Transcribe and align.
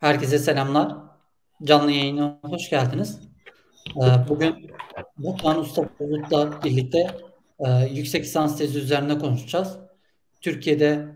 Herkese 0.00 0.38
selamlar. 0.38 0.96
Canlı 1.64 1.90
yayına 1.92 2.38
hoş 2.42 2.70
geldiniz. 2.70 3.20
Ee, 3.96 4.28
bugün 4.28 4.70
Batuhan 5.18 5.60
Usta 5.60 5.88
Bulut'la 6.00 6.62
birlikte 6.64 7.10
e, 7.58 7.70
yüksek 7.90 8.24
lisans 8.24 8.58
tezi 8.58 8.78
üzerine 8.78 9.18
konuşacağız. 9.18 9.78
Türkiye'de 10.40 11.08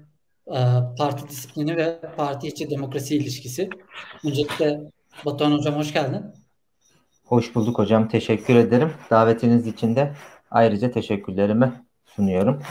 e, 0.46 0.58
parti 0.98 1.28
disiplini 1.28 1.76
ve 1.76 2.00
parti 2.16 2.48
içi 2.48 2.70
demokrasi 2.70 3.16
ilişkisi. 3.16 3.68
Öncelikle 4.24 4.80
Batuhan 5.24 5.52
Hocam 5.52 5.74
hoş 5.74 5.92
geldin. 5.92 6.22
Hoş 7.24 7.54
bulduk 7.54 7.78
hocam. 7.78 8.08
Teşekkür 8.08 8.54
ederim. 8.54 8.92
Davetiniz 9.10 9.66
için 9.66 9.96
de 9.96 10.14
ayrıca 10.50 10.90
teşekkürlerimi 10.90 11.72
sunuyorum. 12.04 12.62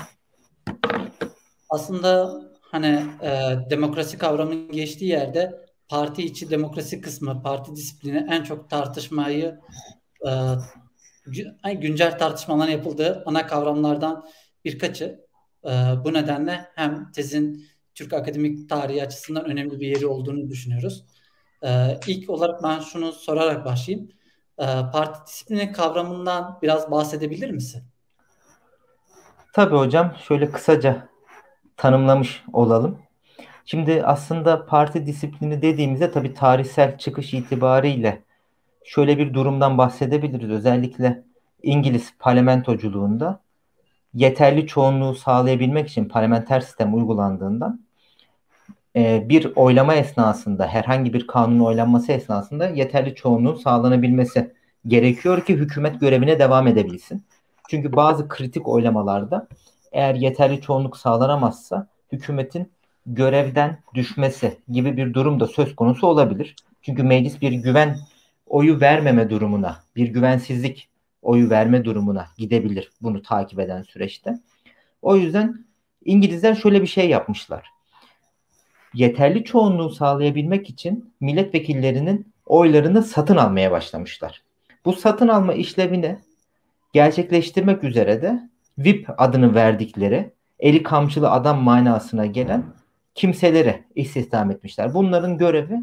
Aslında 1.70 2.42
hani 2.62 3.06
e, 3.22 3.30
demokrasi 3.70 4.18
kavramının 4.18 4.72
geçtiği 4.72 5.10
yerde 5.10 5.69
parti 5.90 6.26
içi 6.26 6.50
demokrasi 6.50 7.02
kısmı, 7.02 7.42
parti 7.44 7.76
disiplini 7.76 8.28
en 8.30 8.44
çok 8.44 8.70
tartışmayı 8.70 9.60
e, 11.66 11.74
güncel 11.74 12.20
tartışmaların 12.20 12.72
yapıldığı 12.72 13.24
ana 13.26 13.48
kavramlardan 13.48 14.26
birkaçı. 14.66 15.26
E, 15.66 15.70
bu 16.04 16.14
nedenle 16.14 16.68
hem 16.76 17.12
tezin 17.12 17.66
Türk 17.96 18.14
akademik 18.14 18.70
tarihi 18.70 19.04
açısından 19.04 19.46
önemli 19.46 19.80
bir 19.80 19.88
yeri 19.88 20.08
olduğunu 20.08 20.50
düşünüyoruz. 20.50 21.06
E, 21.64 22.00
ilk 22.08 22.30
olarak 22.30 22.64
ben 22.64 22.80
şunu 22.80 23.12
sorarak 23.12 23.66
başlayayım. 23.66 24.10
E, 24.58 24.66
parti 24.66 25.28
disiplini 25.28 25.72
kavramından 25.72 26.60
biraz 26.62 26.92
bahsedebilir 26.92 27.52
misin? 27.52 27.84
Tabii 29.54 29.76
hocam. 29.76 30.16
Şöyle 30.28 30.52
kısaca 30.52 31.10
tanımlamış 31.78 32.44
olalım. 32.54 33.09
Şimdi 33.72 34.04
aslında 34.04 34.66
parti 34.66 35.06
disiplini 35.06 35.62
dediğimizde 35.62 36.12
tabii 36.12 36.34
tarihsel 36.34 36.98
çıkış 36.98 37.34
itibariyle 37.34 38.24
şöyle 38.84 39.18
bir 39.18 39.34
durumdan 39.34 39.78
bahsedebiliriz. 39.78 40.50
Özellikle 40.50 41.24
İngiliz 41.64 42.14
parlamentoculuğunda 42.20 43.40
yeterli 44.14 44.68
çoğunluğu 44.68 45.16
sağlayabilmek 45.16 45.90
için 45.90 46.06
parlamenter 46.06 46.62
sistem 46.62 46.96
uygulandığından 46.96 47.82
e, 48.96 49.30
bir 49.30 49.56
oylama 49.56 49.96
esnasında 49.96 50.68
herhangi 50.68 51.14
bir 51.14 51.28
kanun 51.28 51.60
oylanması 51.60 52.12
esnasında 52.12 52.70
yeterli 52.70 53.16
çoğunluğun 53.16 53.56
sağlanabilmesi 53.56 54.54
gerekiyor 54.88 55.46
ki 55.46 55.56
hükümet 55.56 56.00
görevine 56.00 56.40
devam 56.40 56.68
edebilsin. 56.68 57.24
Çünkü 57.70 57.94
bazı 57.94 58.28
kritik 58.28 58.68
oylamalarda 58.68 59.48
eğer 59.92 60.16
yeterli 60.16 60.62
çoğunluk 60.62 60.98
sağlanamazsa 60.98 61.88
hükümetin 62.12 62.72
görevden 63.14 63.78
düşmesi 63.94 64.58
gibi 64.70 64.98
bir 64.98 65.14
durum 65.14 65.40
da 65.40 65.48
söz 65.48 65.76
konusu 65.76 66.08
olabilir. 66.08 66.56
Çünkü 66.82 67.04
meclis 67.04 67.42
bir 67.42 67.52
güven 67.52 67.98
oyu 68.48 68.82
vermeme 68.82 69.30
durumuna, 69.30 69.80
bir 69.96 70.08
güvensizlik 70.08 70.90
oyu 71.22 71.50
verme 71.50 71.86
durumuna 71.86 72.28
gidebilir 72.38 72.92
bunu 73.02 73.22
takip 73.22 73.60
eden 73.60 73.82
süreçte. 73.82 74.40
O 75.02 75.16
yüzden 75.16 75.66
İngilizler 76.06 76.56
şöyle 76.56 76.82
bir 76.82 76.88
şey 76.88 77.10
yapmışlar. 77.10 77.70
Yeterli 78.94 79.44
çoğunluğu 79.44 79.90
sağlayabilmek 79.90 80.70
için 80.70 81.14
milletvekillerinin 81.22 82.34
oylarını 82.46 83.04
satın 83.04 83.38
almaya 83.38 83.72
başlamışlar. 83.72 84.44
Bu 84.86 84.94
satın 84.94 85.28
alma 85.28 85.54
işlevini 85.54 86.20
gerçekleştirmek 86.94 87.84
üzere 87.84 88.22
de 88.22 88.50
VIP 88.78 89.10
adını 89.18 89.56
verdikleri 89.56 90.32
eli 90.60 90.84
kamçılı 90.84 91.32
adam 91.32 91.64
manasına 91.64 92.26
gelen 92.26 92.64
kimseleri 93.16 93.84
istihdam 93.96 94.52
etmişler. 94.52 94.94
Bunların 94.94 95.38
görevi 95.38 95.80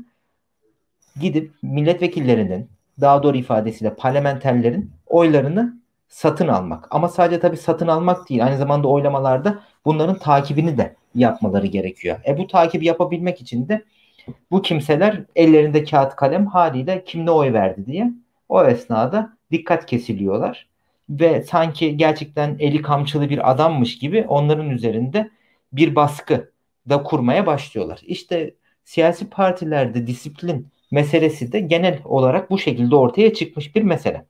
gidip 1.21 1.53
milletvekillerinin 1.63 2.71
daha 3.01 3.23
doğru 3.23 3.37
ifadesiyle 3.37 3.95
parlamenterlerin 3.95 4.91
oylarını 5.07 5.81
satın 6.09 6.49
almak. 6.49 6.87
Ama 6.91 7.09
sadece 7.09 7.41
tabii 7.41 7.57
satın 7.57 7.87
almak 7.87 8.29
değil. 8.29 8.45
Aynı 8.45 8.57
zamanda 8.57 8.89
oylamalarda 8.89 9.59
bunların 9.85 10.19
takibini 10.19 10.79
de 10.79 10.97
yapmaları 11.15 11.67
gerekiyor. 11.67 12.19
E 12.27 12.39
bu 12.39 12.47
takibi 12.47 12.87
yapabilmek 12.87 13.41
için 13.41 13.69
de 13.69 13.85
bu 14.51 14.63
kimseler 14.63 15.23
ellerinde 15.37 15.85
kağıt 15.85 16.17
kalem 16.17 16.47
haliyle 16.47 17.05
kim 17.05 17.27
ne 17.27 17.31
oy 17.31 17.53
verdi 17.53 17.87
diye 17.87 18.13
o 18.49 18.65
esnada 18.65 19.37
dikkat 19.51 19.87
kesiliyorlar. 19.87 20.67
Ve 21.11 21.43
sanki 21.43 21.97
gerçekten 21.97 22.57
eli 22.59 22.83
kamçılı 22.83 23.31
bir 23.31 23.51
adammış 23.51 23.99
gibi 23.99 24.25
onların 24.29 24.71
üzerinde 24.71 25.31
bir 25.73 25.95
baskı 25.95 26.53
da 26.89 27.03
kurmaya 27.03 27.47
başlıyorlar. 27.47 28.01
İşte 28.03 28.55
siyasi 28.85 29.31
partilerde 29.31 30.07
disiplin 30.07 30.69
meselesi 30.91 31.53
de 31.53 31.61
genel 31.61 32.01
olarak 32.05 32.51
bu 32.51 32.59
şekilde 32.59 32.97
ortaya 32.97 33.35
çıkmış 33.35 33.77
bir 33.77 33.83
mesele. 33.83 34.27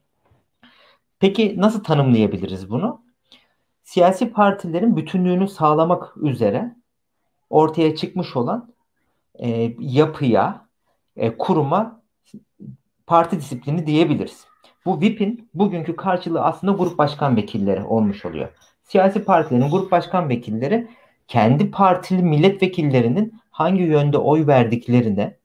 Peki 1.19 1.55
nasıl 1.57 1.83
tanımlayabiliriz 1.83 2.69
bunu? 2.69 3.01
Siyasi 3.83 4.31
partilerin 4.31 4.97
bütünlüğünü 4.97 5.47
sağlamak 5.47 6.17
üzere 6.17 6.75
ortaya 7.49 7.95
çıkmış 7.95 8.35
olan 8.35 8.73
e, 9.39 9.75
yapıya, 9.79 10.67
e, 11.15 11.37
kuruma 11.37 12.01
parti 13.07 13.37
disiplini 13.37 13.87
diyebiliriz. 13.87 14.45
Bu 14.85 15.01
VIP'in 15.01 15.49
bugünkü 15.53 15.95
karşılığı 15.95 16.43
aslında 16.43 16.73
grup 16.73 16.97
başkan 16.97 17.35
vekilleri 17.35 17.83
olmuş 17.83 18.25
oluyor. 18.25 18.49
Siyasi 18.83 19.23
partilerin 19.23 19.71
grup 19.71 19.91
başkan 19.91 20.29
vekilleri 20.29 20.87
kendi 21.27 21.71
partili 21.71 22.23
milletvekillerinin 22.23 23.41
hangi 23.49 23.83
yönde 23.83 24.17
oy 24.17 24.47
verdiklerini 24.47 25.37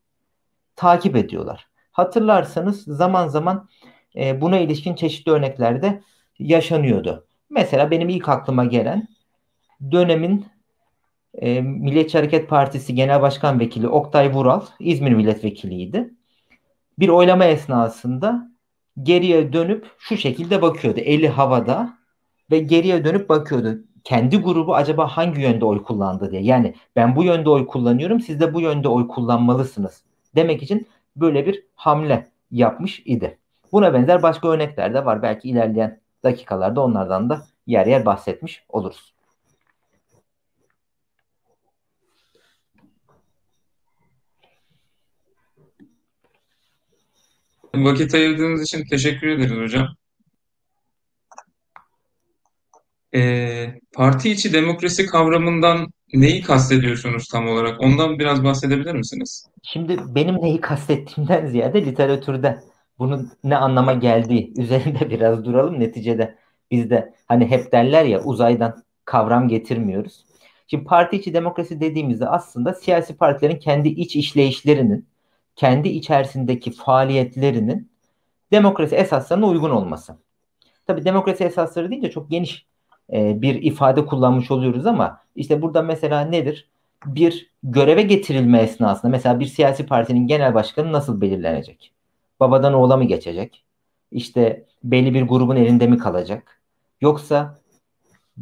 takip 0.76 1.16
ediyorlar. 1.16 1.66
Hatırlarsanız 1.92 2.84
zaman 2.84 3.28
zaman 3.28 3.68
e, 4.16 4.40
buna 4.40 4.58
ilişkin 4.58 4.94
çeşitli 4.94 5.32
örneklerde 5.32 6.02
yaşanıyordu. 6.38 7.26
Mesela 7.50 7.90
benim 7.90 8.08
ilk 8.08 8.28
aklıma 8.28 8.64
gelen 8.64 9.08
dönemin 9.92 10.46
e, 11.34 11.60
Milliyetçi 11.60 12.18
Hareket 12.18 12.48
Partisi 12.48 12.94
Genel 12.94 13.22
Başkan 13.22 13.60
Vekili 13.60 13.88
Oktay 13.88 14.32
Vural 14.32 14.66
İzmir 14.78 15.12
Milletvekiliydi. 15.12 16.14
Bir 16.98 17.08
oylama 17.08 17.44
esnasında 17.44 18.50
geriye 19.02 19.52
dönüp 19.52 19.86
şu 19.98 20.16
şekilde 20.16 20.62
bakıyordu. 20.62 21.00
Eli 21.00 21.28
havada 21.28 21.98
ve 22.50 22.58
geriye 22.58 23.04
dönüp 23.04 23.28
bakıyordu 23.28 23.84
kendi 24.04 24.36
grubu 24.36 24.74
acaba 24.74 25.06
hangi 25.06 25.40
yönde 25.40 25.64
oy 25.64 25.82
kullandı 25.82 26.30
diye. 26.30 26.42
Yani 26.42 26.74
ben 26.96 27.16
bu 27.16 27.24
yönde 27.24 27.50
oy 27.50 27.66
kullanıyorum 27.66 28.20
siz 28.20 28.40
de 28.40 28.54
bu 28.54 28.60
yönde 28.60 28.88
oy 28.88 29.08
kullanmalısınız 29.08 30.02
demek 30.36 30.62
için 30.62 30.86
böyle 31.16 31.46
bir 31.46 31.64
hamle 31.74 32.28
yapmış 32.50 33.02
idi. 33.04 33.38
Buna 33.72 33.94
benzer 33.94 34.22
başka 34.22 34.48
örnekler 34.48 34.94
de 34.94 35.04
var. 35.04 35.22
Belki 35.22 35.48
ilerleyen 35.48 36.00
dakikalarda 36.24 36.80
onlardan 36.80 37.30
da 37.30 37.46
yer 37.66 37.86
yer 37.86 38.06
bahsetmiş 38.06 38.64
oluruz. 38.68 39.14
Vakit 47.74 48.14
ayırdığınız 48.14 48.62
için 48.62 48.84
teşekkür 48.84 49.28
ederiz 49.28 49.50
hocam. 49.50 49.88
E, 53.14 53.80
parti 53.94 54.30
içi 54.30 54.52
demokrasi 54.52 55.06
kavramından 55.06 55.92
neyi 56.14 56.42
kastediyorsunuz 56.42 57.28
tam 57.28 57.48
olarak? 57.48 57.80
Ondan 57.80 58.18
biraz 58.18 58.44
bahsedebilir 58.44 58.94
misiniz? 58.94 59.46
Şimdi 59.62 59.98
benim 60.14 60.42
neyi 60.42 60.60
kastettiğimden 60.60 61.46
ziyade 61.46 61.86
literatürde 61.86 62.60
bunun 62.98 63.32
ne 63.44 63.56
anlama 63.56 63.92
geldiği 63.92 64.52
üzerinde 64.60 65.10
biraz 65.10 65.44
duralım. 65.44 65.80
Neticede 65.80 66.38
biz 66.70 66.90
de 66.90 67.14
hani 67.28 67.46
hep 67.46 67.72
derler 67.72 68.04
ya 68.04 68.22
uzaydan 68.22 68.82
kavram 69.04 69.48
getirmiyoruz. 69.48 70.24
Şimdi 70.66 70.84
parti 70.84 71.16
içi 71.16 71.34
demokrasi 71.34 71.80
dediğimizde 71.80 72.28
aslında 72.28 72.74
siyasi 72.74 73.16
partilerin 73.16 73.58
kendi 73.58 73.88
iç 73.88 74.16
işleyişlerinin, 74.16 75.06
kendi 75.56 75.88
içerisindeki 75.88 76.70
faaliyetlerinin 76.70 77.90
demokrasi 78.52 78.96
esaslarına 78.96 79.46
uygun 79.46 79.70
olması. 79.70 80.16
Tabii 80.86 81.04
demokrasi 81.04 81.44
esasları 81.44 81.90
deyince 81.90 82.10
çok 82.10 82.30
geniş 82.30 82.66
e, 83.12 83.42
bir 83.42 83.62
ifade 83.62 84.06
kullanmış 84.06 84.50
oluyoruz 84.50 84.86
ama 84.86 85.20
işte 85.36 85.62
burada 85.62 85.82
mesela 85.82 86.20
nedir? 86.20 86.68
Bir 87.06 87.50
göreve 87.62 88.02
getirilme 88.02 88.58
esnasında 88.60 89.10
mesela 89.10 89.40
bir 89.40 89.46
siyasi 89.46 89.86
partinin 89.86 90.26
genel 90.26 90.54
başkanı 90.54 90.92
nasıl 90.92 91.20
belirlenecek? 91.20 91.92
Babadan 92.40 92.74
oğula 92.74 92.96
mı 92.96 93.04
geçecek? 93.04 93.64
İşte 94.10 94.66
belli 94.84 95.14
bir 95.14 95.22
grubun 95.22 95.56
elinde 95.56 95.86
mi 95.86 95.98
kalacak? 95.98 96.60
Yoksa 97.00 97.58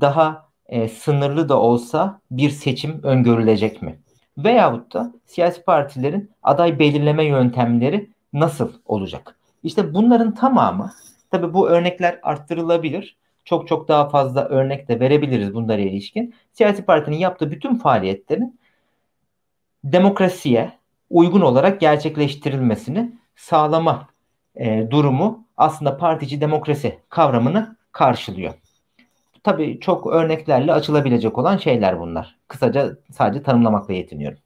daha 0.00 0.48
e, 0.66 0.88
sınırlı 0.88 1.48
da 1.48 1.60
olsa 1.60 2.20
bir 2.30 2.50
seçim 2.50 3.02
öngörülecek 3.02 3.82
mi? 3.82 3.98
Veyahut 4.38 4.94
da 4.94 5.12
siyasi 5.26 5.62
partilerin 5.64 6.30
aday 6.42 6.78
belirleme 6.78 7.24
yöntemleri 7.24 8.10
nasıl 8.32 8.72
olacak? 8.84 9.36
İşte 9.62 9.94
bunların 9.94 10.34
tamamı 10.34 10.92
tabi 11.30 11.54
bu 11.54 11.68
örnekler 11.68 12.20
arttırılabilir 12.22 13.16
çok 13.44 13.68
çok 13.68 13.88
daha 13.88 14.08
fazla 14.08 14.44
örnek 14.44 14.88
de 14.88 15.00
verebiliriz 15.00 15.54
bunlara 15.54 15.80
ilişkin. 15.80 16.34
Siyasi 16.52 16.84
partinin 16.84 17.16
yaptığı 17.16 17.50
bütün 17.50 17.74
faaliyetlerin 17.74 18.60
demokrasiye, 19.84 20.72
uygun 21.10 21.40
olarak 21.40 21.80
gerçekleştirilmesini 21.80 23.12
sağlama 23.36 24.08
e, 24.56 24.90
durumu 24.90 25.44
aslında 25.56 25.96
partici 25.96 26.40
demokrasi 26.40 26.98
kavramını 27.08 27.76
karşılıyor. 27.92 28.54
Tabii 29.42 29.80
çok 29.80 30.06
örneklerle 30.06 30.72
açılabilecek 30.72 31.38
olan 31.38 31.56
şeyler 31.56 32.00
bunlar. 32.00 32.38
Kısaca 32.48 32.96
sadece 33.12 33.42
tanımlamakla 33.42 33.94
yetiniyorum. 33.94 34.38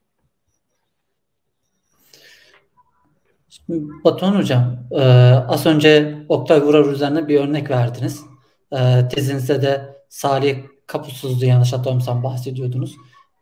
Batuhan 4.05 4.37
Hocam, 4.37 4.77
e, 4.91 5.03
az 5.49 5.67
önce 5.67 6.19
Oktay 6.29 6.63
Vurar 6.63 6.85
üzerine 6.85 7.29
bir 7.29 7.41
örnek 7.41 7.71
verdiniz. 7.71 8.34
E, 8.75 9.09
tezinizde 9.09 9.63
de 9.63 9.97
Salih 10.09 10.59
Kapusuz'du 10.87 11.45
yanlış 11.45 11.73
hatırlamıyorsam 11.73 12.23
bahsediyordunuz. 12.23 12.97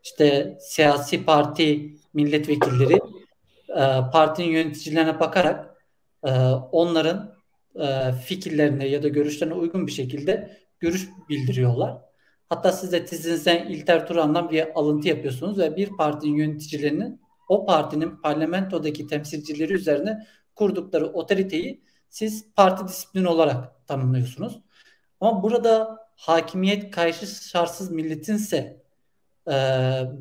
İşte 0.04 0.58
siyasi 0.60 1.24
parti 1.24 1.96
milletvekilleri 2.14 2.94
e, 3.68 4.10
partinin 4.12 4.48
yöneticilerine 4.48 5.20
bakarak 5.20 5.84
e, 6.24 6.30
onların 6.72 7.34
e, 7.80 8.12
fikirlerine 8.12 8.88
ya 8.88 9.02
da 9.02 9.08
görüşlerine 9.08 9.54
uygun 9.54 9.86
bir 9.86 9.92
şekilde 9.92 10.58
görüş 10.80 11.08
bildiriyorlar. 11.28 11.98
Hatta 12.48 12.72
siz 12.72 12.92
de 12.92 13.04
tezinizden 13.04 13.66
İlter 13.66 14.06
Turan'dan 14.06 14.50
bir 14.50 14.80
alıntı 14.80 15.08
yapıyorsunuz 15.08 15.58
ve 15.58 15.76
bir 15.76 15.88
partinin 15.88 16.36
yöneticilerinin 16.36 17.20
o 17.48 17.66
partinin 17.66 18.16
parlamentodaki 18.16 19.06
temsilcileri 19.06 19.72
üzerine 19.72 20.26
kurdukları 20.54 21.06
otoriteyi 21.06 21.82
siz 22.08 22.54
parti 22.54 22.88
disiplini 22.88 23.28
olarak 23.28 23.86
tanımlıyorsunuz. 23.86 24.60
Ama 25.22 25.42
burada 25.42 25.98
hakimiyet 26.16 26.90
karşı 26.90 27.26
şartsız 27.26 27.90
milletinse 27.90 28.82
e, 29.48 29.54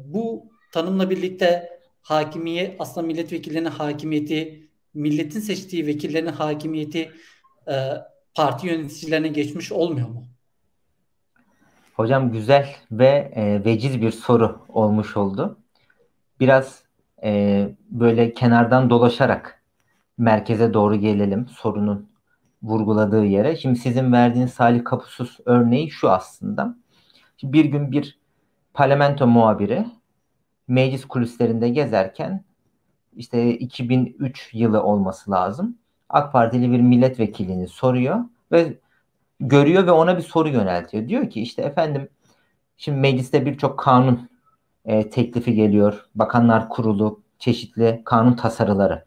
bu 0.06 0.51
tanımla 0.71 1.09
birlikte 1.09 1.80
hakimiyet 2.01 2.81
aslında 2.81 3.07
milletvekillerinin 3.07 3.69
hakimiyeti 3.69 4.69
milletin 4.94 5.39
seçtiği 5.39 5.88
vekillerin 5.88 6.27
hakimiyeti 6.27 7.12
e, 7.68 7.74
parti 8.36 8.68
yöneticilerine 8.68 9.27
geçmiş 9.27 9.71
olmuyor 9.71 10.07
mu? 10.07 10.27
Hocam 11.95 12.31
güzel 12.31 12.75
ve 12.92 13.31
e, 13.36 13.65
veciz 13.65 14.01
bir 14.01 14.12
soru 14.12 14.65
olmuş 14.69 15.18
oldu. 15.18 15.57
Biraz 16.39 16.83
e, 17.24 17.69
böyle 17.89 18.33
kenardan 18.33 18.89
dolaşarak 18.89 19.63
merkeze 20.18 20.74
doğru 20.74 20.95
gelelim 20.95 21.47
sorunun 21.47 22.11
vurguladığı 22.63 23.25
yere. 23.25 23.56
Şimdi 23.56 23.80
sizin 23.80 24.12
verdiğiniz 24.12 24.54
Salih 24.54 24.84
Kapusuz 24.84 25.38
örneği 25.46 25.92
şu 25.92 26.12
aslında. 26.12 26.75
Şimdi 27.38 27.54
bir 27.54 27.66
gün 27.66 27.92
bir 27.92 28.19
parlamento 28.74 29.28
muhabiri 29.28 29.86
meclis 30.68 31.06
kulislerinde 31.06 31.69
gezerken 31.69 32.44
işte 33.16 33.58
2003 33.58 34.50
yılı 34.54 34.84
olması 34.84 35.31
lazım. 35.31 35.78
AK 36.10 36.34
Partili 36.34 36.72
bir 36.72 36.80
milletvekilini 36.80 37.68
soruyor 37.68 38.19
ve 38.52 38.80
görüyor 39.40 39.88
ve 39.88 39.92
ona 39.92 40.18
bir 40.18 40.24
soru 40.24 40.50
yöneltiyor. 40.50 41.07
Diyor 41.07 41.30
ki 41.30 41.42
işte 41.42 41.62
efendim 41.62 42.10
şimdi 42.78 42.98
mecliste 42.98 43.46
birçok 43.46 43.80
kanun 43.80 44.30
e, 44.86 45.10
teklifi 45.10 45.54
geliyor. 45.54 46.06
Bakanlar 46.16 46.69
Kurulu 46.69 47.22
çeşitli 47.40 48.02
kanun 48.06 48.34
tasarıları 48.34 49.06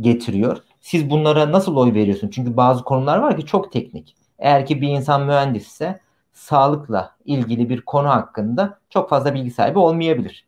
getiriyor. 0.00 0.62
Siz 0.80 1.10
bunlara 1.10 1.52
nasıl 1.52 1.76
oy 1.76 1.94
veriyorsunuz? 1.94 2.34
Çünkü 2.34 2.56
bazı 2.56 2.84
konular 2.84 3.18
var 3.18 3.36
ki 3.36 3.46
çok 3.46 3.72
teknik. 3.72 4.16
Eğer 4.38 4.66
ki 4.66 4.80
bir 4.80 4.88
insan 4.88 5.26
mühendisse 5.26 6.00
sağlıkla 6.32 7.16
ilgili 7.24 7.68
bir 7.68 7.80
konu 7.80 8.08
hakkında 8.08 8.78
çok 8.90 9.10
fazla 9.10 9.34
bilgi 9.34 9.50
sahibi 9.50 9.78
olmayabilir. 9.78 10.46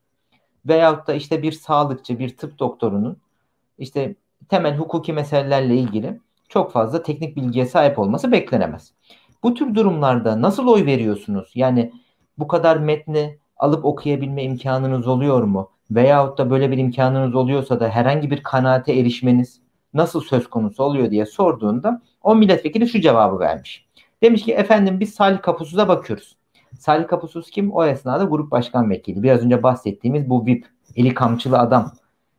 Veyahut 0.66 1.06
da 1.06 1.14
işte 1.14 1.42
bir 1.42 1.52
sağlıkçı, 1.52 2.18
bir 2.18 2.36
tıp 2.36 2.58
doktorunun 2.58 3.16
işte 3.78 4.14
temel 4.48 4.76
hukuki 4.76 5.12
meselelerle 5.12 5.76
ilgili 5.76 6.20
çok 6.48 6.72
fazla 6.72 7.02
teknik 7.02 7.36
bilgiye 7.36 7.66
sahip 7.66 7.98
olması 7.98 8.32
beklenemez. 8.32 8.92
Bu 9.42 9.54
tür 9.54 9.74
durumlarda 9.74 10.42
nasıl 10.42 10.66
oy 10.66 10.86
veriyorsunuz? 10.86 11.52
Yani 11.54 11.92
bu 12.38 12.48
kadar 12.48 12.76
metni 12.76 13.38
alıp 13.56 13.84
okuyabilme 13.84 14.42
imkanınız 14.42 15.06
oluyor 15.06 15.42
mu? 15.42 15.70
Veyahut 15.90 16.38
da 16.38 16.50
böyle 16.50 16.70
bir 16.70 16.78
imkanınız 16.78 17.34
oluyorsa 17.34 17.80
da 17.80 17.88
herhangi 17.88 18.30
bir 18.30 18.42
kanaate 18.42 18.92
erişmeniz 18.92 19.60
nasıl 19.94 20.20
söz 20.20 20.50
konusu 20.50 20.82
oluyor 20.82 21.10
diye 21.10 21.26
sorduğunda 21.26 22.02
o 22.22 22.36
milletvekili 22.36 22.88
şu 22.88 23.00
cevabı 23.00 23.38
vermiş. 23.38 23.86
Demiş 24.22 24.42
ki 24.44 24.52
efendim 24.52 25.00
biz 25.00 25.14
Salih 25.14 25.42
Kapusuz'a 25.42 25.88
bakıyoruz. 25.88 26.36
Salih 26.78 27.08
Kapusuz 27.08 27.50
kim? 27.50 27.72
O 27.72 27.84
esnada 27.84 28.24
grup 28.24 28.50
başkan 28.50 28.90
vekili. 28.90 29.22
Biraz 29.22 29.44
önce 29.44 29.62
bahsettiğimiz 29.62 30.30
bu 30.30 30.46
VIP, 30.46 30.66
eli 30.96 31.14
kamçılı 31.14 31.58
adam 31.58 31.92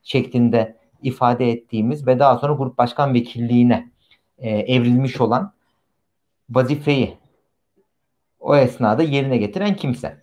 şeklinde 0.03 0.77
ifade 1.01 1.51
ettiğimiz 1.51 2.07
ve 2.07 2.19
daha 2.19 2.37
sonra 2.37 2.53
grup 2.53 2.77
başkan 2.77 3.13
vekilliğine 3.13 3.91
e, 4.37 4.49
evrilmiş 4.49 5.21
olan 5.21 5.53
vazifeyi 6.49 7.17
o 8.39 8.55
esnada 8.55 9.03
yerine 9.03 9.37
getiren 9.37 9.75
kimse. 9.75 10.21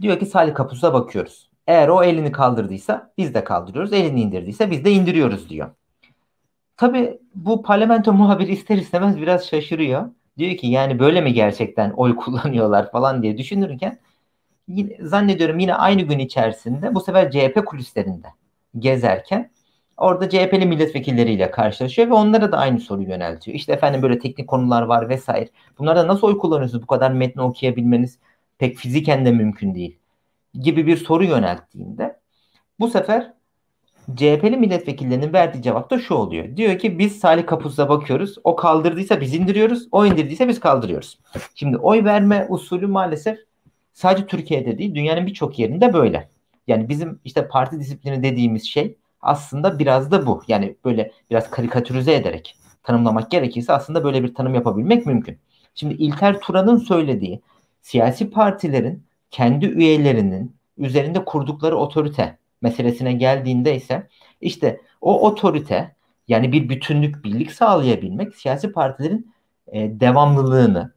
Diyor 0.00 0.18
ki 0.18 0.26
Salih 0.26 0.54
Kapus'a 0.54 0.94
bakıyoruz. 0.94 1.50
Eğer 1.66 1.88
o 1.88 2.02
elini 2.02 2.32
kaldırdıysa 2.32 3.12
biz 3.18 3.34
de 3.34 3.44
kaldırıyoruz. 3.44 3.92
Elini 3.92 4.20
indirdiyse 4.20 4.70
biz 4.70 4.84
de 4.84 4.90
indiriyoruz 4.90 5.48
diyor. 5.48 5.70
Tabi 6.76 7.20
bu 7.34 7.62
parlamento 7.62 8.12
muhabiri 8.12 8.52
ister 8.52 8.76
istemez 8.78 9.16
biraz 9.16 9.46
şaşırıyor. 9.46 10.10
Diyor 10.38 10.56
ki 10.56 10.66
yani 10.66 10.98
böyle 10.98 11.20
mi 11.20 11.32
gerçekten 11.32 11.90
oy 11.90 12.16
kullanıyorlar 12.16 12.90
falan 12.90 13.22
diye 13.22 13.38
düşünürken 13.38 13.98
yine, 14.68 14.96
zannediyorum 15.00 15.58
yine 15.58 15.74
aynı 15.74 16.02
gün 16.02 16.18
içerisinde 16.18 16.94
bu 16.94 17.00
sefer 17.00 17.30
CHP 17.30 17.64
kulislerinde 17.66 18.28
gezerken 18.78 19.50
orada 19.96 20.28
CHP'li 20.28 20.66
milletvekilleriyle 20.66 21.50
karşılaşıyor 21.50 22.08
ve 22.08 22.14
onlara 22.14 22.52
da 22.52 22.58
aynı 22.58 22.80
soruyu 22.80 23.08
yöneltiyor. 23.08 23.56
İşte 23.56 23.72
efendim 23.72 24.02
böyle 24.02 24.18
teknik 24.18 24.48
konular 24.48 24.82
var 24.82 25.08
vesaire. 25.08 25.48
Bunlarda 25.78 26.08
nasıl 26.08 26.26
oy 26.26 26.38
kullanıyorsunuz? 26.38 26.82
Bu 26.82 26.86
kadar 26.86 27.10
metni 27.10 27.42
okuyabilmeniz 27.42 28.18
pek 28.58 28.76
fiziken 28.76 29.26
de 29.26 29.32
mümkün 29.32 29.74
değil 29.74 29.98
gibi 30.60 30.86
bir 30.86 30.96
soru 30.96 31.24
yönelttiğinde 31.24 32.20
bu 32.80 32.88
sefer 32.90 33.32
CHP'li 34.16 34.56
milletvekillerinin 34.56 35.32
verdiği 35.32 35.62
cevap 35.62 35.90
da 35.90 35.98
şu 35.98 36.14
oluyor. 36.14 36.56
Diyor 36.56 36.78
ki 36.78 36.98
biz 36.98 37.18
Salih 37.18 37.46
Kapuz'a 37.46 37.88
bakıyoruz. 37.88 38.34
O 38.44 38.56
kaldırdıysa 38.56 39.20
biz 39.20 39.34
indiriyoruz. 39.34 39.88
O 39.92 40.06
indirdiyse 40.06 40.48
biz 40.48 40.60
kaldırıyoruz. 40.60 41.18
Şimdi 41.54 41.76
oy 41.76 42.04
verme 42.04 42.46
usulü 42.48 42.86
maalesef 42.86 43.38
sadece 43.92 44.26
Türkiye'de 44.26 44.78
değil 44.78 44.94
dünyanın 44.94 45.26
birçok 45.26 45.58
yerinde 45.58 45.92
böyle. 45.92 46.28
Yani 46.66 46.88
bizim 46.88 47.20
işte 47.24 47.48
parti 47.48 47.80
disiplini 47.80 48.22
dediğimiz 48.22 48.64
şey 48.64 48.96
aslında 49.20 49.78
biraz 49.78 50.10
da 50.10 50.26
bu. 50.26 50.42
Yani 50.48 50.76
böyle 50.84 51.12
biraz 51.30 51.50
karikatürize 51.50 52.14
ederek 52.14 52.56
tanımlamak 52.82 53.30
gerekirse 53.30 53.72
aslında 53.72 54.04
böyle 54.04 54.22
bir 54.22 54.34
tanım 54.34 54.54
yapabilmek 54.54 55.06
mümkün. 55.06 55.38
Şimdi 55.74 55.94
İlter 55.94 56.40
Turan'ın 56.40 56.76
söylediği 56.76 57.40
siyasi 57.82 58.30
partilerin 58.30 59.02
kendi 59.30 59.66
üyelerinin 59.66 60.56
üzerinde 60.78 61.24
kurdukları 61.24 61.76
otorite 61.76 62.38
meselesine 62.62 63.12
geldiğinde 63.12 63.76
ise 63.76 64.08
işte 64.40 64.80
o 65.00 65.26
otorite 65.26 65.96
yani 66.28 66.52
bir 66.52 66.68
bütünlük, 66.68 67.24
birlik 67.24 67.52
sağlayabilmek 67.52 68.36
siyasi 68.36 68.72
partilerin 68.72 69.34
e, 69.66 70.00
devamlılığını 70.00 70.92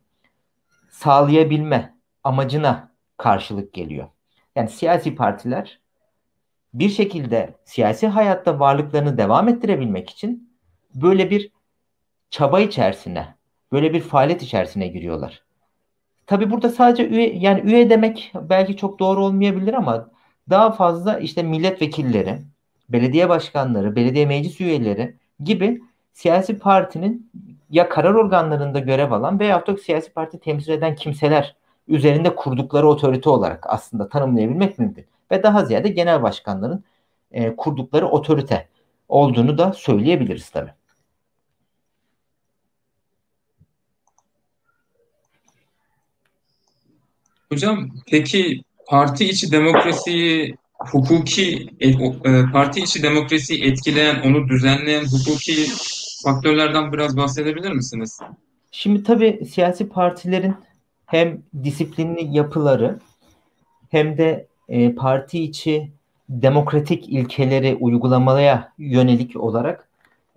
sağlayabilme 0.89 1.95
amacına 2.23 2.91
karşılık 3.17 3.73
geliyor. 3.73 4.07
Yani 4.55 4.69
siyasi 4.69 5.15
partiler 5.15 5.79
bir 6.73 6.89
şekilde 6.89 7.55
siyasi 7.65 8.07
hayatta 8.07 8.59
varlıklarını 8.59 9.17
devam 9.17 9.47
ettirebilmek 9.47 10.09
için 10.09 10.57
böyle 10.95 11.29
bir 11.29 11.51
çaba 12.29 12.59
içerisine, 12.59 13.35
böyle 13.71 13.93
bir 13.93 14.01
faaliyet 14.01 14.43
içerisine 14.43 14.87
giriyorlar. 14.87 15.43
Tabii 16.27 16.51
burada 16.51 16.69
sadece 16.69 17.07
üye 17.07 17.35
yani 17.35 17.61
üye 17.61 17.89
demek 17.89 18.31
belki 18.35 18.77
çok 18.77 18.99
doğru 18.99 19.25
olmayabilir 19.25 19.73
ama 19.73 20.11
daha 20.49 20.71
fazla 20.71 21.19
işte 21.19 21.43
milletvekilleri, 21.43 22.41
belediye 22.89 23.29
başkanları, 23.29 23.95
belediye 23.95 24.25
meclis 24.25 24.61
üyeleri 24.61 25.15
gibi 25.43 25.81
siyasi 26.13 26.59
partinin 26.59 27.31
ya 27.69 27.89
karar 27.89 28.13
organlarında 28.13 28.79
görev 28.79 29.11
alan 29.11 29.39
veya 29.39 29.67
da 29.67 29.77
siyasi 29.77 30.13
parti 30.13 30.39
temsil 30.39 30.71
eden 30.71 30.95
kimseler 30.95 31.55
üzerinde 31.87 32.35
kurdukları 32.35 32.87
otorite 32.87 33.29
olarak 33.29 33.63
aslında 33.67 34.09
tanımlayabilmek 34.09 34.79
mümkün. 34.79 35.05
Ve 35.31 35.43
daha 35.43 35.65
ziyade 35.65 35.89
genel 35.89 36.23
başkanların 36.23 36.83
e, 37.31 37.55
kurdukları 37.55 38.07
otorite 38.07 38.67
olduğunu 39.09 39.57
da 39.57 39.73
söyleyebiliriz 39.73 40.49
tabii. 40.49 40.71
Hocam 47.49 47.89
peki 48.07 48.63
parti 48.87 49.25
içi 49.25 49.51
demokrasiyi 49.51 50.55
hukuki 50.79 51.69
e, 51.79 51.89
e, 51.89 51.95
parti 52.53 52.79
içi 52.79 53.03
demokrasiyi 53.03 53.63
etkileyen, 53.63 54.21
onu 54.25 54.47
düzenleyen 54.47 55.03
hukuki 55.03 55.65
faktörlerden 56.23 56.93
biraz 56.93 57.17
bahsedebilir 57.17 57.71
misiniz? 57.71 58.19
Şimdi 58.71 59.03
tabii 59.03 59.45
siyasi 59.53 59.89
partilerin 59.89 60.55
hem 61.05 61.41
disiplinli 61.63 62.37
yapıları 62.37 62.99
hem 63.89 64.17
de 64.17 64.47
e, 64.69 64.95
parti 64.95 65.43
içi 65.43 65.91
demokratik 66.29 67.09
ilkeleri 67.09 67.75
uygulamaya 67.79 68.73
yönelik 68.77 69.35
olarak 69.35 69.87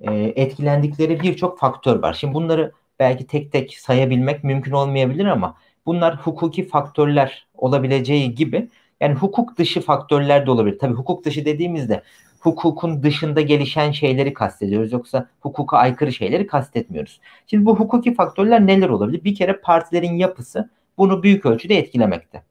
e, 0.00 0.12
etkilendikleri 0.14 1.20
birçok 1.20 1.58
faktör 1.58 2.02
var. 2.02 2.12
Şimdi 2.12 2.34
bunları 2.34 2.72
belki 2.98 3.26
tek 3.26 3.52
tek 3.52 3.78
sayabilmek 3.78 4.44
mümkün 4.44 4.72
olmayabilir 4.72 5.24
ama 5.24 5.56
bunlar 5.88 6.16
hukuki 6.16 6.68
faktörler 6.68 7.46
olabileceği 7.54 8.34
gibi 8.34 8.68
yani 9.00 9.14
hukuk 9.14 9.58
dışı 9.58 9.80
faktörler 9.80 10.46
de 10.46 10.50
olabilir. 10.50 10.78
Tabii 10.78 10.94
hukuk 10.94 11.24
dışı 11.24 11.44
dediğimizde 11.44 12.02
hukukun 12.40 13.02
dışında 13.02 13.40
gelişen 13.40 13.90
şeyleri 13.90 14.34
kastediyoruz. 14.34 14.92
Yoksa 14.92 15.28
hukuka 15.40 15.76
aykırı 15.76 16.12
şeyleri 16.12 16.46
kastetmiyoruz. 16.46 17.20
Şimdi 17.46 17.66
bu 17.66 17.76
hukuki 17.76 18.14
faktörler 18.14 18.66
neler 18.66 18.88
olabilir? 18.88 19.24
Bir 19.24 19.34
kere 19.34 19.60
partilerin 19.60 20.14
yapısı 20.14 20.70
bunu 20.98 21.22
büyük 21.22 21.46
ölçüde 21.46 21.78
etkilemekte. 21.78 22.42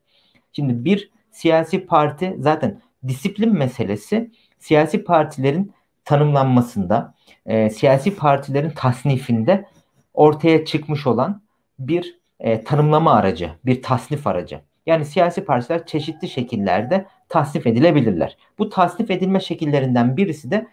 Şimdi 0.54 0.86
bir 0.86 1.12
siyasi 1.32 1.86
parti 1.86 2.36
zaten 2.40 2.82
disiplin 3.08 3.54
meselesi 3.54 4.32
siyasi 4.60 5.04
partilerin 5.04 5.74
tanımlanmasında, 6.06 7.14
e, 7.46 7.70
siyasi 7.70 8.16
partilerin 8.16 8.70
tasnifinde 8.70 9.66
ortaya 10.14 10.66
çıkmış 10.66 11.08
olan 11.08 11.42
bir 11.80 12.18
e, 12.40 12.64
tanımlama 12.64 13.14
aracı, 13.14 13.52
bir 13.66 13.82
tasnif 13.82 14.28
aracı. 14.28 14.62
Yani 14.86 15.06
siyasi 15.06 15.46
partiler 15.46 15.86
çeşitli 15.86 16.30
şekillerde 16.30 17.06
tasnif 17.30 17.68
edilebilirler. 17.68 18.38
Bu 18.60 18.70
tasnif 18.70 19.12
edilme 19.12 19.40
şekillerinden 19.40 20.18
birisi 20.18 20.52
de 20.52 20.68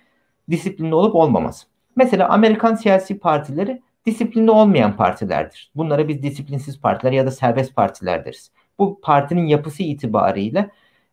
disiplinli 0.50 0.94
olup 0.94 1.14
olmaması. 1.14 1.66
Mesela 1.97 2.28
Amerikan 2.28 2.75
siyasi 2.75 3.18
partileri 3.18 3.83
disiplinli 4.06 4.50
olmayan 4.50 4.97
partilerdir. 4.97 5.71
Bunlara 5.75 6.09
biz 6.09 6.23
disiplinsiz 6.23 6.80
partiler 6.80 7.12
ya 7.12 7.26
da 7.26 7.30
serbest 7.30 7.76
partiler 7.76 8.25
deriz. 8.25 8.50
Bu 8.78 9.00
partinin 9.00 9.47
yapısı 9.47 9.83
itibariyle 9.83 10.71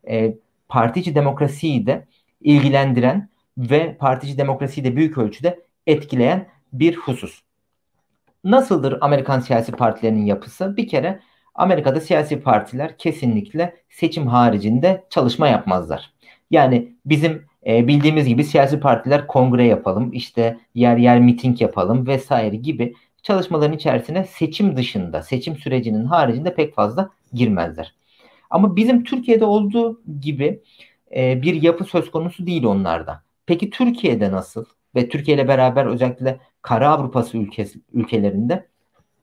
e, 0.09 0.33
partici 0.69 1.15
demokrasiyi 1.15 1.87
de 1.87 2.05
ilgilendiren 2.41 3.29
ve 3.57 3.97
partici 3.97 4.37
demokrasiyi 4.37 4.83
de 4.83 4.95
büyük 4.95 5.17
ölçüde 5.17 5.59
etkileyen 5.87 6.47
bir 6.73 6.95
husus. 6.95 7.41
Nasıldır 8.43 8.97
Amerikan 9.01 9.39
siyasi 9.39 9.71
partilerinin 9.71 10.25
yapısı? 10.25 10.77
Bir 10.77 10.87
kere 10.87 11.19
Amerika'da 11.55 12.01
siyasi 12.01 12.39
partiler 12.41 12.97
kesinlikle 12.97 13.75
seçim 13.89 14.27
haricinde 14.27 15.03
çalışma 15.09 15.47
yapmazlar. 15.47 16.13
Yani 16.51 16.95
bizim 17.05 17.45
e, 17.67 17.87
bildiğimiz 17.87 18.27
gibi 18.27 18.43
siyasi 18.43 18.79
partiler 18.79 19.27
kongre 19.27 19.65
yapalım, 19.65 20.13
işte 20.13 20.57
yer 20.75 20.97
yer 20.97 21.19
miting 21.19 21.61
yapalım 21.61 22.07
vesaire 22.07 22.55
gibi 22.55 22.93
çalışmaların 23.23 23.75
içerisine 23.77 24.23
seçim 24.23 24.77
dışında, 24.77 25.21
seçim 25.23 25.57
sürecinin 25.57 26.05
haricinde 26.05 26.55
pek 26.55 26.75
fazla 26.75 27.09
girmezler. 27.33 27.95
Ama 28.49 28.75
bizim 28.75 29.03
Türkiye'de 29.03 29.45
olduğu 29.45 30.01
gibi 30.21 30.63
e, 31.15 31.41
bir 31.41 31.61
yapı 31.61 31.83
söz 31.85 32.11
konusu 32.11 32.47
değil 32.47 32.63
onlarda. 32.63 33.23
Peki 33.45 33.69
Türkiye'de 33.69 34.31
nasıl? 34.31 34.65
Ve 34.95 35.09
Türkiye 35.09 35.37
ile 35.37 35.47
beraber 35.47 35.85
özellikle 35.85 36.39
Kara 36.61 36.89
Avrupası 36.89 37.37
ülkesi, 37.37 37.79
ülkelerinde 37.93 38.67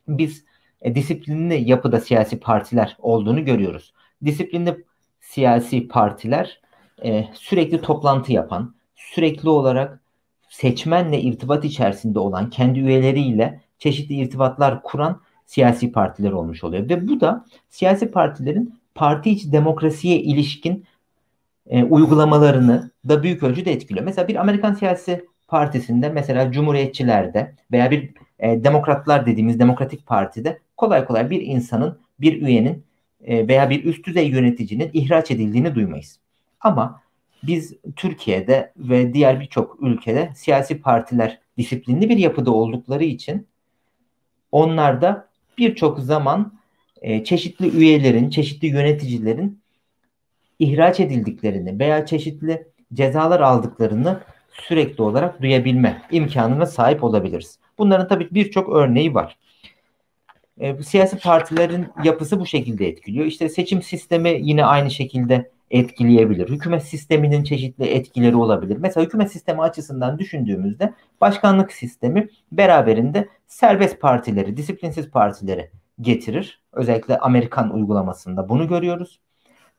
biz 0.09 0.45
e, 0.83 0.95
disiplinli 0.95 1.71
yapıda 1.71 2.01
siyasi 2.01 2.41
partiler 2.41 2.97
olduğunu 2.99 3.45
görüyoruz. 3.45 3.95
Disiplinli 4.25 4.85
siyasi 5.21 5.89
partiler 5.89 6.61
e, 7.05 7.29
sürekli 7.35 7.81
toplantı 7.81 8.33
yapan, 8.33 8.75
sürekli 8.97 9.49
olarak 9.49 10.01
seçmenle 10.49 11.21
irtibat 11.21 11.65
içerisinde 11.65 12.19
olan, 12.19 12.51
kendi 12.51 12.81
üyeleriyle 12.81 13.61
çeşitli 13.79 14.15
irtibatlar 14.15 14.83
kuran 14.83 15.21
siyasi 15.47 15.93
partiler 15.93 16.33
olmuş 16.33 16.65
oluyor. 16.65 16.89
Ve 16.89 17.09
bu 17.09 17.21
da 17.21 17.45
siyasi 17.69 18.11
partilerin 18.11 18.75
parti 18.95 19.31
içi 19.31 19.53
demokrasiye 19.53 20.21
ilişkin 20.21 20.85
e, 21.67 21.85
uygulamalarını 21.85 22.91
da 23.09 23.23
büyük 23.23 23.43
ölçüde 23.43 23.73
etkiliyor. 23.73 24.05
Mesela 24.05 24.29
bir 24.29 24.37
Amerikan 24.37 24.75
siyasi 24.75 25.27
partisinde 25.49 26.09
mesela 26.09 26.53
Cumhuriyetçilerde 26.53 27.55
veya 27.73 27.91
bir 27.91 28.11
e, 28.39 28.65
demokratlar 28.65 29.27
dediğimiz 29.27 29.59
demokratik 29.59 30.07
partide 30.07 30.59
kolay 30.77 31.05
kolay 31.05 31.31
bir 31.31 31.41
insanın, 31.41 31.99
bir 32.21 32.43
üyenin 32.43 32.85
e, 33.25 33.49
veya 33.49 33.71
bir 33.71 33.85
üst 33.85 34.07
düzey 34.07 34.29
yöneticinin 34.29 34.91
ihraç 34.93 35.31
edildiğini 35.31 35.75
duymayız. 35.75 36.19
Ama 36.61 37.01
biz 37.43 37.75
Türkiye'de 37.97 38.73
ve 38.77 39.15
diğer 39.15 39.41
birçok 39.41 39.83
ülkede 39.83 40.33
siyasi 40.35 40.81
partiler 40.81 41.39
disiplinli 41.59 42.09
bir 42.09 42.17
yapıda 42.17 42.51
oldukları 42.51 43.05
için 43.05 43.47
onlarda 44.53 45.29
birçok 45.59 45.99
zaman 46.01 46.53
e, 47.03 47.25
çeşitli 47.25 47.79
üyelerin, 47.79 48.31
çeşitli 48.31 48.69
yöneticilerin 48.69 49.61
ihraç 50.59 51.01
edildiklerini 51.01 51.79
veya 51.79 52.07
çeşitli 52.07 52.67
cezalar 52.95 53.41
aldıklarını 53.41 54.21
sürekli 54.61 55.03
olarak 55.03 55.43
duyabilme 55.43 56.03
imkanına 56.11 56.67
sahip 56.67 57.05
olabiliriz. 57.05 57.59
Bunların 57.79 58.09
tabii 58.09 58.29
birçok 58.31 58.69
örneği 58.69 59.15
var. 59.15 59.39
E, 60.61 60.83
siyasi 60.83 61.19
partilerin 61.19 61.87
yapısı 62.05 62.41
bu 62.41 62.47
şekilde 62.47 62.89
etkiliyor. 62.89 63.27
İşte 63.27 63.49
seçim 63.49 63.83
sistemi 63.83 64.39
yine 64.43 64.65
aynı 64.65 64.91
şekilde 64.91 65.51
etkileyebilir. 65.71 66.49
Hükümet 66.49 66.85
sisteminin 66.85 67.45
çeşitli 67.45 67.85
etkileri 67.85 68.37
olabilir. 68.37 68.77
Mesela 68.81 69.07
hükümet 69.07 69.33
sistemi 69.33 69.63
açısından 69.63 70.19
düşündüğümüzde 70.19 70.95
başkanlık 71.21 71.73
sistemi 71.73 72.29
beraberinde 72.53 73.29
serbest 73.47 74.01
partileri, 74.01 74.57
disiplinsiz 74.57 75.11
partileri 75.11 75.71
getirir. 76.01 76.63
Özellikle 76.73 77.19
Amerikan 77.19 77.75
uygulamasında 77.75 78.49
bunu 78.49 78.69
görüyoruz. 78.69 79.21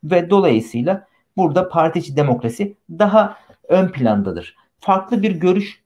Ve 0.04 0.30
dolayısıyla 0.30 1.08
burada 1.38 1.70
partici 1.70 2.16
demokrasi 2.16 2.76
daha 2.90 3.38
ön 3.68 3.88
plandadır. 3.88 4.56
Farklı 4.80 5.24
bir 5.24 5.32
görüş 5.32 5.84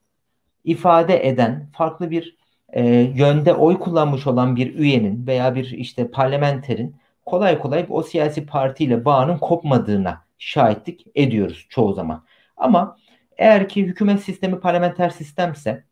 ifade 0.64 1.28
eden, 1.28 1.70
farklı 1.74 2.12
bir 2.12 2.38
e, 2.74 2.86
yönde 3.16 3.54
oy 3.54 3.80
kullanmış 3.80 4.28
olan 4.28 4.56
bir 4.56 4.76
üyenin 4.76 5.28
veya 5.28 5.56
bir 5.56 5.66
işte 5.66 6.12
parlamenterin 6.12 6.96
kolay 7.26 7.60
kolay 7.60 7.86
o 7.90 8.04
siyasi 8.04 8.46
partiyle 8.46 9.06
bağının 9.06 9.38
kopmadığına 9.38 10.26
şahitlik 10.38 11.06
ediyoruz 11.16 11.66
çoğu 11.70 11.94
zaman. 11.94 12.24
Ama 12.58 12.98
eğer 13.38 13.70
ki 13.70 13.84
hükümet 13.84 14.22
sistemi 14.22 14.60
parlamenter 14.60 15.10
sistemse 15.10 15.84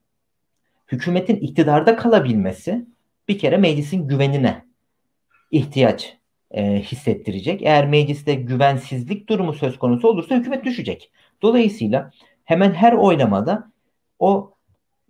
hükümetin 0.87 1.35
iktidarda 1.35 1.95
kalabilmesi 1.95 2.85
bir 3.27 3.39
kere 3.39 3.57
meclisin 3.57 4.07
güvenine 4.07 4.65
ihtiyaç 5.51 6.17
e, 6.51 6.81
hissettirecek. 6.81 7.61
Eğer 7.61 7.87
mecliste 7.87 8.35
güvensizlik 8.35 9.29
durumu 9.29 9.53
söz 9.53 9.79
konusu 9.79 10.07
olursa 10.07 10.35
hükümet 10.35 10.65
düşecek. 10.65 11.11
Dolayısıyla 11.41 12.11
hemen 12.51 12.73
her 12.73 12.93
oylamada 12.93 13.71
o 14.19 14.53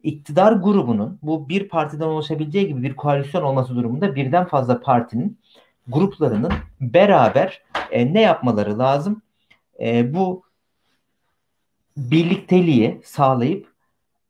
iktidar 0.04 0.54
grubunun 0.54 1.20
bu 1.22 1.50
bir 1.50 1.70
partiden 1.70 2.06
oluşabileceği 2.06 2.68
gibi 2.68 2.84
bir 2.84 2.96
koalisyon 2.96 3.44
olması 3.44 3.76
durumunda 3.76 4.16
birden 4.16 4.46
fazla 4.46 4.82
partinin 4.82 5.40
gruplarının 5.88 6.52
beraber 6.82 7.62
e, 7.92 8.14
ne 8.14 8.22
yapmaları 8.22 8.80
lazım? 8.80 9.22
E, 9.80 10.14
bu 10.14 10.44
birlikteliği 11.98 13.02
sağlayıp 13.04 13.68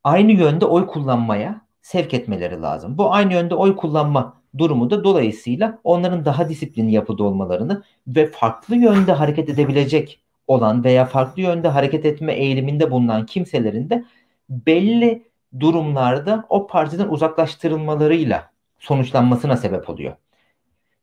aynı 0.04 0.32
yönde 0.32 0.66
oy 0.66 0.86
kullanmaya 0.86 1.60
sevk 1.82 2.14
etmeleri 2.14 2.62
lazım. 2.62 2.98
Bu 2.98 3.14
aynı 3.14 3.32
yönde 3.32 3.54
oy 3.54 3.76
kullanma 3.76 4.40
durumu 4.58 4.90
da 4.90 5.04
dolayısıyla 5.04 5.78
onların 5.84 6.24
daha 6.24 6.48
disiplinli 6.48 6.92
yapıda 6.92 7.24
olmalarını 7.24 7.82
ve 8.06 8.30
farklı 8.30 8.76
yönde 8.76 9.12
hareket 9.12 9.48
edebilecek 9.48 10.21
olan 10.46 10.84
veya 10.84 11.04
farklı 11.04 11.42
yönde 11.42 11.68
hareket 11.68 12.04
etme 12.04 12.32
eğiliminde 12.32 12.90
bulunan 12.90 13.26
kimselerin 13.26 13.90
de 13.90 14.04
belli 14.48 15.32
durumlarda 15.60 16.44
o 16.48 16.66
partiden 16.66 17.08
uzaklaştırılmalarıyla 17.08 18.50
sonuçlanmasına 18.78 19.56
sebep 19.56 19.90
oluyor. 19.90 20.16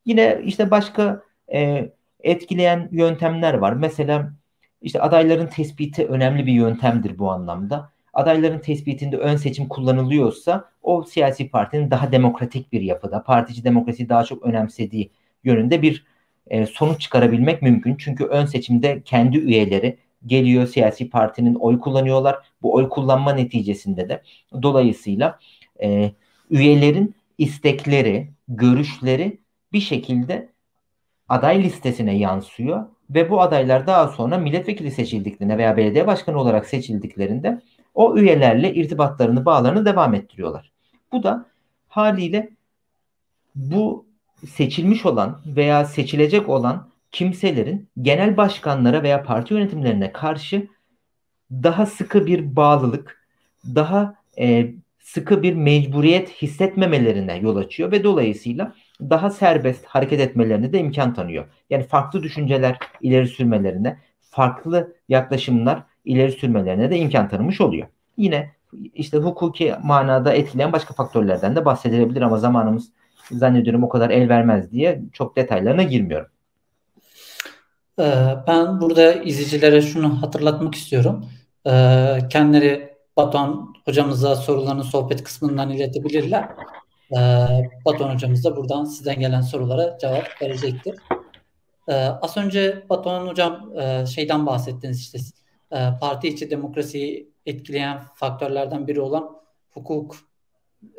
Yine 0.05 0.41
işte 0.43 0.72
başka 0.72 1.22
e, 1.53 1.89
etkileyen 2.19 2.89
yöntemler 2.91 3.53
var. 3.53 3.74
Mesela 3.74 4.34
işte 4.81 5.01
adayların 5.01 5.48
tespiti 5.48 6.05
önemli 6.05 6.46
bir 6.46 6.53
yöntemdir 6.53 7.19
bu 7.19 7.31
anlamda. 7.31 7.91
Adayların 8.13 8.60
tespitinde 8.60 9.17
ön 9.17 9.36
seçim 9.36 9.67
kullanılıyorsa 9.67 10.69
o 10.81 11.03
siyasi 11.03 11.50
partinin 11.50 11.91
daha 11.91 12.12
demokratik 12.12 12.72
bir 12.72 12.81
yapıda, 12.81 13.24
partici 13.24 13.63
demokrasiyi 13.63 14.10
daha 14.10 14.24
çok 14.24 14.43
önemsediği 14.43 15.12
yönünde 15.43 15.81
bir 15.81 16.05
e, 16.50 16.65
sonuç 16.65 17.01
çıkarabilmek 17.01 17.62
mümkün. 17.62 17.96
Çünkü 17.96 18.24
ön 18.25 18.46
seçimde 18.46 19.01
kendi 19.01 19.38
üyeleri 19.38 19.98
geliyor 20.25 20.68
siyasi 20.68 21.10
partinin 21.10 21.56
oy 21.56 21.79
kullanıyorlar. 21.79 22.38
Bu 22.62 22.74
oy 22.74 22.89
kullanma 22.89 23.34
neticesinde 23.34 24.10
de 24.10 24.22
dolayısıyla 24.62 25.39
e, 25.82 26.12
üyelerin 26.50 27.15
istekleri, 27.38 28.27
görüşleri 28.48 29.38
bir 29.74 29.82
şekilde 29.82 30.50
aday 31.29 31.63
listesine 31.63 32.18
yansıyor 32.18 32.86
ve 33.10 33.29
bu 33.29 33.41
adaylar 33.41 33.88
daha 33.88 34.08
sonra 34.08 34.38
milletvekili 34.38 34.91
seçildiklerinde 34.91 35.58
veya 35.58 35.77
belediye 35.77 36.08
başkanı 36.08 36.39
olarak 36.39 36.65
seçildiklerinde 36.65 37.62
o 37.94 38.18
üyelerle 38.18 38.74
irtibatlarını, 38.74 39.46
bağlarını 39.46 39.86
devam 39.86 40.13
ettiriyorlar. 40.13 40.72
Bu 41.12 41.24
da 41.24 41.46
haliyle 41.88 42.50
bu 43.56 44.09
seçilmiş 44.48 45.05
olan 45.05 45.41
veya 45.46 45.86
seçilecek 45.86 46.50
olan 46.50 46.89
kimselerin 47.12 47.89
genel 48.01 48.38
başkanlara 48.38 49.03
veya 49.03 49.24
parti 49.24 49.53
yönetimlerine 49.53 50.12
karşı 50.12 50.67
daha 51.51 51.86
sıkı 51.86 52.25
bir 52.25 52.55
bağlılık, 52.55 53.27
daha 53.75 54.15
e, 54.39 54.74
sıkı 55.00 55.43
bir 55.43 55.53
mecburiyet 55.53 56.29
hissetmemelerine 56.41 57.38
yol 57.38 57.55
açıyor 57.55 57.91
ve 57.91 58.03
dolayısıyla 58.03 58.74
daha 59.01 59.29
serbest 59.29 59.86
hareket 59.86 60.19
etmelerine 60.19 60.74
de 60.74 60.79
imkan 60.79 61.13
tanıyor. 61.13 61.46
Yani 61.69 61.84
farklı 61.84 62.24
düşünceler 62.24 62.79
ileri 63.01 63.27
sürmelerine, 63.27 63.98
farklı 64.22 64.96
yaklaşımlar 65.10 65.84
ileri 66.05 66.31
sürmelerine 66.31 66.91
de 66.91 66.98
imkan 66.98 67.29
tanımış 67.29 67.62
oluyor. 67.62 67.88
Yine 68.17 68.51
işte 68.93 69.17
hukuki 69.17 69.75
manada 69.84 70.34
etkileyen 70.34 70.74
başka 70.74 70.93
faktörlerden 70.93 71.55
de 71.55 71.65
bahsedilebilir 71.65 72.22
ama 72.22 72.38
zamanımız 72.38 72.91
zannediyorum 73.32 73.84
o 73.84 73.90
kadar 73.90 74.10
el 74.10 74.30
vermez 74.30 74.72
diye 74.72 75.02
çok 75.14 75.36
detaylarına 75.36 75.84
girmiyorum. 75.84 76.28
Ee, 78.00 78.36
ben 78.48 78.82
burada 78.82 79.14
izleyicilere 79.14 79.82
şunu 79.82 80.22
hatırlatmak 80.22 80.76
istiyorum. 80.76 81.26
Ee, 81.68 82.18
kendileri 82.30 82.94
Batuhan 83.18 83.74
hocamıza 83.86 84.36
sorularını 84.36 84.84
sohbet 84.84 85.24
kısmından 85.24 85.70
iletebilirler. 85.70 86.50
Ee, 87.12 87.18
Batuhan 87.86 88.14
hocamız 88.14 88.44
da 88.44 88.56
buradan 88.56 88.86
sizden 88.86 89.20
gelen 89.20 89.42
sorulara 89.42 89.98
cevap 90.02 90.42
verecektir. 90.42 90.96
Az 92.22 92.38
önce 92.38 92.86
Batuhan 92.90 93.28
hocam 93.28 93.78
e, 93.80 94.06
şeyden 94.06 94.46
bahsettiniz 94.46 95.00
işte 95.00 95.20
e, 95.72 95.90
parti 96.02 96.28
içi 96.28 96.50
demokrasiyi 96.50 97.34
etkileyen 97.46 98.02
faktörlerden 98.16 98.88
biri 98.88 99.02
olan 99.02 99.38
hukuk 99.72 100.16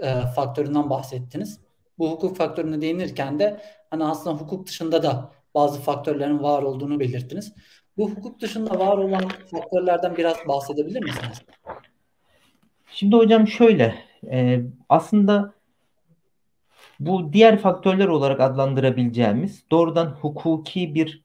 e, 0.03 0.21
faktöründen 0.37 0.91
bahsettiniz. 0.91 1.61
Bu 2.01 2.11
hukuk 2.11 2.37
faktörüne 2.37 2.81
değinirken 2.81 3.39
de 3.39 3.61
hani 3.91 4.05
aslında 4.05 4.37
hukuk 4.37 4.67
dışında 4.67 5.03
da 5.03 5.33
bazı 5.55 5.81
faktörlerin 5.81 6.43
var 6.43 6.63
olduğunu 6.63 7.01
belirttiniz. 7.01 7.55
Bu 7.97 8.11
hukuk 8.11 8.41
dışında 8.41 8.79
var 8.79 8.99
olan 8.99 9.29
faktörlerden 9.51 10.17
biraz 10.17 10.37
bahsedebilir 10.49 11.01
misiniz? 11.01 11.43
Şimdi 12.93 13.17
hocam 13.17 13.49
şöyle 13.49 13.95
e, 14.31 14.61
aslında 14.89 15.53
bu 17.01 17.33
diğer 17.33 17.59
faktörler 17.59 18.09
olarak 18.09 18.41
adlandırabileceğimiz 18.41 19.65
doğrudan 19.71 20.07
hukuki 20.07 20.95
bir 20.95 21.23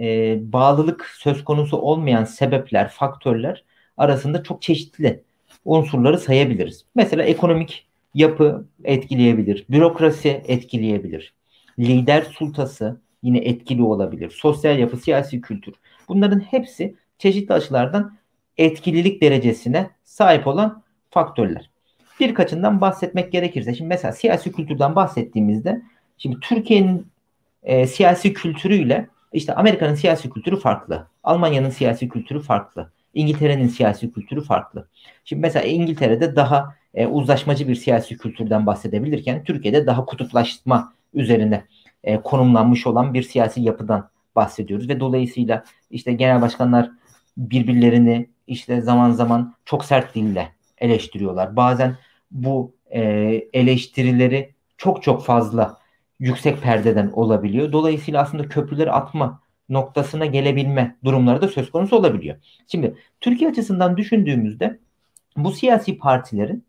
e, 0.00 0.38
bağlılık 0.52 1.06
söz 1.18 1.44
konusu 1.44 1.76
olmayan 1.76 2.24
sebepler, 2.24 2.88
faktörler 2.88 3.64
arasında 3.96 4.42
çok 4.42 4.62
çeşitli 4.62 5.24
unsurları 5.64 6.18
sayabiliriz. 6.18 6.84
Mesela 6.94 7.22
ekonomik 7.22 7.85
yapı 8.16 8.66
etkileyebilir, 8.84 9.66
bürokrasi 9.70 10.42
etkileyebilir, 10.46 11.34
lider 11.78 12.22
sultası 12.22 13.00
yine 13.22 13.38
etkili 13.38 13.82
olabilir, 13.82 14.30
sosyal 14.30 14.78
yapı, 14.78 14.96
siyasi 14.96 15.40
kültür. 15.40 15.74
Bunların 16.08 16.40
hepsi 16.40 16.94
çeşitli 17.18 17.54
açılardan 17.54 18.16
etkililik 18.58 19.22
derecesine 19.22 19.90
sahip 20.04 20.46
olan 20.46 20.82
faktörler. 21.10 21.70
Birkaçından 22.20 22.80
bahsetmek 22.80 23.32
gerekirse, 23.32 23.74
şimdi 23.74 23.88
mesela 23.88 24.12
siyasi 24.12 24.52
kültürden 24.52 24.96
bahsettiğimizde, 24.96 25.82
şimdi 26.18 26.40
Türkiye'nin 26.40 27.06
e, 27.62 27.86
siyasi 27.86 28.32
kültürüyle 28.32 29.08
işte 29.32 29.54
Amerika'nın 29.54 29.94
siyasi 29.94 30.30
kültürü 30.30 30.60
farklı. 30.60 31.06
Almanya'nın 31.24 31.70
siyasi 31.70 32.08
kültürü 32.08 32.40
farklı. 32.40 32.92
İngiltere'nin 33.14 33.68
siyasi 33.68 34.12
kültürü 34.12 34.40
farklı. 34.40 34.88
Şimdi 35.24 35.42
mesela 35.42 35.64
İngiltere'de 35.66 36.36
daha 36.36 36.74
e, 36.96 37.06
uzlaşmacı 37.06 37.68
bir 37.68 37.74
siyasi 37.74 38.18
kültürden 38.18 38.66
bahsedebilirken 38.66 39.44
Türkiye'de 39.44 39.86
daha 39.86 40.04
kutuplaşma 40.04 40.92
üzerine 41.14 41.64
e, 42.04 42.20
konumlanmış 42.20 42.86
olan 42.86 43.14
bir 43.14 43.22
siyasi 43.22 43.60
yapıdan 43.60 44.10
bahsediyoruz 44.36 44.88
ve 44.88 45.00
dolayısıyla 45.00 45.64
işte 45.90 46.12
genel 46.12 46.42
başkanlar 46.42 46.90
birbirlerini 47.36 48.28
işte 48.46 48.80
zaman 48.80 49.10
zaman 49.10 49.54
çok 49.64 49.84
sert 49.84 50.14
dille 50.14 50.52
eleştiriyorlar. 50.78 51.56
Bazen 51.56 51.96
bu 52.30 52.74
e, 52.90 53.00
eleştirileri 53.52 54.54
çok 54.76 55.02
çok 55.02 55.24
fazla 55.24 55.78
yüksek 56.18 56.62
perdeden 56.62 57.10
olabiliyor. 57.10 57.72
Dolayısıyla 57.72 58.22
aslında 58.22 58.48
köprüleri 58.48 58.92
atma 58.92 59.40
noktasına 59.68 60.26
gelebilme 60.26 60.96
durumları 61.04 61.42
da 61.42 61.48
söz 61.48 61.70
konusu 61.70 61.96
olabiliyor. 61.96 62.36
Şimdi 62.66 62.96
Türkiye 63.20 63.50
açısından 63.50 63.96
düşündüğümüzde 63.96 64.78
bu 65.36 65.52
siyasi 65.52 65.98
partilerin 65.98 66.65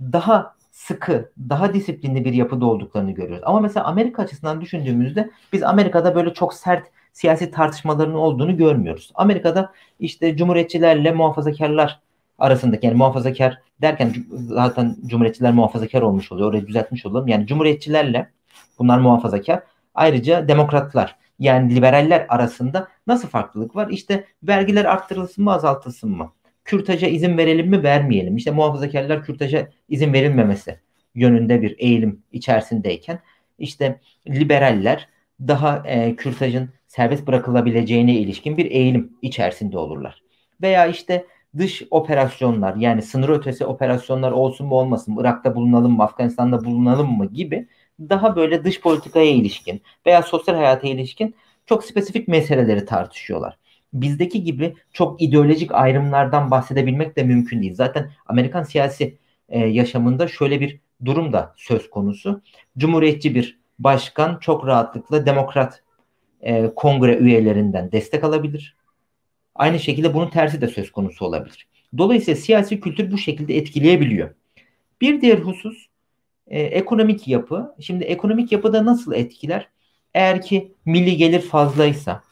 daha 0.00 0.56
sıkı, 0.70 1.32
daha 1.48 1.74
disiplinli 1.74 2.24
bir 2.24 2.32
yapıda 2.32 2.66
olduklarını 2.66 3.12
görüyoruz. 3.12 3.42
Ama 3.46 3.60
mesela 3.60 3.86
Amerika 3.86 4.22
açısından 4.22 4.60
düşündüğümüzde 4.60 5.30
biz 5.52 5.62
Amerika'da 5.62 6.14
böyle 6.14 6.34
çok 6.34 6.54
sert 6.54 6.86
siyasi 7.12 7.50
tartışmaların 7.50 8.14
olduğunu 8.14 8.56
görmüyoruz. 8.56 9.12
Amerika'da 9.14 9.72
işte 10.00 10.36
cumhuriyetçilerle 10.36 11.12
muhafazakarlar 11.12 12.00
arasındaki 12.38 12.86
yani 12.86 12.96
muhafazakar 12.96 13.58
derken 13.82 14.14
zaten 14.30 14.96
cumhuriyetçiler 15.06 15.52
muhafazakar 15.52 16.02
olmuş 16.02 16.32
oluyor. 16.32 16.48
Orayı 16.48 16.66
düzeltmiş 16.66 17.06
olalım. 17.06 17.28
Yani 17.28 17.46
cumhuriyetçilerle 17.46 18.30
bunlar 18.78 18.98
muhafazakar. 18.98 19.62
Ayrıca 19.94 20.48
demokratlar 20.48 21.16
yani 21.38 21.76
liberaller 21.76 22.26
arasında 22.28 22.88
nasıl 23.06 23.28
farklılık 23.28 23.76
var? 23.76 23.88
İşte 23.90 24.24
vergiler 24.42 24.84
arttırılsın 24.84 25.44
mı 25.44 25.52
azaltılsın 25.52 26.10
mı? 26.10 26.32
Kürtaja 26.66 27.06
izin 27.06 27.38
verelim 27.38 27.68
mi 27.68 27.82
vermeyelim? 27.82 28.36
İşte 28.36 28.50
muhafazakarlar 28.50 29.24
kürtaja 29.24 29.68
izin 29.88 30.12
verilmemesi 30.12 30.80
yönünde 31.14 31.62
bir 31.62 31.74
eğilim 31.78 32.22
içerisindeyken 32.32 33.18
işte 33.58 34.00
liberaller 34.28 35.08
daha 35.40 35.82
e, 35.86 36.16
kürtajın 36.16 36.70
serbest 36.86 37.26
bırakılabileceğine 37.26 38.14
ilişkin 38.14 38.56
bir 38.56 38.70
eğilim 38.70 39.12
içerisinde 39.22 39.78
olurlar. 39.78 40.22
Veya 40.62 40.86
işte 40.86 41.26
dış 41.58 41.82
operasyonlar 41.90 42.76
yani 42.76 43.02
sınır 43.02 43.28
ötesi 43.28 43.64
operasyonlar 43.64 44.32
olsun 44.32 44.66
mu 44.66 44.74
olmasın 44.74 45.14
mı, 45.14 45.20
Irak'ta 45.20 45.54
bulunalım 45.54 45.92
mı, 45.96 46.02
Afganistan'da 46.02 46.64
bulunalım 46.64 47.16
mı 47.16 47.26
gibi 47.26 47.68
daha 48.00 48.36
böyle 48.36 48.64
dış 48.64 48.80
politikaya 48.80 49.30
ilişkin 49.30 49.82
veya 50.06 50.22
sosyal 50.22 50.54
hayata 50.54 50.88
ilişkin 50.88 51.34
çok 51.66 51.84
spesifik 51.84 52.28
meseleleri 52.28 52.84
tartışıyorlar. 52.84 53.58
Bizdeki 54.00 54.44
gibi 54.44 54.74
çok 54.92 55.22
ideolojik 55.22 55.74
ayrımlardan 55.74 56.50
bahsedebilmek 56.50 57.16
de 57.16 57.22
mümkün 57.22 57.62
değil. 57.62 57.74
Zaten 57.74 58.10
Amerikan 58.26 58.62
siyasi 58.62 59.18
e, 59.48 59.58
yaşamında 59.58 60.28
şöyle 60.28 60.60
bir 60.60 60.80
durum 61.04 61.32
da 61.32 61.54
söz 61.56 61.90
konusu. 61.90 62.42
Cumhuriyetçi 62.78 63.34
bir 63.34 63.58
başkan 63.78 64.38
çok 64.38 64.66
rahatlıkla 64.66 65.26
demokrat 65.26 65.82
e, 66.40 66.70
kongre 66.76 67.16
üyelerinden 67.16 67.92
destek 67.92 68.24
alabilir. 68.24 68.76
Aynı 69.54 69.80
şekilde 69.80 70.14
bunun 70.14 70.30
tersi 70.30 70.60
de 70.60 70.68
söz 70.68 70.92
konusu 70.92 71.24
olabilir. 71.24 71.68
Dolayısıyla 71.98 72.40
siyasi 72.40 72.80
kültür 72.80 73.12
bu 73.12 73.18
şekilde 73.18 73.56
etkileyebiliyor. 73.56 74.34
Bir 75.00 75.20
diğer 75.20 75.38
husus 75.38 75.86
e, 76.46 76.60
ekonomik 76.60 77.28
yapı. 77.28 77.74
Şimdi 77.80 78.04
ekonomik 78.04 78.52
yapıda 78.52 78.84
nasıl 78.84 79.12
etkiler? 79.12 79.68
Eğer 80.14 80.42
ki 80.42 80.72
milli 80.84 81.16
gelir 81.16 81.40
fazlaysa, 81.40 82.22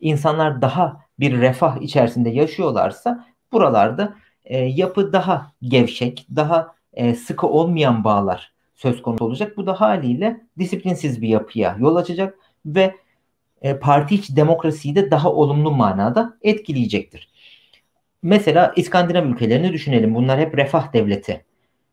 insanlar 0.00 0.62
daha 0.62 1.00
bir 1.20 1.40
refah 1.40 1.76
içerisinde 1.80 2.30
yaşıyorlarsa 2.30 3.26
buralarda 3.52 4.14
e, 4.44 4.58
yapı 4.58 5.12
daha 5.12 5.52
gevşek, 5.62 6.26
daha 6.36 6.74
e, 6.92 7.14
sıkı 7.14 7.46
olmayan 7.46 8.04
bağlar 8.04 8.52
söz 8.74 9.02
konusu 9.02 9.24
olacak. 9.24 9.56
Bu 9.56 9.66
da 9.66 9.80
haliyle 9.80 10.40
disiplinsiz 10.58 11.22
bir 11.22 11.28
yapıya 11.28 11.76
yol 11.80 11.96
açacak 11.96 12.38
ve 12.66 12.94
e, 13.62 13.78
parti 13.78 14.14
içi 14.14 14.36
demokrasiyi 14.36 14.94
de 14.94 15.10
daha 15.10 15.32
olumlu 15.32 15.70
manada 15.70 16.38
etkileyecektir. 16.42 17.28
Mesela 18.22 18.72
İskandinav 18.76 19.24
ülkelerini 19.24 19.72
düşünelim. 19.72 20.14
Bunlar 20.14 20.40
hep 20.40 20.56
refah 20.58 20.92
devleti 20.92 21.44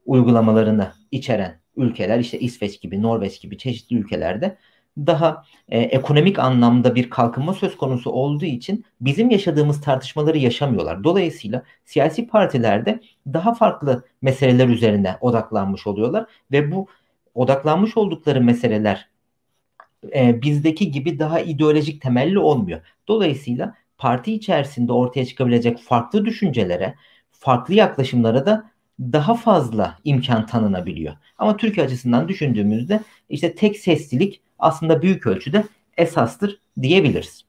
uygulamalarını 0.05 0.91
içeren 1.11 1.59
ülkeler 1.77 2.19
işte 2.19 2.39
İsveç 2.39 2.81
gibi, 2.81 3.01
Norveç 3.01 3.41
gibi 3.41 3.57
çeşitli 3.57 3.95
ülkelerde 3.95 4.57
daha 4.97 5.43
e, 5.69 5.79
ekonomik 5.79 6.39
anlamda 6.39 6.95
bir 6.95 7.09
kalkınma 7.09 7.53
söz 7.53 7.77
konusu 7.77 8.11
olduğu 8.11 8.45
için 8.45 8.85
bizim 9.01 9.29
yaşadığımız 9.29 9.81
tartışmaları 9.81 10.37
yaşamıyorlar. 10.37 11.03
Dolayısıyla 11.03 11.63
siyasi 11.85 12.27
partilerde 12.27 12.99
daha 13.33 13.53
farklı 13.53 14.05
meseleler 14.21 14.67
üzerine 14.67 15.17
odaklanmış 15.21 15.87
oluyorlar 15.87 16.25
ve 16.51 16.71
bu 16.71 16.87
odaklanmış 17.35 17.97
oldukları 17.97 18.41
meseleler 18.41 19.09
e, 20.15 20.41
bizdeki 20.41 20.91
gibi 20.91 21.19
daha 21.19 21.39
ideolojik 21.39 22.01
temelli 22.01 22.39
olmuyor. 22.39 22.81
Dolayısıyla 23.07 23.75
parti 23.97 24.33
içerisinde 24.33 24.93
ortaya 24.93 25.25
çıkabilecek 25.25 25.79
farklı 25.79 26.25
düşüncelere, 26.25 26.95
farklı 27.31 27.73
yaklaşımlara 27.73 28.45
da 28.45 28.71
daha 28.99 29.33
fazla 29.35 29.97
imkan 30.03 30.45
tanınabiliyor. 30.45 31.13
Ama 31.37 31.57
Türkiye 31.57 31.85
açısından 31.85 32.27
düşündüğümüzde 32.27 32.99
işte 33.29 33.55
tek 33.55 33.77
seslilik 33.77 34.41
aslında 34.65 35.01
büyük 35.01 35.27
ölçüde 35.27 35.63
esastır 35.97 36.59
diyebiliriz. 36.81 37.45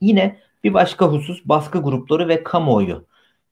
Yine 0.00 0.36
bir 0.64 0.74
başka 0.74 1.06
husus 1.06 1.44
baskı 1.44 1.78
grupları 1.78 2.28
ve 2.28 2.44
kamuoyu 2.44 3.04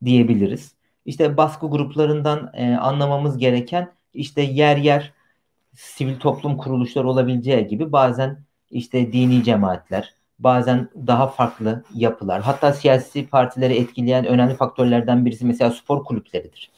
diyebiliriz. 0.04 0.74
İşte 1.06 1.36
baskı 1.36 1.70
gruplarından 1.70 2.50
e, 2.54 2.74
anlamamız 2.74 3.38
gereken 3.38 3.92
işte 4.14 4.42
yer 4.42 4.76
yer 4.76 5.12
sivil 5.74 6.18
toplum 6.18 6.56
kuruluşları 6.56 7.08
olabileceği 7.08 7.66
gibi 7.66 7.92
bazen 7.92 8.38
işte 8.70 9.12
dini 9.12 9.44
cemaatler, 9.44 10.14
bazen 10.38 10.88
daha 11.06 11.26
farklı 11.26 11.84
yapılar, 11.94 12.42
hatta 12.42 12.72
siyasi 12.72 13.26
partileri 13.26 13.74
etkileyen 13.74 14.26
önemli 14.26 14.54
faktörlerden 14.54 15.26
birisi 15.26 15.44
mesela 15.44 15.70
spor 15.70 16.04
kulüpleridir. 16.04 16.70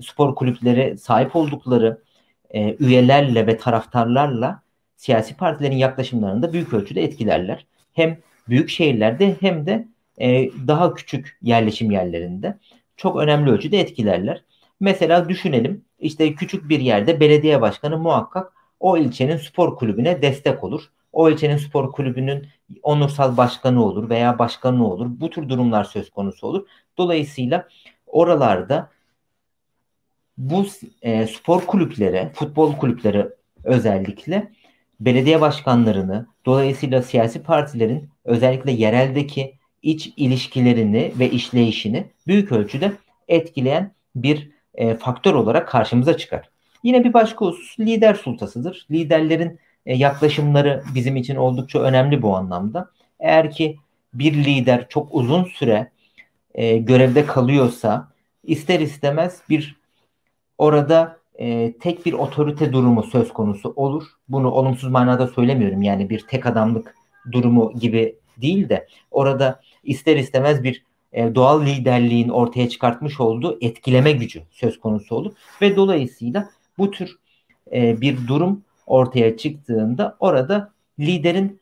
Spor 0.00 0.34
kulüpleri 0.34 0.98
sahip 0.98 1.36
oldukları 1.36 2.02
e, 2.50 2.76
üyelerle 2.78 3.46
ve 3.46 3.56
taraftarlarla 3.56 4.62
siyasi 5.02 5.36
partilerin 5.36 5.76
yaklaşımlarını 5.76 6.42
da 6.42 6.52
büyük 6.52 6.74
ölçüde 6.74 7.02
etkilerler. 7.04 7.66
Hem 7.92 8.18
büyük 8.48 8.70
şehirlerde 8.70 9.36
hem 9.40 9.66
de 9.66 9.88
e, 10.20 10.50
daha 10.66 10.94
küçük 10.94 11.38
yerleşim 11.42 11.90
yerlerinde 11.90 12.58
çok 12.96 13.16
önemli 13.16 13.50
ölçüde 13.50 13.80
etkilerler. 13.80 14.44
Mesela 14.80 15.28
düşünelim 15.28 15.84
işte 15.98 16.34
küçük 16.34 16.68
bir 16.68 16.80
yerde 16.80 17.20
belediye 17.20 17.60
başkanı 17.60 17.98
muhakkak 17.98 18.52
o 18.80 18.96
ilçenin 18.96 19.36
spor 19.36 19.76
kulübüne 19.76 20.22
destek 20.22 20.64
olur. 20.64 20.82
O 21.12 21.30
ilçenin 21.30 21.56
spor 21.56 21.92
kulübünün 21.92 22.46
onursal 22.82 23.36
başkanı 23.36 23.84
olur 23.84 24.08
veya 24.08 24.38
başkanı 24.38 24.86
olur. 24.92 25.06
Bu 25.10 25.30
tür 25.30 25.48
durumlar 25.48 25.84
söz 25.84 26.10
konusu 26.10 26.46
olur. 26.46 26.66
Dolayısıyla 26.98 27.68
oralarda 28.06 28.90
bu 30.38 30.66
e, 31.02 31.26
spor 31.26 31.60
kulüpleri, 31.66 32.30
futbol 32.34 32.76
kulüpleri 32.76 33.28
özellikle 33.64 34.52
belediye 35.04 35.40
başkanlarını, 35.40 36.26
dolayısıyla 36.46 37.02
siyasi 37.02 37.42
partilerin 37.42 38.08
özellikle 38.24 38.72
yereldeki 38.72 39.54
iç 39.82 40.12
ilişkilerini 40.16 41.12
ve 41.18 41.30
işleyişini 41.30 42.04
büyük 42.26 42.52
ölçüde 42.52 42.92
etkileyen 43.28 43.92
bir 44.16 44.50
e, 44.74 44.96
faktör 44.96 45.34
olarak 45.34 45.68
karşımıza 45.68 46.16
çıkar. 46.16 46.50
Yine 46.82 47.04
bir 47.04 47.12
başka 47.12 47.46
husus 47.46 47.80
lider 47.80 48.14
sultasıdır. 48.14 48.86
Liderlerin 48.90 49.58
e, 49.86 49.96
yaklaşımları 49.96 50.82
bizim 50.94 51.16
için 51.16 51.36
oldukça 51.36 51.78
önemli 51.78 52.22
bu 52.22 52.36
anlamda. 52.36 52.90
Eğer 53.20 53.50
ki 53.50 53.76
bir 54.14 54.34
lider 54.34 54.88
çok 54.88 55.14
uzun 55.14 55.44
süre 55.44 55.90
e, 56.54 56.78
görevde 56.78 57.26
kalıyorsa 57.26 58.08
ister 58.44 58.80
istemez 58.80 59.42
bir 59.48 59.76
orada 60.58 61.21
e, 61.38 61.72
tek 61.80 62.06
bir 62.06 62.12
otorite 62.12 62.72
durumu 62.72 63.02
söz 63.02 63.32
konusu 63.32 63.72
olur. 63.76 64.04
Bunu 64.28 64.50
olumsuz 64.50 64.90
manada 64.90 65.26
söylemiyorum. 65.26 65.82
Yani 65.82 66.10
bir 66.10 66.20
tek 66.20 66.46
adamlık 66.46 66.94
durumu 67.32 67.72
gibi 67.80 68.16
değil 68.36 68.68
de 68.68 68.86
orada 69.10 69.60
ister 69.84 70.16
istemez 70.16 70.64
bir 70.64 70.84
e, 71.12 71.34
doğal 71.34 71.66
liderliğin 71.66 72.28
ortaya 72.28 72.68
çıkartmış 72.68 73.20
olduğu 73.20 73.58
etkileme 73.60 74.12
gücü 74.12 74.42
söz 74.50 74.80
konusu 74.80 75.14
olur 75.14 75.32
ve 75.62 75.76
dolayısıyla 75.76 76.48
bu 76.78 76.90
tür 76.90 77.16
e, 77.72 78.00
bir 78.00 78.28
durum 78.28 78.62
ortaya 78.86 79.36
çıktığında 79.36 80.16
orada 80.20 80.72
liderin 80.98 81.60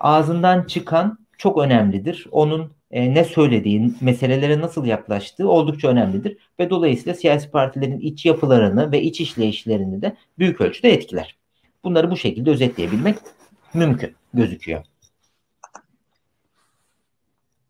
ağzından 0.00 0.62
çıkan 0.64 1.18
çok 1.38 1.58
önemlidir. 1.58 2.26
Onun 2.30 2.72
e, 2.92 3.14
ne 3.14 3.24
söylediği, 3.24 3.92
meselelere 4.00 4.60
nasıl 4.60 4.84
yaklaştığı 4.84 5.48
oldukça 5.48 5.88
önemlidir 5.88 6.36
ve 6.60 6.70
dolayısıyla 6.70 7.14
siyasi 7.14 7.50
partilerin 7.50 8.00
iç 8.00 8.26
yapılarını 8.26 8.92
ve 8.92 9.02
iç 9.02 9.20
işleyişlerini 9.20 10.02
de 10.02 10.16
büyük 10.38 10.60
ölçüde 10.60 10.92
etkiler. 10.92 11.36
Bunları 11.84 12.10
bu 12.10 12.16
şekilde 12.16 12.50
özetleyebilmek 12.50 13.16
mümkün 13.74 14.14
gözüküyor. 14.34 14.84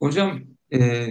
Hocam 0.01 0.41
e, 0.73 1.09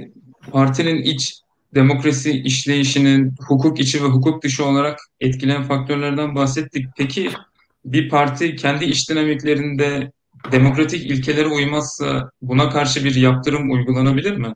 partinin 0.51 1.03
iç 1.03 1.41
demokrasi 1.75 2.31
işleyişinin 2.31 3.35
hukuk 3.47 3.79
içi 3.79 4.03
ve 4.03 4.07
hukuk 4.07 4.43
dışı 4.43 4.65
olarak 4.65 4.99
etkileyen 5.19 5.63
faktörlerden 5.63 6.35
bahsettik. 6.35 6.85
Peki 6.97 7.29
bir 7.85 8.09
parti 8.09 8.55
kendi 8.55 8.85
iç 8.85 9.09
dinamiklerinde 9.09 10.11
demokratik 10.51 11.11
ilkelere 11.11 11.47
uymazsa 11.47 12.31
buna 12.41 12.69
karşı 12.69 13.05
bir 13.05 13.15
yaptırım 13.15 13.71
uygulanabilir 13.71 14.37
mi? 14.37 14.53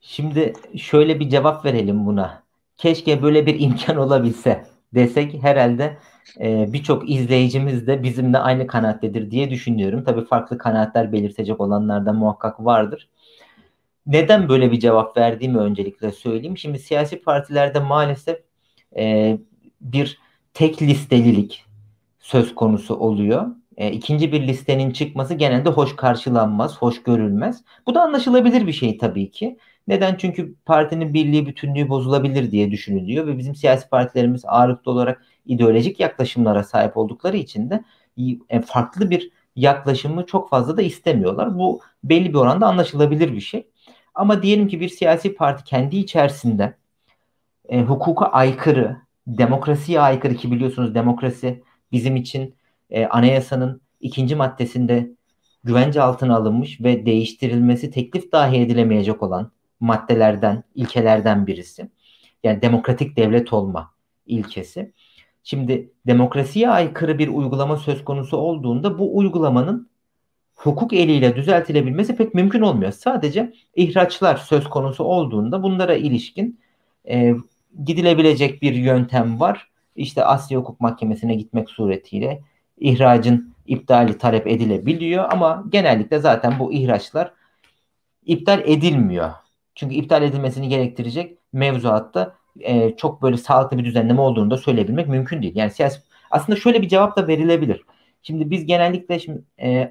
Şimdi 0.00 0.52
şöyle 0.76 1.20
bir 1.20 1.28
cevap 1.28 1.64
verelim 1.64 2.06
buna. 2.06 2.42
Keşke 2.76 3.22
böyle 3.22 3.46
bir 3.46 3.60
imkan 3.60 3.96
olabilse 3.96 4.66
desek 4.94 5.42
herhalde 5.42 5.98
e, 6.40 6.72
birçok 6.72 7.10
izleyicimiz 7.10 7.86
de 7.86 8.02
bizimle 8.02 8.38
aynı 8.38 8.66
kanaattedir 8.66 9.30
diye 9.30 9.50
düşünüyorum. 9.50 10.04
Tabii 10.04 10.24
farklı 10.24 10.58
kanaatler 10.58 11.12
belirtecek 11.12 11.60
olanlar 11.60 12.06
da 12.06 12.12
muhakkak 12.12 12.64
vardır. 12.64 13.08
Neden 14.06 14.48
böyle 14.48 14.72
bir 14.72 14.80
cevap 14.80 15.16
verdiğimi 15.16 15.58
öncelikle 15.58 16.12
söyleyeyim. 16.12 16.58
Şimdi 16.58 16.78
siyasi 16.78 17.22
partilerde 17.22 17.80
maalesef 17.80 18.38
e, 18.96 19.38
bir 19.80 20.18
tek 20.54 20.82
listelilik 20.82 21.64
söz 22.20 22.54
konusu 22.54 22.94
oluyor. 22.94 23.46
E, 23.76 23.90
ikinci 23.90 24.32
bir 24.32 24.46
listenin 24.46 24.90
çıkması 24.90 25.34
genelde 25.34 25.68
hoş 25.70 25.96
karşılanmaz, 25.96 26.78
hoş 26.78 27.02
görülmez. 27.02 27.64
Bu 27.86 27.94
da 27.94 28.02
anlaşılabilir 28.02 28.66
bir 28.66 28.72
şey 28.72 28.98
tabii 28.98 29.30
ki. 29.30 29.58
Neden? 29.88 30.16
Çünkü 30.16 30.54
partinin 30.66 31.14
birliği, 31.14 31.46
bütünlüğü 31.46 31.88
bozulabilir 31.88 32.50
diye 32.50 32.70
düşünülüyor 32.70 33.26
ve 33.26 33.38
bizim 33.38 33.54
siyasi 33.54 33.88
partilerimiz 33.88 34.44
ağırlıklı 34.44 34.92
olarak 34.92 35.22
ideolojik 35.46 36.00
yaklaşımlara 36.00 36.64
sahip 36.64 36.96
oldukları 36.96 37.36
için 37.36 37.70
de 37.70 37.84
e, 38.48 38.60
farklı 38.60 39.10
bir 39.10 39.30
yaklaşımı 39.56 40.26
çok 40.26 40.50
fazla 40.50 40.76
da 40.76 40.82
istemiyorlar. 40.82 41.58
Bu 41.58 41.80
belli 42.04 42.28
bir 42.28 42.38
oranda 42.38 42.66
anlaşılabilir 42.66 43.32
bir 43.32 43.40
şey. 43.40 43.66
Ama 44.14 44.42
diyelim 44.42 44.68
ki 44.68 44.80
bir 44.80 44.88
siyasi 44.88 45.34
parti 45.34 45.64
kendi 45.64 45.96
içerisinde 45.96 46.74
e, 47.68 47.82
hukuka 47.82 48.26
aykırı, 48.26 48.96
demokrasiye 49.26 50.00
aykırı 50.00 50.34
ki 50.34 50.52
biliyorsunuz 50.52 50.94
demokrasi 50.94 51.62
bizim 51.92 52.16
için 52.16 52.54
e, 52.90 53.06
anayasanın 53.06 53.80
ikinci 54.00 54.36
maddesinde 54.36 55.10
güvence 55.64 56.02
altına 56.02 56.36
alınmış 56.36 56.80
ve 56.80 57.06
değiştirilmesi 57.06 57.90
teklif 57.90 58.32
dahi 58.32 58.56
edilemeyecek 58.56 59.22
olan 59.22 59.50
maddelerden, 59.80 60.64
ilkelerden 60.74 61.46
birisi. 61.46 61.90
Yani 62.44 62.62
demokratik 62.62 63.16
devlet 63.16 63.52
olma 63.52 63.90
ilkesi. 64.26 64.92
Şimdi 65.44 65.90
demokrasiye 66.06 66.70
aykırı 66.70 67.18
bir 67.18 67.28
uygulama 67.28 67.76
söz 67.76 68.04
konusu 68.04 68.36
olduğunda 68.36 68.98
bu 68.98 69.16
uygulamanın 69.16 69.88
hukuk 70.54 70.92
eliyle 70.92 71.36
düzeltilebilmesi 71.36 72.16
pek 72.16 72.34
mümkün 72.34 72.60
olmuyor. 72.60 72.92
Sadece 72.92 73.52
ihraçlar 73.76 74.36
söz 74.36 74.64
konusu 74.64 75.04
olduğunda 75.04 75.62
bunlara 75.62 75.94
ilişkin 75.94 76.60
e, 77.08 77.34
gidilebilecek 77.84 78.62
bir 78.62 78.74
yöntem 78.74 79.40
var. 79.40 79.68
İşte 79.96 80.24
Asya 80.24 80.58
Hukuk 80.58 80.80
Mahkemesi'ne 80.80 81.34
gitmek 81.34 81.70
suretiyle 81.70 82.40
ihracın 82.78 83.54
iptali 83.66 84.18
talep 84.18 84.46
edilebiliyor 84.46 85.32
ama 85.32 85.64
genellikle 85.68 86.18
zaten 86.18 86.58
bu 86.58 86.72
ihraçlar 86.72 87.32
iptal 88.26 88.60
edilmiyor. 88.64 89.30
Çünkü 89.74 89.94
iptal 89.94 90.22
edilmesini 90.22 90.68
gerektirecek 90.68 91.38
mevzuatta 91.52 92.34
e, 92.60 92.96
çok 92.96 93.22
böyle 93.22 93.36
sağlıklı 93.36 93.78
bir 93.78 93.84
düzenleme 93.84 94.20
olduğunu 94.20 94.50
da 94.50 94.56
söyleyebilmek 94.56 95.08
mümkün 95.08 95.42
değil. 95.42 95.56
Yani 95.56 95.70
siyasi 95.70 96.00
aslında 96.30 96.58
şöyle 96.58 96.82
bir 96.82 96.88
cevap 96.88 97.16
da 97.16 97.28
verilebilir. 97.28 97.84
Şimdi 98.22 98.50
biz 98.50 98.66
genellikle 98.66 99.18
şimdi 99.18 99.42
e, 99.62 99.88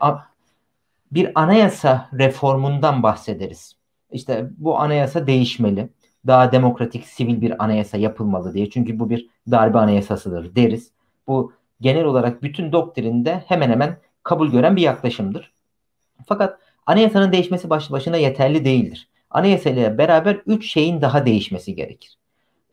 bir 1.11 1.31
anayasa 1.35 2.09
reformundan 2.13 3.03
bahsederiz. 3.03 3.75
İşte 4.11 4.49
bu 4.57 4.79
anayasa 4.79 5.27
değişmeli. 5.27 5.89
Daha 6.27 6.51
demokratik, 6.51 7.07
sivil 7.07 7.41
bir 7.41 7.63
anayasa 7.63 7.97
yapılmalı 7.97 8.53
diye. 8.53 8.69
Çünkü 8.69 8.99
bu 8.99 9.09
bir 9.09 9.29
darbe 9.51 9.77
anayasasıdır 9.77 10.55
deriz. 10.55 10.91
Bu 11.27 11.53
genel 11.83 12.05
olarak 12.05 12.43
bütün 12.43 12.71
doktrinde 12.71 13.43
hemen 13.47 13.69
hemen 13.69 13.97
kabul 14.23 14.51
gören 14.51 14.75
bir 14.75 14.81
yaklaşımdır. 14.81 15.51
Fakat 16.25 16.59
anayasanın 16.85 17.31
değişmesi 17.31 17.69
başlı 17.69 17.93
başına 17.93 18.17
yeterli 18.17 18.65
değildir. 18.65 19.09
Anayasayla 19.29 19.97
beraber 19.97 20.35
üç 20.45 20.71
şeyin 20.71 21.01
daha 21.01 21.25
değişmesi 21.25 21.75
gerekir. 21.75 22.17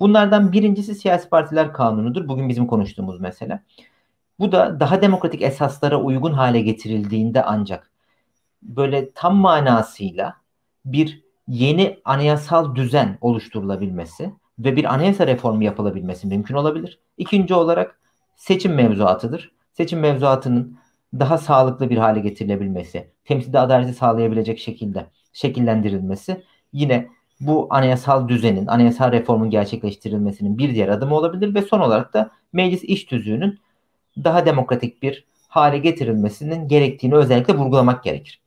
Bunlardan 0.01 0.53
birincisi 0.53 0.94
siyasi 0.94 1.29
partiler 1.29 1.73
kanunudur. 1.73 2.29
Bugün 2.29 2.49
bizim 2.49 2.66
konuştuğumuz 2.66 3.20
mesele. 3.20 3.62
Bu 4.38 4.53
da 4.53 4.81
daha 4.81 5.03
demokratik 5.03 5.42
esaslara 5.42 6.01
uygun 6.01 6.33
hale 6.33 6.61
getirildiğinde 6.61 7.42
ancak 7.42 7.90
böyle 8.62 9.11
tam 9.11 9.37
manasıyla 9.37 10.37
bir 10.85 11.23
yeni 11.49 11.99
anayasal 12.05 12.75
düzen 12.75 13.18
oluşturulabilmesi 13.20 14.33
ve 14.59 14.77
bir 14.77 14.94
anayasa 14.94 15.27
reformu 15.27 15.64
yapılabilmesi 15.64 16.27
mümkün 16.27 16.55
olabilir. 16.55 16.99
İkinci 17.18 17.55
olarak 17.55 17.99
seçim 18.40 18.74
mevzuatıdır. 18.74 19.53
Seçim 19.72 20.00
mevzuatının 20.00 20.79
daha 21.14 21.38
sağlıklı 21.38 21.90
bir 21.90 21.96
hale 21.96 22.20
getirilebilmesi, 22.20 23.11
temsilde 23.24 23.59
adaleti 23.59 23.92
sağlayabilecek 23.92 24.59
şekilde 24.59 25.07
şekillendirilmesi 25.33 26.44
yine 26.72 27.09
bu 27.40 27.66
anayasal 27.70 28.29
düzenin, 28.29 28.66
anayasal 28.66 29.12
reformun 29.12 29.50
gerçekleştirilmesinin 29.50 30.59
bir 30.59 30.74
diğer 30.74 30.88
adımı 30.88 31.14
olabilir 31.14 31.55
ve 31.55 31.62
son 31.62 31.81
olarak 31.81 32.14
da 32.14 32.31
meclis 32.53 32.85
iş 32.85 33.05
tüzüğünün 33.05 33.59
daha 34.24 34.46
demokratik 34.46 35.03
bir 35.03 35.24
hale 35.48 35.79
getirilmesinin 35.79 36.68
gerektiğini 36.68 37.14
özellikle 37.14 37.55
vurgulamak 37.55 38.05
gerekir. 38.05 38.40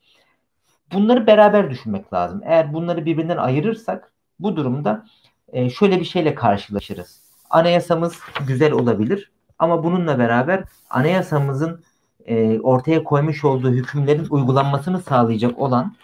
Bunları 0.93 1.27
beraber 1.27 1.69
düşünmek 1.69 2.13
lazım. 2.13 2.41
Eğer 2.45 2.73
bunları 2.73 3.05
birbirinden 3.05 3.37
ayırırsak 3.37 4.13
bu 4.39 4.55
durumda 4.55 5.05
e, 5.47 5.69
şöyle 5.69 5.99
bir 5.99 6.05
şeyle 6.05 6.35
karşılaşırız. 6.35 7.21
Anayasamız 7.49 8.19
güzel 8.47 8.71
olabilir 8.71 9.32
ama 9.59 9.83
bununla 9.83 10.19
beraber 10.19 10.63
anayasamızın 10.89 11.83
e, 12.25 12.59
ortaya 12.59 13.03
koymuş 13.03 13.43
olduğu 13.43 13.71
hükümlerin 13.71 14.27
uygulanmasını 14.29 15.01
sağlayacak 15.01 15.59
olan 15.59 15.95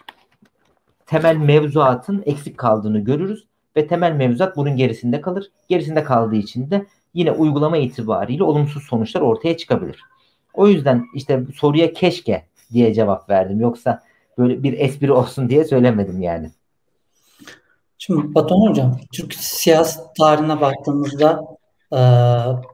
temel 1.06 1.36
mevzuatın 1.36 2.22
eksik 2.26 2.58
kaldığını 2.58 2.98
görürüz 2.98 3.46
ve 3.76 3.86
temel 3.86 4.12
mevzuat 4.12 4.56
bunun 4.56 4.76
gerisinde 4.76 5.20
kalır. 5.20 5.50
Gerisinde 5.68 6.04
kaldığı 6.04 6.36
için 6.36 6.70
de 6.70 6.86
yine 7.14 7.32
uygulama 7.32 7.76
itibariyle 7.76 8.44
olumsuz 8.44 8.82
sonuçlar 8.82 9.20
ortaya 9.20 9.56
çıkabilir. 9.56 10.00
O 10.54 10.68
yüzden 10.68 11.06
işte 11.14 11.44
soruya 11.56 11.92
keşke 11.92 12.46
diye 12.72 12.94
cevap 12.94 13.30
verdim. 13.30 13.60
Yoksa 13.60 14.02
böyle 14.38 14.62
bir 14.62 14.72
espri 14.78 15.12
olsun 15.20 15.50
diye 15.50 15.64
söylemedim 15.64 16.22
yani. 16.22 16.50
Şimdi 17.98 18.34
Batuhan 18.34 18.70
Hocam, 18.70 18.98
Türk 19.12 19.34
siyasi 19.34 20.00
tarihine 20.18 20.60
baktığımızda 20.60 21.44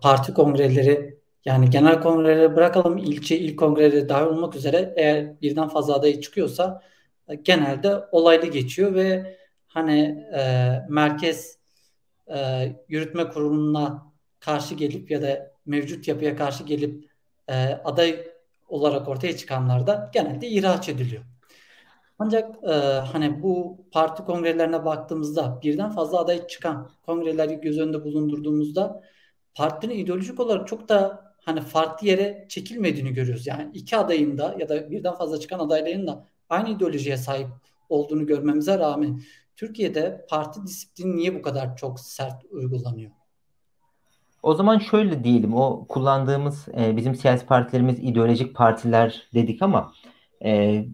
parti 0.03 0.35
kongreleri 0.35 1.17
yani 1.45 1.71
genel 1.71 2.01
kongreleri 2.01 2.57
bırakalım 2.57 2.99
ilçe 2.99 3.39
il 3.39 3.57
kongreleri 3.57 4.09
dahil 4.09 4.27
olmak 4.27 4.57
üzere 4.57 4.95
eğer 4.97 5.41
birden 5.41 5.69
fazla 5.69 5.95
aday 5.95 6.21
çıkıyorsa 6.21 6.83
e, 7.29 7.35
genelde 7.35 7.95
olaylı 8.13 8.47
geçiyor 8.47 8.95
ve 8.95 9.37
hani 9.67 10.27
e, 10.37 10.73
merkez 10.89 11.59
e, 12.35 12.69
yürütme 12.89 13.29
kuruluna 13.29 14.13
karşı 14.41 14.75
gelip 14.75 15.11
ya 15.11 15.23
da 15.23 15.53
mevcut 15.67 16.09
yapıya 16.09 16.37
karşı 16.37 16.65
gelip 16.65 17.11
e, 17.49 17.55
aday 17.85 18.27
olarak 18.69 19.09
ortaya 19.09 19.37
çıkanlar 19.37 19.87
da 19.87 20.11
genelde 20.15 20.49
ihraç 20.49 20.89
ediliyor. 20.89 21.23
Ancak 22.19 22.65
e, 22.65 22.73
hani 23.13 23.43
bu 23.43 23.79
parti 23.93 24.25
kongrelerine 24.25 24.85
baktığımızda 24.85 25.59
birden 25.63 25.91
fazla 25.91 26.21
aday 26.21 26.47
çıkan 26.47 26.91
kongreleri 27.07 27.61
göz 27.61 27.79
önünde 27.79 28.05
bulundurduğumuzda 28.05 29.03
partinin 29.55 29.95
ideolojik 29.95 30.41
olarak 30.41 30.69
çok 30.69 30.89
da 30.89 31.27
hani 31.45 31.61
farklı 31.61 32.07
yere 32.07 32.47
çekilmediğini 32.49 33.13
görüyoruz. 33.13 33.47
Yani 33.47 33.71
iki 33.75 33.97
adayın 33.97 34.39
da 34.39 34.57
ya 34.59 34.69
da 34.69 34.91
birden 34.91 35.15
fazla 35.15 35.41
çıkan 35.41 35.59
adayların 35.59 36.07
da 36.07 36.25
aynı 36.49 36.69
ideolojiye 36.69 37.17
sahip 37.17 37.49
olduğunu 37.89 38.27
görmemize 38.27 38.79
rağmen 38.79 39.21
Türkiye'de 39.57 40.27
parti 40.31 40.63
disiplini 40.63 41.17
niye 41.17 41.35
bu 41.35 41.43
kadar 41.43 41.77
çok 41.77 42.01
sert 42.01 42.45
uygulanıyor? 42.51 43.11
O 44.43 44.55
zaman 44.55 44.79
şöyle 44.79 45.25
diyelim, 45.25 45.55
o 45.55 45.87
kullandığımız 45.89 46.69
e, 46.79 46.97
bizim 46.97 47.15
siyasi 47.15 47.47
partilerimiz 47.47 47.99
ideolojik 47.99 48.55
partiler 48.55 49.29
dedik 49.35 49.63
ama 49.63 49.93
e, 50.45 50.85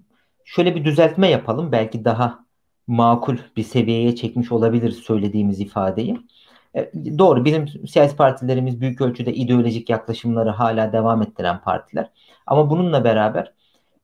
şöyle 0.44 0.76
bir 0.76 0.84
düzeltme 0.84 1.28
yapalım. 1.28 1.72
Belki 1.72 2.04
daha 2.04 2.44
makul 2.86 3.36
bir 3.56 3.62
seviyeye 3.62 4.14
çekmiş 4.14 4.52
olabilir 4.52 4.90
söylediğimiz 4.90 5.60
ifadeyi. 5.60 6.20
E, 6.76 6.92
doğru 7.18 7.44
bizim 7.44 7.68
siyasi 7.68 8.16
partilerimiz 8.16 8.80
büyük 8.80 9.00
ölçüde 9.00 9.34
ideolojik 9.34 9.90
yaklaşımları 9.90 10.50
hala 10.50 10.92
devam 10.92 11.22
ettiren 11.22 11.60
partiler. 11.60 12.10
Ama 12.46 12.70
bununla 12.70 13.04
beraber 13.04 13.52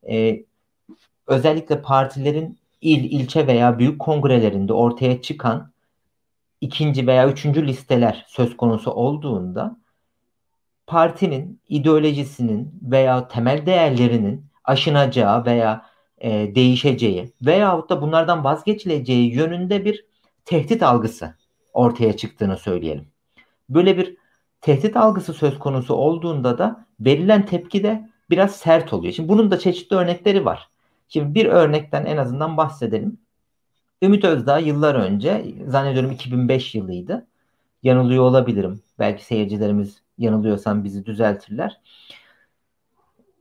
e, 0.09 0.43
özellikle 1.27 1.81
partilerin 1.81 2.59
il, 2.81 3.03
ilçe 3.11 3.47
veya 3.47 3.79
büyük 3.79 3.99
kongrelerinde 3.99 4.73
ortaya 4.73 5.21
çıkan 5.21 5.71
ikinci 6.61 7.07
veya 7.07 7.29
üçüncü 7.29 7.67
listeler 7.67 8.25
söz 8.27 8.57
konusu 8.57 8.91
olduğunda 8.91 9.77
partinin 10.87 11.61
ideolojisinin 11.69 12.79
veya 12.81 13.27
temel 13.27 13.65
değerlerinin 13.65 14.45
aşınacağı 14.63 15.45
veya 15.45 15.88
e, 16.21 16.55
değişeceği 16.55 17.31
veyahut 17.41 17.89
da 17.89 18.01
bunlardan 18.01 18.43
vazgeçileceği 18.43 19.33
yönünde 19.35 19.85
bir 19.85 20.05
tehdit 20.45 20.83
algısı 20.83 21.35
ortaya 21.73 22.17
çıktığını 22.17 22.57
söyleyelim. 22.57 23.07
Böyle 23.69 23.97
bir 23.97 24.17
tehdit 24.61 24.97
algısı 24.97 25.33
söz 25.33 25.59
konusu 25.59 25.93
olduğunda 25.93 26.57
da 26.57 26.85
verilen 26.99 27.45
tepki 27.45 27.83
de 27.83 28.09
biraz 28.29 28.55
sert 28.55 28.93
oluyor. 28.93 29.13
Şimdi 29.13 29.29
bunun 29.29 29.51
da 29.51 29.59
çeşitli 29.59 29.95
örnekleri 29.95 30.45
var. 30.45 30.69
Şimdi 31.07 31.35
bir 31.35 31.45
örnekten 31.45 32.05
en 32.05 32.17
azından 32.17 32.57
bahsedelim. 32.57 33.17
Ümit 34.01 34.23
Özdağ 34.25 34.59
yıllar 34.59 34.95
önce 34.95 35.55
zannediyorum 35.67 36.11
2005 36.11 36.75
yılıydı. 36.75 37.27
Yanılıyor 37.83 38.23
olabilirim. 38.23 38.81
Belki 38.99 39.25
seyircilerimiz 39.25 40.01
yanılıyorsam 40.17 40.83
bizi 40.83 41.05
düzeltirler. 41.05 41.81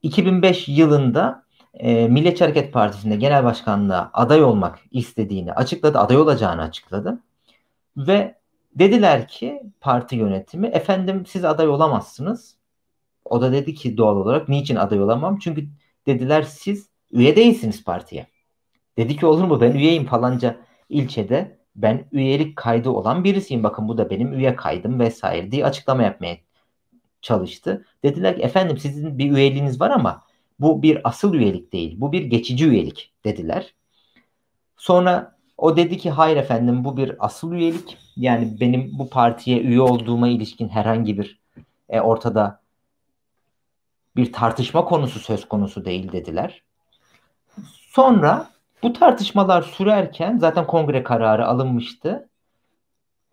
2005 0.03 0.69
yılında 0.69 1.45
e, 1.79 2.09
Milliyetçi 2.09 2.45
Hareket 2.45 2.73
Partisi'nde 2.73 3.17
genel 3.17 3.45
başkanlığa 3.45 4.11
aday 4.14 4.43
olmak 4.43 4.79
istediğini 4.91 5.53
açıkladı. 5.53 5.99
Aday 5.99 6.17
olacağını 6.17 6.62
açıkladı. 6.62 7.19
Ve 7.97 8.35
dediler 8.75 9.29
ki 9.29 9.62
parti 9.81 10.17
yönetimi 10.17 10.67
efendim 10.67 11.27
siz 11.27 11.45
aday 11.45 11.69
olamazsınız. 11.69 12.57
O 13.25 13.41
da 13.41 13.53
dedi 13.53 13.75
ki 13.75 13.97
doğal 13.97 14.17
olarak 14.17 14.49
niçin 14.49 14.77
aday 14.77 15.03
olamam? 15.03 15.38
Çünkü 15.38 15.69
dediler 16.07 16.43
siz 16.43 16.88
üye 17.12 17.37
değilsiniz 17.37 17.85
partiye. 17.85 18.27
Dedi 18.97 19.17
ki 19.17 19.27
olur 19.27 19.45
mu 19.45 19.61
ben 19.61 19.73
üyeyim 19.73 20.07
falanca 20.07 20.57
ilçede 20.88 21.59
ben 21.77 22.05
üyelik 22.12 22.57
kaydı 22.57 22.91
olan 22.91 23.25
birisiyim. 23.25 23.62
Bakın 23.62 23.88
bu 23.88 23.99
da 23.99 24.11
benim 24.11 24.33
üye 24.33 24.57
kaydım 24.57 25.01
vesaire 25.01 25.51
diye 25.51 25.64
açıklama 25.64 26.03
yapmaya 26.03 26.37
çalıştı. 27.23 27.85
Dediler 28.05 28.37
ki 28.37 28.43
efendim 28.43 28.79
sizin 28.79 29.19
bir 29.19 29.33
üyeliğiniz 29.33 29.81
var 29.81 29.91
ama 29.91 30.28
bu 30.61 30.83
bir 30.83 31.09
asıl 31.09 31.35
üyelik 31.35 31.73
değil. 31.73 31.94
Bu 32.01 32.12
bir 32.12 32.23
geçici 32.23 32.66
üyelik 32.66 33.12
dediler. 33.25 33.75
Sonra 34.77 35.37
o 35.59 35.77
dedi 35.77 35.99
ki 35.99 36.11
hayır 36.11 36.37
efendim 36.37 36.85
bu 36.85 36.97
bir 36.97 37.16
asıl 37.18 37.53
üyelik. 37.53 37.99
Yani 38.16 38.61
benim 38.61 38.90
bu 38.99 39.11
partiye 39.11 39.61
üye 39.61 39.81
olduğuma 39.81 40.29
ilişkin 40.29 40.68
herhangi 40.68 41.18
bir 41.18 41.40
e, 41.88 42.01
ortada 42.01 42.61
bir 44.16 44.33
tartışma 44.33 44.85
konusu 44.85 45.21
söz 45.21 45.49
konusu 45.49 45.85
değil 45.85 46.12
dediler. 46.12 46.62
Sonra 47.73 48.51
bu 48.83 48.92
tartışmalar 48.92 49.62
sürerken 49.62 50.38
zaten 50.38 50.66
kongre 50.66 51.03
kararı 51.03 51.47
alınmıştı. 51.47 52.29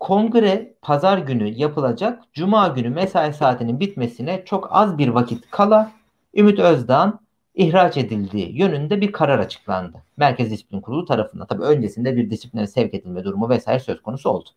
Kongre 0.00 0.74
pazar 0.82 1.18
günü 1.18 1.48
yapılacak. 1.48 2.22
Cuma 2.32 2.68
günü 2.68 2.88
mesai 2.88 3.34
saatinin 3.34 3.80
bitmesine 3.80 4.44
çok 4.44 4.68
az 4.70 4.98
bir 4.98 5.08
vakit 5.08 5.50
kala 5.50 5.92
Ümit 6.36 6.58
Özdağ'ın 6.58 7.20
ihraç 7.54 7.96
edildiği 7.96 8.58
yönünde 8.58 9.00
bir 9.00 9.12
karar 9.12 9.38
açıklandı. 9.38 10.02
Merkez 10.16 10.50
Disiplin 10.50 10.80
Kurulu 10.80 11.04
tarafından. 11.04 11.46
Tabii 11.46 11.62
öncesinde 11.62 12.16
bir 12.16 12.30
disipline 12.30 12.66
sevk 12.66 12.94
edilme 12.94 13.24
durumu 13.24 13.48
vesaire 13.48 13.80
söz 13.80 14.02
konusu 14.02 14.30
oldu. 14.30 14.48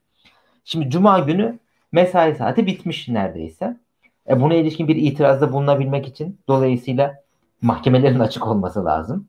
Şimdi 0.66 0.90
Cuma 0.90 1.20
günü 1.20 1.60
mesai 1.92 2.36
saati 2.36 2.68
bitmiş 2.68 3.08
neredeyse. 3.08 3.78
E 4.30 4.42
buna 4.42 4.54
ilişkin 4.54 4.88
bir 4.88 4.96
itirazda 4.96 5.54
bulunabilmek 5.54 6.08
için 6.08 6.40
dolayısıyla 6.48 7.16
mahkemelerin 7.62 8.20
açık 8.30 8.48
olması 8.48 8.86
lazım. 8.86 9.28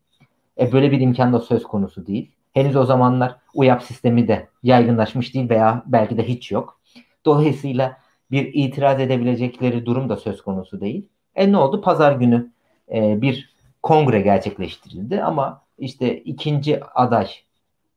E 0.61 0.73
böyle 0.73 0.91
bir 0.91 1.01
imkan 1.01 1.33
da 1.33 1.41
söz 1.41 1.63
konusu 1.63 2.07
değil. 2.07 2.31
Henüz 2.55 2.77
o 2.77 2.85
zamanlar 2.85 3.37
UYAP 3.55 3.83
sistemi 3.83 4.29
de 4.29 4.49
yaygınlaşmış 4.63 5.35
değil 5.35 5.51
veya 5.51 5.83
belki 5.87 6.17
de 6.17 6.29
hiç 6.29 6.51
yok. 6.51 6.81
Dolayısıyla 7.25 7.97
bir 8.31 8.51
itiraz 8.55 9.01
edebilecekleri 9.01 9.87
durum 9.87 10.09
da 10.09 10.17
söz 10.17 10.43
konusu 10.43 10.81
değil. 10.81 11.09
E 11.41 11.53
ne 11.53 11.57
oldu? 11.57 11.81
Pazar 11.81 12.13
günü 12.13 12.51
e, 12.93 13.23
bir 13.23 13.55
kongre 13.83 14.21
gerçekleştirildi 14.21 15.23
ama 15.23 15.63
işte 15.79 16.17
ikinci 16.17 16.85
aday 16.85 17.29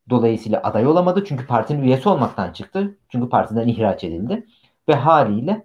dolayısıyla 0.09 0.61
aday 0.63 0.87
olamadı 0.87 1.23
çünkü 1.27 1.47
partinin 1.47 1.83
üyesi 1.83 2.09
olmaktan 2.09 2.51
çıktı. 2.53 2.97
Çünkü 3.09 3.29
partiden 3.29 3.67
ihraç 3.67 4.03
edildi 4.03 4.47
ve 4.89 4.95
haliyle 4.95 5.63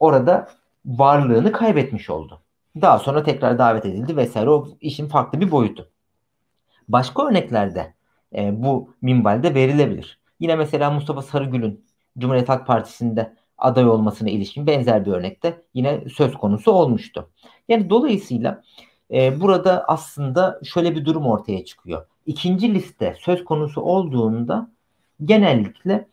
orada 0.00 0.48
varlığını 0.86 1.52
kaybetmiş 1.52 2.10
oldu. 2.10 2.40
Daha 2.80 2.98
sonra 2.98 3.22
tekrar 3.22 3.58
davet 3.58 3.86
edildi 3.86 4.16
vesaire 4.16 4.50
o 4.50 4.68
işin 4.80 5.08
farklı 5.08 5.40
bir 5.40 5.50
boyutu. 5.50 5.88
Başka 6.88 7.28
örneklerde 7.28 7.94
e, 8.36 8.62
bu 8.62 8.94
minvalde 9.02 9.54
verilebilir. 9.54 10.18
Yine 10.40 10.56
mesela 10.56 10.90
Mustafa 10.90 11.22
Sarıgül'ün 11.22 11.84
Cumhuriyet 12.18 12.48
Halk 12.48 12.66
Partisi'nde 12.66 13.36
aday 13.58 13.88
olmasına 13.88 14.30
ilişkin 14.30 14.66
benzer 14.66 15.06
bir 15.06 15.12
örnekte 15.12 15.62
yine 15.74 16.04
söz 16.16 16.34
konusu 16.34 16.72
olmuştu. 16.72 17.30
Yani 17.68 17.90
dolayısıyla 17.90 18.62
e, 19.12 19.40
burada 19.40 19.84
aslında 19.88 20.60
şöyle 20.64 20.96
bir 20.96 21.04
durum 21.04 21.26
ortaya 21.26 21.64
çıkıyor. 21.64 22.06
İkinci 22.26 22.74
liste 22.74 23.16
söz 23.20 23.44
konusu 23.44 23.80
olduğunda 23.80 24.70
genellikle 25.24 26.08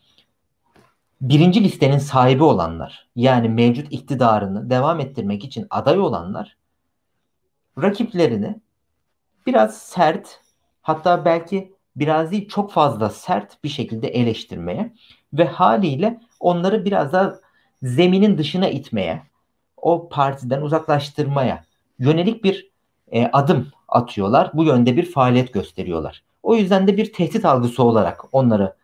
birinci 1.21 1.63
listenin 1.63 1.97
sahibi 1.97 2.43
olanlar 2.43 3.07
yani 3.15 3.49
mevcut 3.49 3.87
iktidarını 3.93 4.69
devam 4.69 4.99
ettirmek 4.99 5.43
için 5.43 5.67
aday 5.69 5.99
olanlar 5.99 6.57
rakiplerini 7.81 8.59
biraz 9.47 9.77
sert 9.77 10.41
hatta 10.81 11.25
belki 11.25 11.73
biraz 11.95 12.31
değil 12.31 12.47
çok 12.47 12.71
fazla 12.71 13.09
sert 13.09 13.63
bir 13.63 13.69
şekilde 13.69 14.07
eleştirmeye 14.07 14.93
ve 15.33 15.45
haliyle 15.45 16.19
onları 16.39 16.85
biraz 16.85 17.13
daha 17.13 17.35
zeminin 17.83 18.37
dışına 18.37 18.69
itmeye, 18.69 19.23
o 19.77 20.09
partiden 20.09 20.61
uzaklaştırmaya 20.61 21.63
yönelik 21.99 22.43
bir 22.43 22.69
e, 23.11 23.25
adım 23.25 23.67
atıyorlar. 23.87 24.51
Bu 24.53 24.63
yönde 24.63 24.97
bir 24.97 25.11
faaliyet 25.11 25.53
gösteriyorlar. 25.53 26.23
O 26.43 26.55
yüzden 26.55 26.87
de 26.87 26.97
bir 26.97 27.13
tehdit 27.13 27.45
algısı 27.45 27.83
olarak 27.83 28.21
onları 28.31 28.75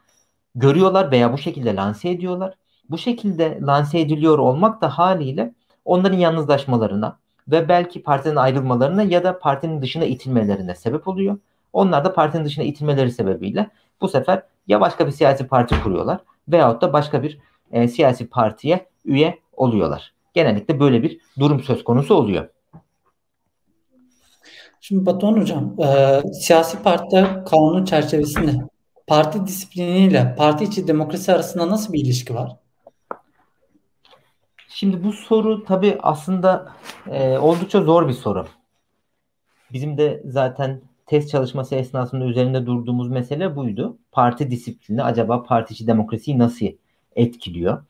görüyorlar 0.56 1.12
veya 1.12 1.34
bu 1.34 1.38
şekilde 1.38 1.76
lanse 1.76 2.10
ediyorlar. 2.10 2.54
Bu 2.90 2.98
şekilde 2.98 3.60
lanse 3.62 4.00
ediliyor 4.00 4.38
olmak 4.40 4.82
da 4.82 4.90
haliyle 4.90 5.54
onların 5.86 6.18
yalnızlaşmalarına, 6.18 7.18
ve 7.48 7.70
belki 7.70 8.04
partiden 8.04 8.36
ayrılmalarına 8.36 9.04
ya 9.04 9.24
da 9.24 9.40
partinin 9.40 9.82
dışına 9.82 10.06
itilmelerine 10.06 10.76
sebep 10.76 11.08
oluyor. 11.08 11.38
Onlar 11.74 12.06
da 12.06 12.14
partinin 12.14 12.46
dışına 12.46 12.64
itilmeleri 12.64 13.12
sebebiyle 13.12 13.70
bu 14.02 14.08
sefer 14.08 14.44
ya 14.68 14.82
başka 14.82 15.08
bir 15.08 15.12
siyasi 15.12 15.48
parti 15.48 15.84
kuruyorlar 15.84 16.20
veyahut 16.48 16.82
da 16.82 16.94
başka 16.94 17.24
bir 17.24 17.40
e, 17.72 17.88
siyasi 17.88 18.30
partiye 18.30 18.90
üye 19.06 19.40
oluyorlar. 19.54 20.14
Genellikle 20.34 20.80
böyle 20.80 21.04
bir 21.04 21.20
durum 21.40 21.64
söz 21.64 21.84
konusu 21.84 22.16
oluyor. 22.16 22.50
Şimdi 24.82 25.06
Batuhan 25.06 25.34
Hocam, 25.34 25.76
e, 25.82 26.22
siyasi 26.34 26.84
partiler 26.84 27.46
kanunu 27.46 27.86
çerçevesinde 27.86 28.52
parti 29.08 29.46
disipliniyle 29.48 30.36
parti 30.38 30.64
içi 30.64 30.88
demokrasi 30.88 31.34
arasında 31.34 31.70
nasıl 31.70 31.94
bir 31.94 32.06
ilişki 32.06 32.36
var? 32.36 32.58
Şimdi 34.70 35.04
bu 35.04 35.14
soru 35.14 35.64
tabii 35.64 35.98
aslında 36.02 36.76
e, 37.08 37.38
oldukça 37.38 37.82
zor 37.82 38.08
bir 38.08 38.14
soru. 38.14 38.48
Bizim 39.72 39.98
de 39.98 40.24
zaten 40.26 40.82
test 41.12 41.30
çalışması 41.30 41.76
esnasında 41.76 42.26
üzerinde 42.26 42.66
durduğumuz 42.66 43.10
mesele 43.10 43.56
buydu. 43.56 43.98
Parti 44.12 44.52
disiplini 44.52 45.04
acaba 45.04 45.44
parti 45.44 45.74
içi 45.74 45.88
demokrasiyi 45.88 46.40
nasıl 46.40 46.66
etkiliyor? 47.16 47.84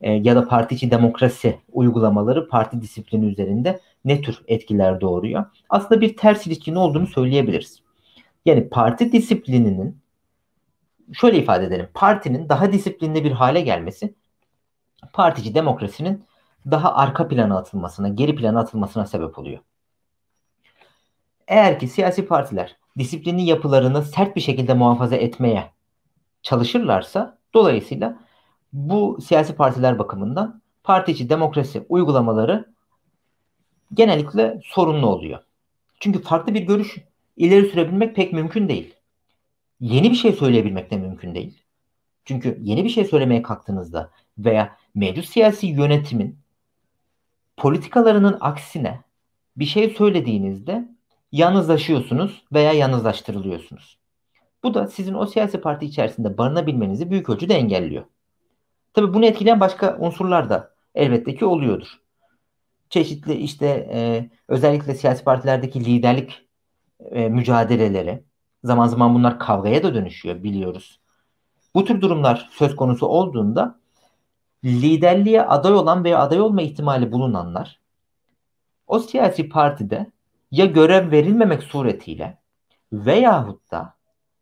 E, 0.00 0.12
ya 0.12 0.36
da 0.36 0.48
parti 0.48 0.90
demokrasi 0.90 1.58
uygulamaları 1.72 2.48
parti 2.48 2.80
disiplini 2.82 3.26
üzerinde 3.26 3.80
ne 4.04 4.20
tür 4.20 4.42
etkiler 4.46 5.00
doğuruyor? 5.00 5.44
Aslında 5.68 6.00
bir 6.00 6.16
ters 6.16 6.46
ilişkinin 6.46 6.76
olduğunu 6.76 7.06
söyleyebiliriz. 7.06 7.82
Yani 8.44 8.68
parti 8.68 9.12
disiplininin 9.12 9.98
şöyle 11.12 11.38
ifade 11.38 11.64
edelim. 11.64 11.88
Partinin 11.94 12.48
daha 12.48 12.72
disiplinli 12.72 13.24
bir 13.24 13.32
hale 13.32 13.60
gelmesi 13.60 14.14
partici 15.12 15.54
demokrasinin 15.54 16.24
daha 16.70 16.94
arka 16.94 17.28
plana 17.28 17.58
atılmasına, 17.58 18.08
geri 18.08 18.36
plana 18.36 18.60
atılmasına 18.60 19.06
sebep 19.06 19.38
oluyor. 19.38 19.58
Eğer 21.48 21.78
ki 21.78 21.88
siyasi 21.88 22.26
partiler 22.26 22.76
disiplinli 22.98 23.42
yapılarını 23.42 24.02
sert 24.02 24.36
bir 24.36 24.40
şekilde 24.40 24.74
muhafaza 24.74 25.16
etmeye 25.16 25.70
çalışırlarsa 26.42 27.38
dolayısıyla 27.54 28.18
bu 28.72 29.18
siyasi 29.20 29.56
partiler 29.56 29.98
bakımından 29.98 30.62
partici 30.84 31.28
demokrasi 31.28 31.86
uygulamaları 31.88 32.74
genellikle 33.94 34.60
sorunlu 34.64 35.06
oluyor. 35.06 35.40
Çünkü 36.00 36.22
farklı 36.22 36.54
bir 36.54 36.62
görüş 36.62 36.98
ileri 37.36 37.66
sürebilmek 37.66 38.16
pek 38.16 38.32
mümkün 38.32 38.68
değil. 38.68 38.94
Yeni 39.80 40.10
bir 40.10 40.16
şey 40.16 40.32
söyleyebilmek 40.32 40.90
de 40.90 40.96
mümkün 40.96 41.34
değil. 41.34 41.62
Çünkü 42.24 42.58
yeni 42.62 42.84
bir 42.84 42.88
şey 42.88 43.04
söylemeye 43.04 43.42
kalktığınızda 43.42 44.10
veya 44.38 44.76
mevcut 44.94 45.28
siyasi 45.28 45.66
yönetimin 45.66 46.38
politikalarının 47.56 48.36
aksine 48.40 49.00
bir 49.56 49.66
şey 49.66 49.90
söylediğinizde 49.90 50.93
yalnızlaşıyorsunuz 51.34 52.44
veya 52.52 52.72
yalnızlaştırılıyorsunuz. 52.72 53.98
Bu 54.62 54.74
da 54.74 54.86
sizin 54.86 55.14
o 55.14 55.26
siyasi 55.26 55.60
parti 55.60 55.86
içerisinde 55.86 56.38
barınabilmenizi 56.38 57.10
büyük 57.10 57.30
ölçüde 57.30 57.54
engelliyor. 57.54 58.04
Tabi 58.92 59.14
bunu 59.14 59.26
etkileyen 59.26 59.60
başka 59.60 59.96
unsurlar 59.98 60.50
da 60.50 60.74
elbette 60.94 61.34
ki 61.34 61.44
oluyordur. 61.44 62.00
Çeşitli 62.90 63.34
işte 63.34 63.66
e, 63.92 64.30
özellikle 64.48 64.94
siyasi 64.94 65.24
partilerdeki 65.24 65.84
liderlik 65.84 66.46
e, 67.10 67.28
mücadeleleri 67.28 68.24
zaman 68.64 68.86
zaman 68.86 69.14
bunlar 69.14 69.38
kavgaya 69.38 69.82
da 69.82 69.94
dönüşüyor 69.94 70.42
biliyoruz. 70.42 71.00
Bu 71.74 71.84
tür 71.84 72.00
durumlar 72.00 72.48
söz 72.52 72.76
konusu 72.76 73.06
olduğunda 73.06 73.78
liderliğe 74.64 75.42
aday 75.42 75.72
olan 75.72 76.04
veya 76.04 76.18
aday 76.18 76.40
olma 76.40 76.62
ihtimali 76.62 77.12
bulunanlar 77.12 77.80
o 78.86 78.98
siyasi 78.98 79.48
partide 79.48 80.13
ya 80.50 80.66
görev 80.66 81.10
verilmemek 81.10 81.62
suretiyle 81.62 82.38
veyahut 82.92 83.70
da 83.70 83.94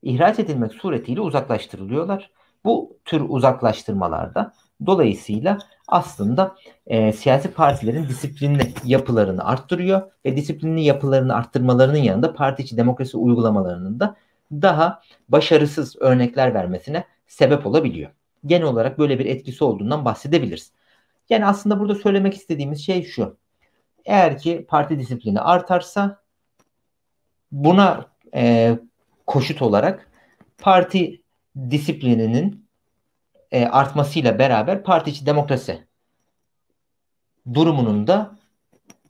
ihraç 0.02 0.38
edilmek 0.38 0.72
suretiyle 0.72 1.20
uzaklaştırılıyorlar. 1.20 2.30
Bu 2.64 2.96
tür 3.04 3.22
uzaklaştırmalarda 3.28 4.52
dolayısıyla 4.86 5.58
aslında 5.88 6.56
e, 6.86 7.12
siyasi 7.12 7.50
partilerin 7.50 8.08
disiplinli 8.08 8.74
yapılarını 8.84 9.44
arttırıyor 9.44 10.02
ve 10.26 10.36
disiplinli 10.36 10.84
yapılarını 10.84 11.34
arttırmalarının 11.34 11.98
yanında 11.98 12.34
parti 12.34 12.62
içi 12.62 12.76
demokrasi 12.76 13.16
uygulamalarının 13.16 14.00
da 14.00 14.16
daha 14.52 15.02
başarısız 15.28 15.96
örnekler 16.00 16.54
vermesine 16.54 17.04
sebep 17.26 17.66
olabiliyor. 17.66 18.10
Genel 18.46 18.66
olarak 18.66 18.98
böyle 18.98 19.18
bir 19.18 19.26
etkisi 19.26 19.64
olduğundan 19.64 20.04
bahsedebiliriz. 20.04 20.72
Yani 21.30 21.46
aslında 21.46 21.80
burada 21.80 21.94
söylemek 21.94 22.34
istediğimiz 22.34 22.86
şey 22.86 23.04
şu. 23.04 23.36
Eğer 24.04 24.38
ki 24.38 24.66
parti 24.68 24.98
disiplini 24.98 25.40
artarsa 25.40 26.22
buna 27.52 28.06
e, 28.34 28.78
koşut 29.26 29.62
olarak 29.62 30.10
parti 30.58 31.22
disiplininin 31.70 32.68
e, 33.52 33.66
artmasıyla 33.66 34.38
beraber 34.38 34.82
parti 34.82 35.10
içi 35.10 35.26
demokrasi 35.26 35.86
durumunun 37.54 38.06
da 38.06 38.38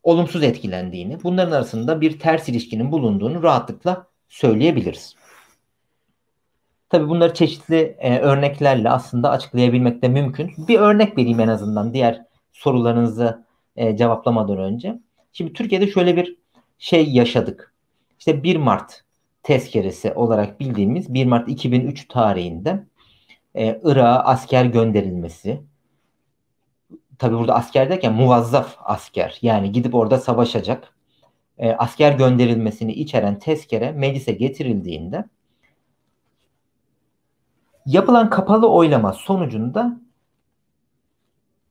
olumsuz 0.02 0.42
etkilendiğini, 0.42 1.22
bunların 1.22 1.52
arasında 1.52 2.00
bir 2.00 2.18
ters 2.18 2.48
ilişkinin 2.48 2.92
bulunduğunu 2.92 3.42
rahatlıkla 3.42 4.06
söyleyebiliriz. 4.28 5.16
Tabii 6.88 7.08
bunları 7.08 7.34
çeşitli 7.34 7.96
e, 7.98 8.18
örneklerle 8.18 8.90
aslında 8.90 9.30
açıklayabilmek 9.30 10.02
de 10.02 10.08
mümkün. 10.08 10.52
Bir 10.68 10.78
örnek 10.78 11.18
vereyim 11.18 11.40
en 11.40 11.48
azından 11.48 11.94
diğer 11.94 12.26
sorularınızı 12.52 13.44
e, 13.76 13.96
cevaplamadan 13.96 14.58
önce. 14.58 14.98
Şimdi 15.32 15.52
Türkiye'de 15.52 15.86
şöyle 15.86 16.16
bir 16.16 16.36
şey 16.78 17.10
yaşadık. 17.10 17.74
İşte 18.18 18.42
1 18.42 18.56
Mart 18.56 19.04
tezkeresi 19.42 20.12
olarak 20.12 20.60
bildiğimiz 20.60 21.14
1 21.14 21.26
Mart 21.26 21.48
2003 21.48 22.08
tarihinde 22.08 22.86
e, 23.54 23.80
Irak'a 23.84 24.24
asker 24.24 24.64
gönderilmesi. 24.64 25.60
Tabi 27.18 27.36
burada 27.36 27.54
asker 27.54 27.90
derken 27.90 28.12
muvazzaf 28.12 28.76
asker 28.80 29.38
yani 29.42 29.72
gidip 29.72 29.94
orada 29.94 30.18
savaşacak 30.18 30.94
e, 31.58 31.72
asker 31.72 32.12
gönderilmesini 32.12 32.92
içeren 32.92 33.38
tezkere 33.38 33.92
meclise 33.92 34.32
getirildiğinde 34.32 35.24
yapılan 37.86 38.30
kapalı 38.30 38.70
oylama 38.70 39.12
sonucunda 39.12 40.00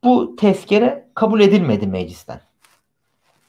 bu 0.04 0.36
tezkere 0.36 1.01
kabul 1.14 1.40
edilmedi 1.42 1.88
meclisten. 1.88 2.42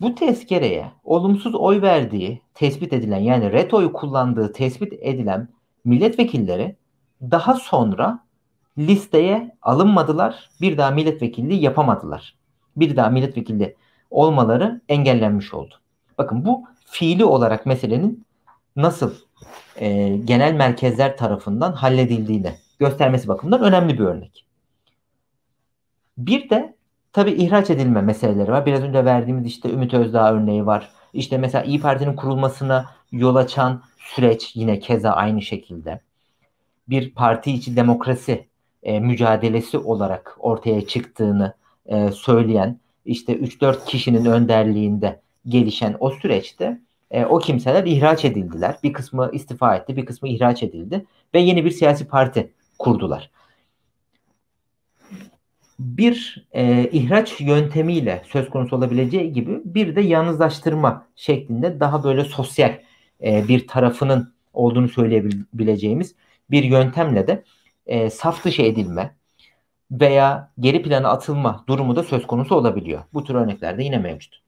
Bu 0.00 0.14
tezkereye 0.14 0.92
olumsuz 1.04 1.54
oy 1.54 1.82
verdiği 1.82 2.42
tespit 2.54 2.92
edilen 2.92 3.20
yani 3.20 3.52
ret 3.52 3.74
oyu 3.74 3.92
kullandığı 3.92 4.52
tespit 4.52 4.92
edilen 4.92 5.48
milletvekilleri 5.84 6.76
daha 7.22 7.54
sonra 7.54 8.24
listeye 8.78 9.56
alınmadılar. 9.62 10.50
Bir 10.60 10.78
daha 10.78 10.90
milletvekilliği 10.90 11.62
yapamadılar. 11.62 12.36
Bir 12.76 12.96
daha 12.96 13.10
milletvekili 13.10 13.76
olmaları 14.10 14.80
engellenmiş 14.88 15.54
oldu. 15.54 15.74
Bakın 16.18 16.44
bu 16.44 16.64
fiili 16.84 17.24
olarak 17.24 17.66
meselenin 17.66 18.24
nasıl 18.76 19.14
e, 19.76 20.16
genel 20.16 20.54
merkezler 20.54 21.16
tarafından 21.16 21.72
halledildiğini 21.72 22.54
göstermesi 22.78 23.28
bakımından 23.28 23.62
önemli 23.62 23.98
bir 23.98 24.04
örnek. 24.04 24.46
Bir 26.18 26.50
de 26.50 26.76
tabii 27.12 27.32
ihraç 27.32 27.70
edilme 27.70 28.00
meseleleri 28.00 28.52
var. 28.52 28.66
Biraz 28.66 28.82
önce 28.82 29.04
verdiğimiz 29.04 29.46
işte 29.46 29.70
Ümit 29.70 29.94
Özdağ 29.94 30.32
örneği 30.32 30.66
var. 30.66 30.90
İşte 31.12 31.38
mesela 31.38 31.64
İyi 31.64 31.80
Parti'nin 31.80 32.16
kurulmasına 32.16 32.86
yol 33.12 33.36
açan 33.36 33.82
süreç 33.98 34.56
yine 34.56 34.78
keza 34.78 35.10
aynı 35.10 35.42
şekilde. 35.42 36.00
Bir 36.88 37.14
parti 37.14 37.52
içi 37.52 37.76
demokrasi 37.76 38.46
e, 38.82 39.00
mücadelesi 39.00 39.78
olarak 39.78 40.36
ortaya 40.38 40.86
çıktığını 40.86 41.54
e, 41.86 42.10
söyleyen 42.10 42.80
işte 43.04 43.32
3-4 43.36 43.84
kişinin 43.84 44.24
önderliğinde 44.24 45.20
gelişen 45.46 45.96
o 46.00 46.10
süreçte 46.10 46.80
e, 47.10 47.24
o 47.24 47.38
kimseler 47.38 47.84
ihraç 47.84 48.24
edildiler. 48.24 48.76
Bir 48.82 48.92
kısmı 48.92 49.30
istifa 49.32 49.76
etti, 49.76 49.96
bir 49.96 50.06
kısmı 50.06 50.28
ihraç 50.28 50.62
edildi 50.62 51.06
ve 51.34 51.40
yeni 51.40 51.64
bir 51.64 51.70
siyasi 51.70 52.08
parti 52.08 52.52
kurdular. 52.78 53.30
Bir 55.78 56.46
e, 56.52 56.90
ihraç 56.92 57.40
yöntemiyle 57.40 58.22
söz 58.26 58.50
konusu 58.50 58.76
olabileceği 58.76 59.32
gibi 59.32 59.60
bir 59.64 59.96
de 59.96 60.00
yalnızlaştırma 60.00 61.06
şeklinde 61.16 61.80
daha 61.80 62.04
böyle 62.04 62.24
sosyal 62.24 62.78
e, 63.24 63.48
bir 63.48 63.66
tarafının 63.66 64.34
olduğunu 64.52 64.88
söyleyebileceğimiz 64.88 66.14
bir 66.50 66.64
yöntemle 66.64 67.26
de 67.26 67.44
e, 67.86 68.10
saf 68.10 68.44
dışı 68.44 68.62
edilme 68.62 69.16
veya 69.90 70.52
geri 70.60 70.82
plana 70.82 71.08
atılma 71.08 71.64
durumu 71.68 71.96
da 71.96 72.02
söz 72.02 72.26
konusu 72.26 72.54
olabiliyor. 72.54 73.02
Bu 73.12 73.24
tür 73.24 73.34
örneklerde 73.34 73.82
yine 73.84 73.98
mevcut. 73.98 74.42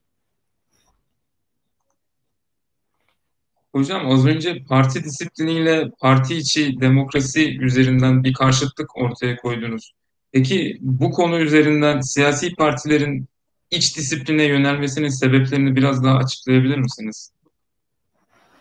Hocam 3.72 4.10
az 4.10 4.26
önce 4.26 4.64
parti 4.64 5.04
disipliniyle 5.04 5.90
parti 6.00 6.36
içi 6.36 6.80
demokrasi 6.80 7.58
üzerinden 7.58 8.24
bir 8.24 8.32
karşıtlık 8.32 8.96
ortaya 8.96 9.36
koydunuz. 9.36 9.92
Peki 10.35 10.78
bu 10.80 11.11
konu 11.11 11.39
üzerinden 11.39 12.01
siyasi 12.01 12.55
partilerin 12.55 13.28
iç 13.70 13.97
disipline 13.97 14.45
yönelmesinin 14.45 15.09
sebeplerini 15.09 15.76
biraz 15.76 16.05
daha 16.05 16.16
açıklayabilir 16.16 16.78
misiniz? 16.78 17.32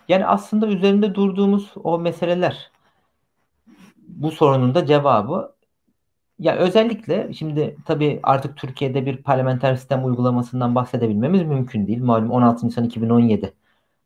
Yani 0.10 0.26
aslında 0.26 0.68
üzerinde 0.68 1.16
durduğumuz 1.16 1.72
o 1.84 2.00
meseleler 2.00 2.72
bu 4.08 4.32
sorunun 4.32 4.76
da 4.76 4.86
cevabı 4.86 5.54
ya 6.40 6.56
özellikle 6.56 7.34
şimdi 7.34 7.76
tabii 7.86 8.20
artık 8.24 8.58
Türkiye'de 8.58 9.06
bir 9.06 9.18
parlamenter 9.18 9.76
sistem 9.76 10.06
uygulamasından 10.06 10.76
bahsedebilmemiz 10.76 11.44
mümkün 11.44 11.88
değil. 11.88 12.04
Malum 12.04 12.32
16 12.32 12.68
Nisan 12.68 12.86
2017 12.86 13.54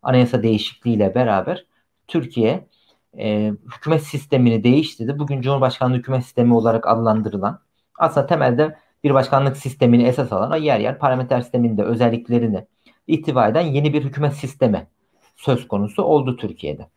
anayasa 0.02 0.44
değişikliğiyle 0.44 1.16
beraber 1.16 1.66
Türkiye 2.08 2.68
e, 3.18 3.54
hükümet 3.76 4.04
sistemini 4.04 4.64
değiştirdi. 4.64 5.20
Bugün 5.20 5.42
Cumhurbaşkanlığı 5.42 5.96
hükümet 5.96 6.24
sistemi 6.24 6.56
olarak 6.56 6.88
adlandırılan 6.88 7.60
aslında 8.00 8.28
temelde 8.28 8.78
bir 9.04 9.14
başkanlık 9.14 9.58
sistemini 9.58 10.04
esas 10.04 10.34
alan 10.34 10.58
yer 10.58 10.80
yer 10.80 11.00
parlamenter 11.00 11.42
sistemin 11.42 11.78
de 11.78 11.84
özelliklerini 11.84 12.66
ihtiva 13.08 13.60
yeni 13.60 13.94
bir 13.94 14.04
hükümet 14.04 14.34
sistemi 14.34 14.88
söz 15.36 15.68
konusu 15.68 16.04
oldu 16.04 16.38
Türkiye'de. 16.38 16.88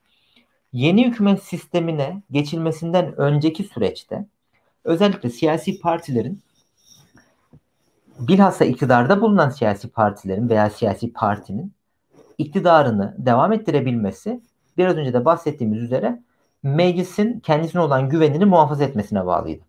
Yeni 0.73 1.07
hükümet 1.07 1.43
sistemine 1.43 2.23
geçilmesinden 2.31 3.21
önceki 3.21 3.65
süreçte 3.65 4.27
özellikle 4.85 5.31
siyasi 5.31 5.81
partilerin 5.81 6.43
bilhassa 8.19 8.65
iktidarda 8.65 9.21
bulunan 9.21 9.51
siyasi 9.51 9.89
partilerin 9.89 10.49
veya 10.49 10.71
siyasi 10.71 11.13
partinin 11.13 11.73
iktidarını 12.39 13.15
devam 13.19 13.53
ettirebilmesi 13.53 14.41
biraz 14.85 14.97
önce 14.97 15.13
de 15.13 15.25
bahsettiğimiz 15.25 15.83
üzere 15.83 16.23
meclisin 16.63 17.41
kendisine 17.41 17.81
olan 17.83 18.09
güvenini 18.09 18.45
muhafaza 18.45 18.85
etmesine 18.85 19.27
bağlıydı. 19.27 19.65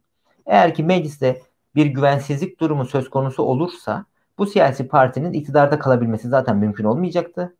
Eğer 0.45 0.73
ki 0.73 0.83
mecliste 0.83 1.41
bir 1.75 1.85
güvensizlik 1.85 2.59
durumu 2.59 2.85
söz 2.85 3.09
konusu 3.09 3.43
olursa 3.43 4.05
bu 4.37 4.45
siyasi 4.45 4.87
partinin 4.87 5.33
iktidarda 5.33 5.79
kalabilmesi 5.79 6.29
zaten 6.29 6.57
mümkün 6.57 6.83
olmayacaktı. 6.83 7.55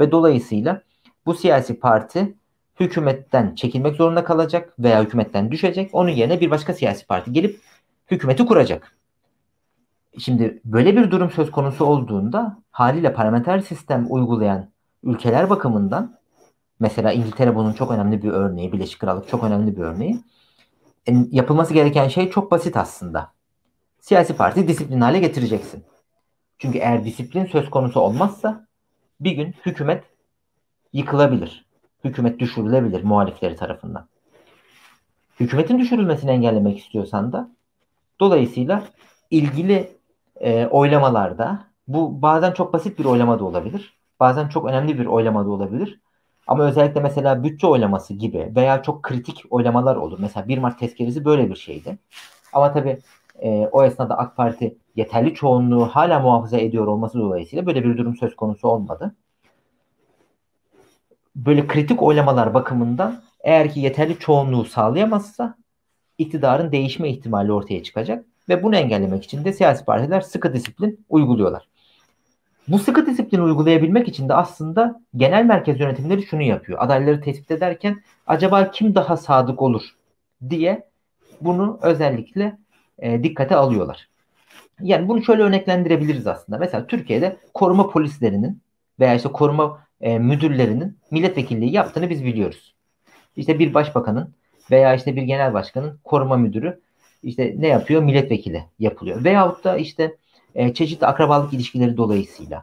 Ve 0.00 0.12
dolayısıyla 0.12 0.82
bu 1.26 1.34
siyasi 1.34 1.80
parti 1.80 2.34
hükümetten 2.80 3.54
çekilmek 3.54 3.96
zorunda 3.96 4.24
kalacak 4.24 4.74
veya 4.78 5.02
hükümetten 5.02 5.50
düşecek. 5.50 5.90
Onun 5.92 6.10
yerine 6.10 6.40
bir 6.40 6.50
başka 6.50 6.74
siyasi 6.74 7.06
parti 7.06 7.32
gelip 7.32 7.60
hükümeti 8.10 8.46
kuracak. 8.46 8.96
Şimdi 10.18 10.60
böyle 10.64 10.96
bir 10.96 11.10
durum 11.10 11.30
söz 11.30 11.50
konusu 11.50 11.84
olduğunda 11.84 12.58
haliyle 12.70 13.12
parlamenter 13.12 13.60
sistem 13.60 14.06
uygulayan 14.08 14.68
ülkeler 15.02 15.50
bakımından 15.50 16.16
mesela 16.80 17.12
İngiltere 17.12 17.54
bunun 17.54 17.72
çok 17.72 17.90
önemli 17.90 18.22
bir 18.22 18.30
örneği, 18.30 18.72
Birleşik 18.72 19.00
Krallık 19.00 19.28
çok 19.28 19.44
önemli 19.44 19.76
bir 19.76 19.82
örneği. 19.82 20.20
E, 21.08 21.12
yapılması 21.30 21.74
gereken 21.74 22.08
şey 22.08 22.30
çok 22.30 22.50
basit 22.50 22.76
aslında. 22.76 23.32
Siyasi 24.00 24.36
parti 24.36 24.68
disiplin 24.68 25.00
hale 25.00 25.18
getireceksin. 25.18 25.84
Çünkü 26.58 26.78
eğer 26.78 27.04
disiplin 27.04 27.46
söz 27.46 27.70
konusu 27.70 28.00
olmazsa 28.00 28.66
bir 29.20 29.32
gün 29.32 29.54
hükümet 29.66 30.04
yıkılabilir. 30.92 31.66
Hükümet 32.04 32.38
düşürülebilir 32.38 33.04
muhalifleri 33.04 33.56
tarafından. 33.56 34.08
Hükümetin 35.40 35.78
düşürülmesini 35.78 36.30
engellemek 36.30 36.78
istiyorsan 36.78 37.32
da 37.32 37.50
dolayısıyla 38.20 38.82
ilgili 39.30 39.96
e, 40.40 40.66
oylamalarda 40.66 41.64
bu 41.88 42.22
bazen 42.22 42.52
çok 42.52 42.72
basit 42.72 42.98
bir 42.98 43.04
oylama 43.04 43.38
da 43.38 43.44
olabilir. 43.44 43.98
Bazen 44.20 44.48
çok 44.48 44.66
önemli 44.66 44.98
bir 44.98 45.06
oylama 45.06 45.44
da 45.44 45.50
olabilir. 45.50 46.00
Ama 46.46 46.64
özellikle 46.64 47.00
mesela 47.00 47.44
bütçe 47.44 47.66
oylaması 47.66 48.14
gibi 48.14 48.52
veya 48.56 48.82
çok 48.82 49.02
kritik 49.02 49.44
oylamalar 49.50 49.96
olur. 49.96 50.18
Mesela 50.20 50.48
1 50.48 50.58
Mart 50.58 50.78
tezkeresi 50.78 51.24
böyle 51.24 51.50
bir 51.50 51.56
şeydi. 51.56 51.98
Ama 52.52 52.72
tabii 52.72 52.98
e, 53.42 53.68
o 53.72 53.84
esnada 53.84 54.18
AK 54.18 54.36
Parti 54.36 54.76
yeterli 54.96 55.34
çoğunluğu 55.34 55.84
hala 55.84 56.20
muhafaza 56.20 56.58
ediyor 56.58 56.86
olması 56.86 57.18
dolayısıyla 57.18 57.66
böyle 57.66 57.84
bir 57.84 57.98
durum 57.98 58.16
söz 58.16 58.36
konusu 58.36 58.68
olmadı. 58.68 59.14
Böyle 61.36 61.66
kritik 61.66 62.02
oylamalar 62.02 62.54
bakımından 62.54 63.22
eğer 63.40 63.70
ki 63.70 63.80
yeterli 63.80 64.18
çoğunluğu 64.18 64.64
sağlayamazsa 64.64 65.56
iktidarın 66.18 66.72
değişme 66.72 67.10
ihtimali 67.10 67.52
ortaya 67.52 67.82
çıkacak 67.82 68.24
ve 68.48 68.62
bunu 68.62 68.76
engellemek 68.76 69.24
için 69.24 69.44
de 69.44 69.52
siyasi 69.52 69.84
partiler 69.84 70.20
sıkı 70.20 70.54
disiplin 70.54 71.06
uyguluyorlar. 71.08 71.68
Bu 72.68 72.78
sıkı 72.78 73.06
disiplini 73.06 73.42
uygulayabilmek 73.42 74.08
için 74.08 74.28
de 74.28 74.34
aslında 74.34 75.00
genel 75.16 75.44
merkez 75.44 75.80
yönetimleri 75.80 76.22
şunu 76.22 76.42
yapıyor. 76.42 76.78
Adayları 76.82 77.20
tespit 77.20 77.50
ederken 77.50 78.02
acaba 78.26 78.70
kim 78.70 78.94
daha 78.94 79.16
sadık 79.16 79.62
olur 79.62 79.82
diye 80.50 80.88
bunu 81.40 81.78
özellikle 81.82 82.58
e, 82.98 83.22
dikkate 83.22 83.56
alıyorlar. 83.56 84.08
Yani 84.80 85.08
bunu 85.08 85.24
şöyle 85.24 85.42
örneklendirebiliriz 85.42 86.26
aslında. 86.26 86.58
Mesela 86.58 86.86
Türkiye'de 86.86 87.36
koruma 87.54 87.90
polislerinin 87.90 88.60
veya 89.00 89.14
işte 89.14 89.28
koruma 89.28 89.86
e, 90.00 90.18
müdürlerinin 90.18 90.98
milletvekilliği 91.10 91.72
yaptığını 91.72 92.10
biz 92.10 92.24
biliyoruz. 92.24 92.74
İşte 93.36 93.58
bir 93.58 93.74
başbakanın 93.74 94.34
veya 94.70 94.94
işte 94.94 95.16
bir 95.16 95.22
genel 95.22 95.54
başkanın 95.54 95.98
koruma 96.04 96.36
müdürü 96.36 96.80
işte 97.22 97.54
ne 97.58 97.68
yapıyor? 97.68 98.02
Milletvekili 98.02 98.64
yapılıyor. 98.78 99.24
Veyahut 99.24 99.64
da 99.64 99.76
işte 99.76 100.16
e, 100.56 100.74
çeşitli 100.74 101.06
akrabalık 101.06 101.52
ilişkileri 101.52 101.96
dolayısıyla 101.96 102.62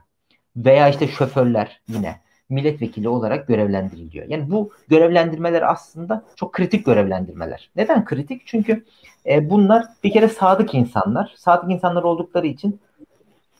veya 0.56 0.90
işte 0.90 1.08
şoförler 1.08 1.82
yine 1.88 2.16
milletvekili 2.50 3.10
olarak 3.10 3.48
görevlendiriliyor. 3.48 4.28
Yani 4.28 4.52
bu 4.52 4.72
görevlendirmeler 4.88 5.72
aslında 5.72 6.24
çok 6.36 6.54
kritik 6.54 6.86
görevlendirmeler. 6.86 7.70
Neden 7.76 8.06
kritik? 8.06 8.42
Çünkü 8.46 8.86
e, 9.26 9.50
bunlar 9.50 9.86
bir 10.04 10.12
kere 10.12 10.28
sadık 10.28 10.74
insanlar. 10.74 11.34
Sadık 11.38 11.72
insanlar 11.72 12.04
oldukları 12.04 12.48
için 12.48 12.80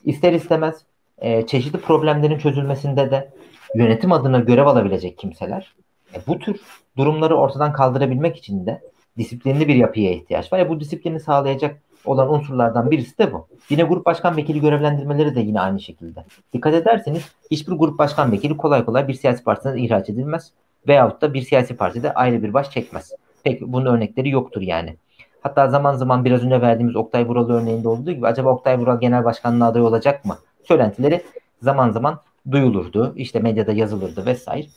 ister 0.04 0.34
istemez 0.34 0.76
e, 1.18 1.48
çeşitli 1.48 1.80
problemlerin 1.80 2.38
çözülmesinde 2.38 3.12
de 3.12 3.32
yönetim 3.76 4.12
adına 4.12 4.40
görev 4.40 4.66
alabilecek 4.66 5.18
kimseler. 5.18 5.74
E, 6.16 6.18
bu 6.28 6.40
tür 6.40 6.62
durumları 6.98 7.36
ortadan 7.36 7.74
kaldırabilmek 7.74 8.38
için 8.38 8.66
de 8.66 8.82
disiplinli 9.18 9.68
bir 9.68 9.76
yapıya 9.76 10.12
ihtiyaç 10.12 10.54
var. 10.54 10.60
E, 10.60 10.70
bu 10.70 10.80
disiplini 10.80 11.20
sağlayacak 11.20 11.82
olan 12.06 12.34
unsurlardan 12.34 12.92
birisi 12.92 13.18
de 13.18 13.34
bu. 13.34 13.48
Yine 13.70 13.84
grup 13.84 14.06
başkan 14.06 14.38
vekili 14.38 14.62
görevlendirmeleri 14.62 15.36
de 15.36 15.40
yine 15.40 15.62
aynı 15.62 15.80
şekilde. 15.80 16.26
Dikkat 16.54 16.74
ederseniz 16.74 17.32
hiçbir 17.52 17.74
grup 17.74 18.00
başkan 18.00 18.32
vekili 18.32 18.58
kolay 18.58 18.86
kolay 18.86 19.08
bir 19.08 19.14
siyasi 19.14 19.44
partiden 19.44 19.78
ihraç 19.78 20.10
edilmez. 20.10 20.52
Veyahut 20.88 21.22
da 21.22 21.34
bir 21.34 21.42
siyasi 21.42 21.76
partide 21.76 22.14
ayrı 22.14 22.44
bir 22.44 22.54
baş 22.54 22.72
çekmez. 22.72 23.12
Pek 23.44 23.62
bunun 23.62 23.86
örnekleri 23.86 24.30
yoktur 24.30 24.62
yani. 24.62 24.96
Hatta 25.42 25.68
zaman 25.68 25.94
zaman 25.96 26.26
biraz 26.26 26.44
önce 26.44 26.62
verdiğimiz 26.62 26.96
Oktay 26.96 27.28
Vural 27.28 27.50
örneğinde 27.50 27.88
olduğu 27.88 28.12
gibi 28.12 28.28
acaba 28.28 28.50
Oktay 28.50 28.80
Vural 28.80 29.00
genel 29.00 29.24
başkanlığa 29.24 29.68
aday 29.68 29.82
olacak 29.82 30.26
mı? 30.26 30.38
Söylentileri 30.64 31.24
zaman 31.62 31.90
zaman 31.90 32.20
duyulurdu. 32.52 33.14
İşte 33.16 33.40
medyada 33.40 33.72
yazılırdı 33.72 34.26
vesaire. 34.26 34.68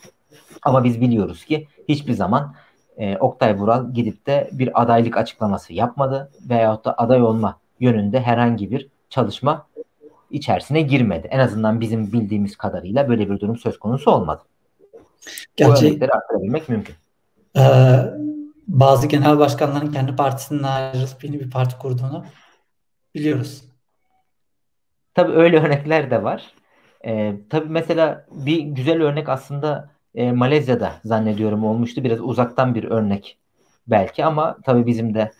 Ama 0.63 0.85
biz 0.85 1.01
biliyoruz 1.01 1.45
ki 1.45 1.67
hiçbir 1.89 2.13
zaman 2.13 2.55
e, 2.97 3.17
Oktay 3.17 3.59
Vural 3.59 3.93
gidip 3.93 4.27
de 4.27 4.51
bir 4.53 4.83
adaylık 4.83 5.17
açıklaması 5.17 5.73
yapmadı 5.73 6.31
veyahut 6.49 6.85
da 6.85 6.95
aday 6.99 7.23
olma 7.23 7.59
yönünde 7.81 8.21
herhangi 8.21 8.71
bir 8.71 8.89
çalışma 9.11 9.67
içerisine 10.31 10.83
girmedi. 10.83 11.27
En 11.31 11.39
azından 11.39 11.81
bizim 11.81 12.13
bildiğimiz 12.13 12.57
kadarıyla 12.57 13.09
böyle 13.09 13.31
bir 13.31 13.41
durum 13.41 13.57
söz 13.57 13.79
konusu 13.79 14.11
olmadı. 14.11 14.43
Gerçi, 15.57 15.85
Bu 15.85 15.87
örnekleri 15.87 16.13
aktarabilmek 16.13 16.69
mümkün. 16.69 16.95
E, 17.57 17.63
bazı 18.69 19.07
genel 19.07 19.39
başkanların 19.39 19.93
kendi 19.93 20.17
partisinden 20.17 20.63
ayrılıp 20.63 21.25
yeni 21.25 21.41
bir 21.41 21.51
parti 21.51 21.79
kurduğunu 21.79 22.25
biliyoruz. 23.15 23.65
Tabii 25.15 25.33
öyle 25.33 25.61
örnekler 25.61 26.11
de 26.11 26.23
var. 26.23 26.53
Ee, 27.05 27.35
tabii 27.51 27.69
mesela 27.69 28.27
bir 28.31 28.59
güzel 28.61 29.03
örnek 29.03 29.29
aslında 29.29 29.91
e, 30.17 30.33
Malezya'da 30.33 30.93
zannediyorum 31.05 31.65
olmuştu. 31.65 32.05
Biraz 32.05 32.21
uzaktan 32.21 32.75
bir 32.75 32.85
örnek 32.85 33.39
belki 33.87 34.25
ama 34.25 34.57
tabii 34.65 34.87
bizim 34.87 35.15
de 35.15 35.33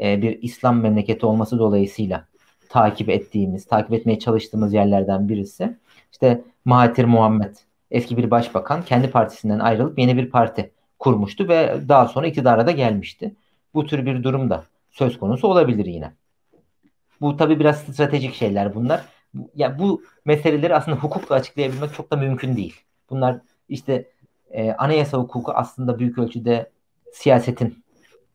e, 0.00 0.22
bir 0.22 0.42
İslam 0.42 0.80
memleketi 0.80 1.26
olması 1.26 1.58
dolayısıyla 1.58 2.24
takip 2.68 3.08
ettiğimiz, 3.08 3.66
takip 3.66 3.92
etmeye 3.92 4.18
çalıştığımız 4.18 4.74
yerlerden 4.74 5.28
birisi. 5.28 5.78
İşte 6.12 6.42
Mahathir 6.64 7.04
Muhammed 7.04 7.54
eski 7.90 8.16
bir 8.16 8.30
başbakan 8.30 8.82
kendi 8.82 9.10
partisinden 9.10 9.58
ayrılıp 9.58 9.98
yeni 9.98 10.16
bir 10.16 10.30
parti 10.30 10.70
kurmuştu 10.98 11.48
ve 11.48 11.76
daha 11.88 12.08
sonra 12.08 12.26
iktidara 12.26 12.66
da 12.66 12.70
gelmişti. 12.70 13.34
Bu 13.74 13.86
tür 13.86 14.06
bir 14.06 14.22
durum 14.22 14.50
da 14.50 14.64
söz 14.90 15.18
konusu 15.18 15.48
olabilir 15.48 15.86
yine. 15.86 16.12
Bu 17.20 17.36
tabii 17.36 17.60
biraz 17.60 17.78
stratejik 17.78 18.34
şeyler 18.34 18.74
bunlar. 18.74 19.04
Ya 19.54 19.78
bu 19.78 20.02
meseleleri 20.24 20.74
aslında 20.74 20.96
hukukla 20.96 21.34
açıklayabilmek 21.34 21.94
çok 21.94 22.10
da 22.10 22.16
mümkün 22.16 22.56
değil. 22.56 22.74
Bunlar 23.10 23.36
işte 23.68 24.10
e, 24.54 24.72
anayasa 24.72 25.18
hukuku 25.18 25.52
aslında 25.52 25.98
büyük 25.98 26.18
ölçüde 26.18 26.70
siyasetin 27.12 27.84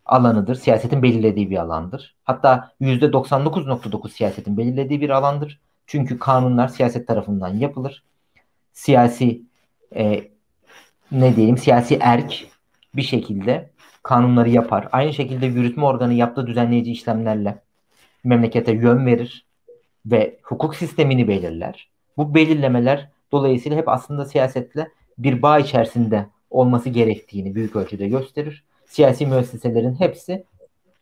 alanıdır. 0.05 0.55
Siyasetin 0.55 1.03
belirlediği 1.03 1.49
bir 1.49 1.57
alandır. 1.57 2.15
Hatta 2.23 2.71
%99.9 2.81 4.09
siyasetin 4.09 4.57
belirlediği 4.57 5.01
bir 5.01 5.09
alandır. 5.09 5.59
Çünkü 5.87 6.19
kanunlar 6.19 6.67
siyaset 6.67 7.07
tarafından 7.07 7.55
yapılır. 7.55 8.03
Siyasi 8.73 9.41
e, 9.95 10.23
ne 11.11 11.35
diyeyim 11.35 11.57
siyasi 11.57 11.97
erk 12.01 12.47
bir 12.95 13.01
şekilde 13.01 13.69
kanunları 14.03 14.49
yapar. 14.49 14.87
Aynı 14.91 15.13
şekilde 15.13 15.45
yürütme 15.45 15.85
organı 15.85 16.13
yaptığı 16.13 16.47
düzenleyici 16.47 16.91
işlemlerle 16.91 17.61
memlekete 18.23 18.71
yön 18.71 19.05
verir. 19.05 19.45
ve 20.05 20.39
hukuk 20.43 20.75
sistemini 20.75 21.27
belirler. 21.27 21.89
Bu 22.17 22.35
belirlemeler 22.35 23.09
dolayısıyla 23.31 23.77
hep 23.77 23.89
aslında 23.89 24.25
siyasetle 24.25 24.91
bir 25.19 25.41
bağ 25.41 25.59
içerisinde 25.59 26.25
olması 26.49 26.89
gerektiğini 26.89 27.55
büyük 27.55 27.75
ölçüde 27.75 28.07
gösterir. 28.07 28.63
Siyasi 28.85 29.25
müesseselerin 29.25 29.95
hepsi 29.95 30.43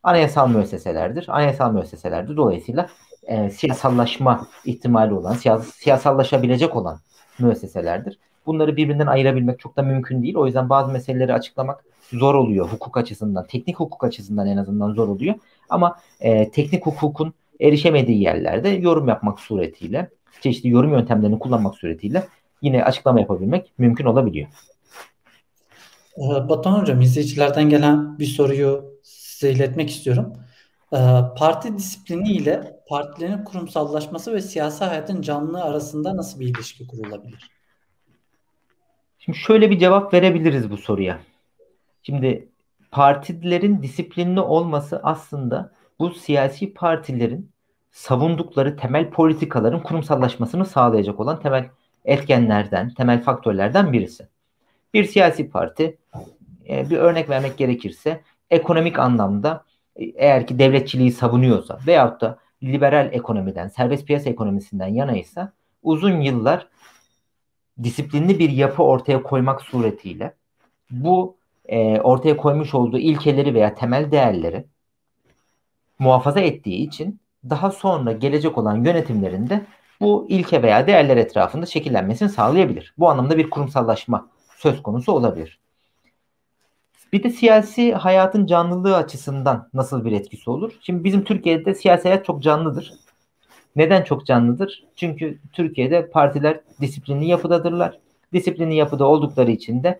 anayasal 0.03 0.49
müesseselerdir. 0.49 1.25
Anayasal 1.27 1.73
müesseselerdir. 1.73 2.37
Dolayısıyla 2.37 2.89
e, 3.23 3.49
siyasallaşma 3.49 4.47
ihtimali 4.65 5.13
olan, 5.13 5.33
siyas 5.33 5.73
siyasallaşabilecek 5.73 6.75
olan 6.75 6.99
müesseselerdir. 7.39 8.19
Bunları 8.45 8.77
birbirinden 8.77 9.07
ayırabilmek 9.07 9.59
çok 9.59 9.77
da 9.77 9.81
mümkün 9.81 10.23
değil. 10.23 10.35
O 10.35 10.45
yüzden 10.45 10.69
bazı 10.69 10.91
meseleleri 10.91 11.33
açıklamak 11.33 11.83
zor 12.11 12.35
oluyor 12.35 12.67
hukuk 12.67 12.97
açısından. 12.97 13.47
Teknik 13.47 13.79
hukuk 13.79 14.03
açısından 14.03 14.47
en 14.47 14.57
azından 14.57 14.93
zor 14.93 15.07
oluyor. 15.07 15.35
Ama 15.69 15.99
e, 16.19 16.51
teknik 16.51 16.85
hukukun 16.85 17.33
erişemediği 17.59 18.21
yerlerde 18.21 18.69
yorum 18.69 19.07
yapmak 19.07 19.39
suretiyle, 19.39 20.09
çeşitli 20.41 20.69
yorum 20.69 20.91
yöntemlerini 20.91 21.39
kullanmak 21.39 21.75
suretiyle 21.75 22.23
yine 22.61 22.83
açıklama 22.83 23.19
yapabilmek 23.19 23.73
mümkün 23.77 24.05
olabiliyor. 24.05 24.47
Ee, 26.17 26.49
Batuhan 26.49 26.81
Hocam 26.81 27.01
izleyicilerden 27.01 27.69
gelen 27.69 28.19
bir 28.19 28.25
soruyu 28.25 28.99
size 29.03 29.51
iletmek 29.51 29.89
istiyorum. 29.89 30.33
Ee, 30.93 30.97
parti 31.37 31.77
disiplini 31.77 32.31
ile 32.31 32.79
partilerin 32.89 33.43
kurumsallaşması 33.43 34.33
ve 34.33 34.41
siyasi 34.41 34.85
hayatın 34.85 35.21
canlılığı 35.21 35.63
arasında 35.63 36.17
nasıl 36.17 36.39
bir 36.39 36.47
ilişki 36.47 36.87
kurulabilir? 36.87 37.51
Şimdi 39.19 39.37
şöyle 39.37 39.71
bir 39.71 39.79
cevap 39.79 40.13
verebiliriz 40.13 40.71
bu 40.71 40.77
soruya. 40.77 41.19
Şimdi 42.03 42.49
partilerin 42.91 43.81
disiplinli 43.81 44.39
olması 44.39 44.99
aslında 45.03 45.71
bu 45.99 46.09
siyasi 46.09 46.73
partilerin 46.73 47.51
savundukları 47.91 48.77
temel 48.77 49.09
politikaların 49.09 49.83
kurumsallaşmasını 49.83 50.65
sağlayacak 50.65 51.19
olan 51.19 51.39
temel 51.39 51.69
etkenlerden, 52.07 52.89
temel 52.89 53.21
faktörlerden 53.21 53.93
birisi. 53.93 54.27
Bir 54.93 55.03
siyasi 55.03 55.49
parti 55.49 55.97
e, 56.69 56.89
bir 56.89 56.97
örnek 56.97 57.29
vermek 57.29 57.57
gerekirse 57.57 58.21
ekonomik 58.49 58.99
anlamda 58.99 59.65
e, 59.95 60.05
eğer 60.05 60.47
ki 60.47 60.59
devletçiliği 60.59 61.11
savunuyorsa 61.11 61.79
veyahut 61.87 62.21
da 62.21 62.39
liberal 62.63 63.09
ekonomiden, 63.13 63.67
serbest 63.67 64.07
piyasa 64.07 64.29
ekonomisinden 64.29 64.87
yanaysa 64.87 65.51
uzun 65.83 66.21
yıllar 66.21 66.67
disiplinli 67.83 68.39
bir 68.39 68.49
yapı 68.49 68.83
ortaya 68.83 69.23
koymak 69.23 69.61
suretiyle 69.61 70.33
bu 70.91 71.37
e, 71.65 71.99
ortaya 71.99 72.37
koymuş 72.37 72.73
olduğu 72.73 72.97
ilkeleri 72.97 73.53
veya 73.53 73.75
temel 73.75 74.11
değerleri 74.11 74.65
muhafaza 75.99 76.39
ettiği 76.39 76.87
için 76.87 77.19
daha 77.49 77.71
sonra 77.71 78.11
gelecek 78.11 78.57
olan 78.57 78.83
yönetimlerinde 78.83 79.65
bu 80.01 80.25
ilke 80.29 80.63
veya 80.63 80.87
değerler 80.87 81.17
etrafında 81.17 81.65
şekillenmesini 81.65 82.29
sağlayabilir. 82.29 82.93
Bu 82.97 83.09
anlamda 83.09 83.37
bir 83.37 83.49
kurumsallaşma 83.49 84.27
söz 84.57 84.83
konusu 84.83 85.11
olabilir. 85.11 85.59
Bir 87.13 87.23
de 87.23 87.29
siyasi 87.29 87.93
hayatın 87.93 88.45
canlılığı 88.45 88.95
açısından 88.95 89.69
nasıl 89.73 90.05
bir 90.05 90.11
etkisi 90.11 90.49
olur? 90.49 90.73
Şimdi 90.81 91.03
bizim 91.03 91.23
Türkiye'de 91.23 91.73
siyasi 91.73 92.07
hayat 92.07 92.25
çok 92.25 92.43
canlıdır. 92.43 92.93
Neden 93.75 94.03
çok 94.03 94.25
canlıdır? 94.25 94.83
Çünkü 94.95 95.39
Türkiye'de 95.53 96.09
partiler 96.09 96.59
disiplinli 96.81 97.25
yapıdadırlar. 97.25 97.97
Disiplinli 98.33 98.75
yapıda 98.75 99.05
oldukları 99.05 99.51
için 99.51 99.83
de 99.83 99.99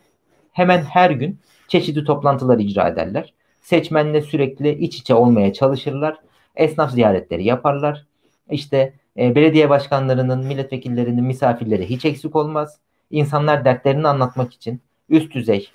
hemen 0.51 0.81
her 0.83 1.11
gün 1.11 1.39
çeşitli 1.67 2.03
toplantılar 2.03 2.59
icra 2.59 2.87
ederler. 2.87 3.33
Seçmenle 3.61 4.21
sürekli 4.21 4.69
iç 4.69 4.97
içe 4.97 5.13
olmaya 5.13 5.53
çalışırlar. 5.53 6.17
Esnaf 6.55 6.91
ziyaretleri 6.91 7.43
yaparlar. 7.43 8.05
İşte 8.49 8.93
e, 9.17 9.35
belediye 9.35 9.69
başkanlarının, 9.69 10.45
milletvekillerinin 10.45 11.23
misafirleri 11.23 11.89
hiç 11.89 12.05
eksik 12.05 12.35
olmaz. 12.35 12.77
İnsanlar 13.11 13.65
dertlerini 13.65 14.07
anlatmak 14.07 14.53
için 14.53 14.81
üst 15.09 15.33
düzey 15.33 15.69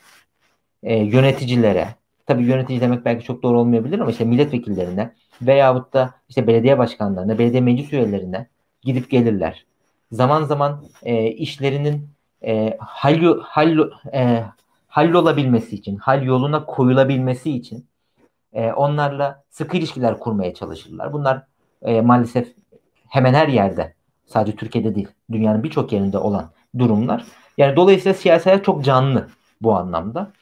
e, 0.82 0.96
yöneticilere, 0.96 1.88
tabii 2.26 2.44
yönetici 2.44 2.80
demek 2.80 3.04
belki 3.04 3.24
çok 3.24 3.42
doğru 3.42 3.60
olmayabilir 3.60 3.98
ama 3.98 4.10
işte 4.10 4.24
milletvekillerine 4.24 5.12
veyahut 5.42 5.92
da 5.92 6.14
işte 6.28 6.46
belediye 6.46 6.78
başkanlarına, 6.78 7.38
belediye 7.38 7.60
meclis 7.60 7.92
üyelerine 7.92 8.46
gidip 8.82 9.10
gelirler. 9.10 9.66
Zaman 10.12 10.44
zaman 10.44 10.84
e, 11.02 11.26
işlerinin 11.26 12.08
e, 12.44 12.76
hal, 12.80 13.38
hal, 13.42 13.78
e, 14.12 14.44
hallolabilmesi 14.88 15.76
için, 15.76 15.96
hal 15.96 16.22
yoluna 16.22 16.64
koyulabilmesi 16.64 17.50
için 17.50 17.86
e, 18.52 18.72
onlarla 18.72 19.44
sıkı 19.50 19.76
ilişkiler 19.76 20.18
kurmaya 20.18 20.54
çalışırlar. 20.54 21.12
Bunlar 21.12 21.42
e, 21.82 22.00
maalesef 22.00 22.52
hemen 23.12 23.34
her 23.34 23.48
yerde, 23.48 23.94
sadece 24.26 24.56
Türkiye'de 24.56 24.94
değil, 24.94 25.08
dünyanın 25.32 25.62
birçok 25.62 25.92
yerinde 25.92 26.18
olan 26.18 26.50
durumlar. 26.78 27.24
Yani 27.58 27.76
dolayısıyla 27.76 28.44
hayat 28.44 28.64
çok 28.64 28.84
canlı 28.84 29.28
bu 29.60 29.74
anlamda. 29.76 30.32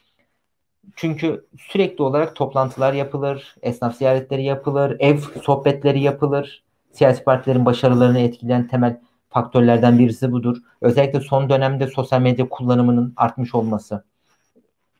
Çünkü 0.95 1.45
sürekli 1.57 2.03
olarak 2.03 2.35
toplantılar 2.35 2.93
yapılır, 2.93 3.55
esnaf 3.61 3.95
ziyaretleri 3.95 4.43
yapılır, 4.43 4.95
ev 4.99 5.17
sohbetleri 5.17 6.01
yapılır. 6.01 6.63
Siyasi 6.91 7.23
partilerin 7.23 7.65
başarılarını 7.65 8.19
etkileyen 8.19 8.67
temel 8.67 8.99
faktörlerden 9.29 9.99
birisi 9.99 10.31
budur. 10.31 10.57
Özellikle 10.81 11.19
son 11.19 11.49
dönemde 11.49 11.87
sosyal 11.87 12.21
medya 12.21 12.49
kullanımının 12.49 13.13
artmış 13.15 13.55
olması. 13.55 14.03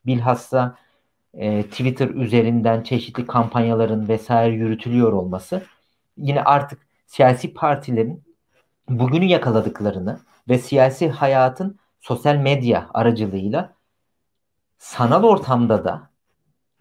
Bilhassa 0.05 0.76
e, 1.34 1.63
Twitter 1.63 2.09
üzerinden 2.09 2.84
çeşitli 2.84 3.28
kampanyaların 3.28 4.07
vesaire 4.07 4.53
yürütülüyor 4.55 5.13
olması 5.13 5.61
yine 6.17 6.43
artık 6.43 6.90
siyasi 7.12 7.53
partilerin 7.53 8.24
bugünü 8.89 9.26
yakaladıklarını 9.26 10.20
ve 10.49 10.57
siyasi 10.57 11.09
hayatın 11.09 11.80
sosyal 12.01 12.36
medya 12.36 12.89
aracılığıyla 12.93 13.74
sanal 14.78 15.24
ortamda 15.24 15.86
da 15.86 16.09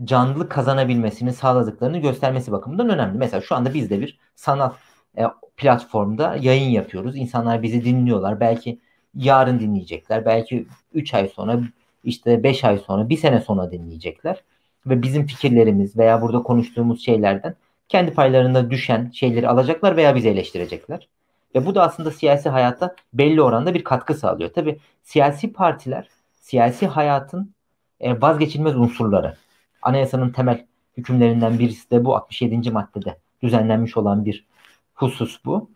canlı 0.04 0.48
kazanabilmesini 0.48 1.32
sağladıklarını 1.32 1.98
göstermesi 1.98 2.52
bakımından 2.52 2.88
önemli. 2.88 3.18
Mesela 3.18 3.40
şu 3.40 3.54
anda 3.54 3.74
biz 3.74 3.90
de 3.90 4.00
bir 4.00 4.18
sanal 4.34 4.72
e, 5.18 5.22
platformda 5.56 6.36
yayın 6.40 6.70
yapıyoruz. 6.70 7.16
İnsanlar 7.16 7.62
bizi 7.62 7.84
dinliyorlar. 7.84 8.40
Belki 8.40 8.80
yarın 9.14 9.60
dinleyecekler. 9.60 10.24
Belki 10.24 10.66
3 10.94 11.14
ay 11.14 11.28
sonra 11.28 11.60
işte 12.04 12.42
5 12.42 12.64
ay 12.64 12.78
sonra, 12.78 13.08
bir 13.08 13.16
sene 13.16 13.40
sonra 13.40 13.72
dinleyecekler. 13.72 14.42
Ve 14.86 15.02
bizim 15.02 15.26
fikirlerimiz 15.26 15.96
veya 15.96 16.22
burada 16.22 16.42
konuştuğumuz 16.42 17.04
şeylerden 17.04 17.54
kendi 17.90 18.12
paylarında 18.12 18.70
düşen 18.70 19.10
şeyleri 19.14 19.48
alacaklar 19.48 19.96
veya 19.96 20.16
bizi 20.16 20.28
eleştirecekler. 20.28 21.08
Ve 21.54 21.66
bu 21.66 21.74
da 21.74 21.82
aslında 21.82 22.10
siyasi 22.10 22.48
hayata 22.48 22.96
belli 23.14 23.42
oranda 23.42 23.74
bir 23.74 23.84
katkı 23.84 24.14
sağlıyor. 24.14 24.50
Tabi 24.52 24.78
siyasi 25.02 25.52
partiler 25.52 26.08
siyasi 26.40 26.86
hayatın 26.86 27.54
e, 28.00 28.20
vazgeçilmez 28.20 28.76
unsurları. 28.76 29.36
Anayasanın 29.82 30.30
temel 30.30 30.66
hükümlerinden 30.96 31.58
birisi 31.58 31.90
de 31.90 32.04
bu 32.04 32.16
67. 32.16 32.70
maddede 32.70 33.18
düzenlenmiş 33.42 33.96
olan 33.96 34.24
bir 34.24 34.46
husus 34.94 35.44
bu. 35.44 35.70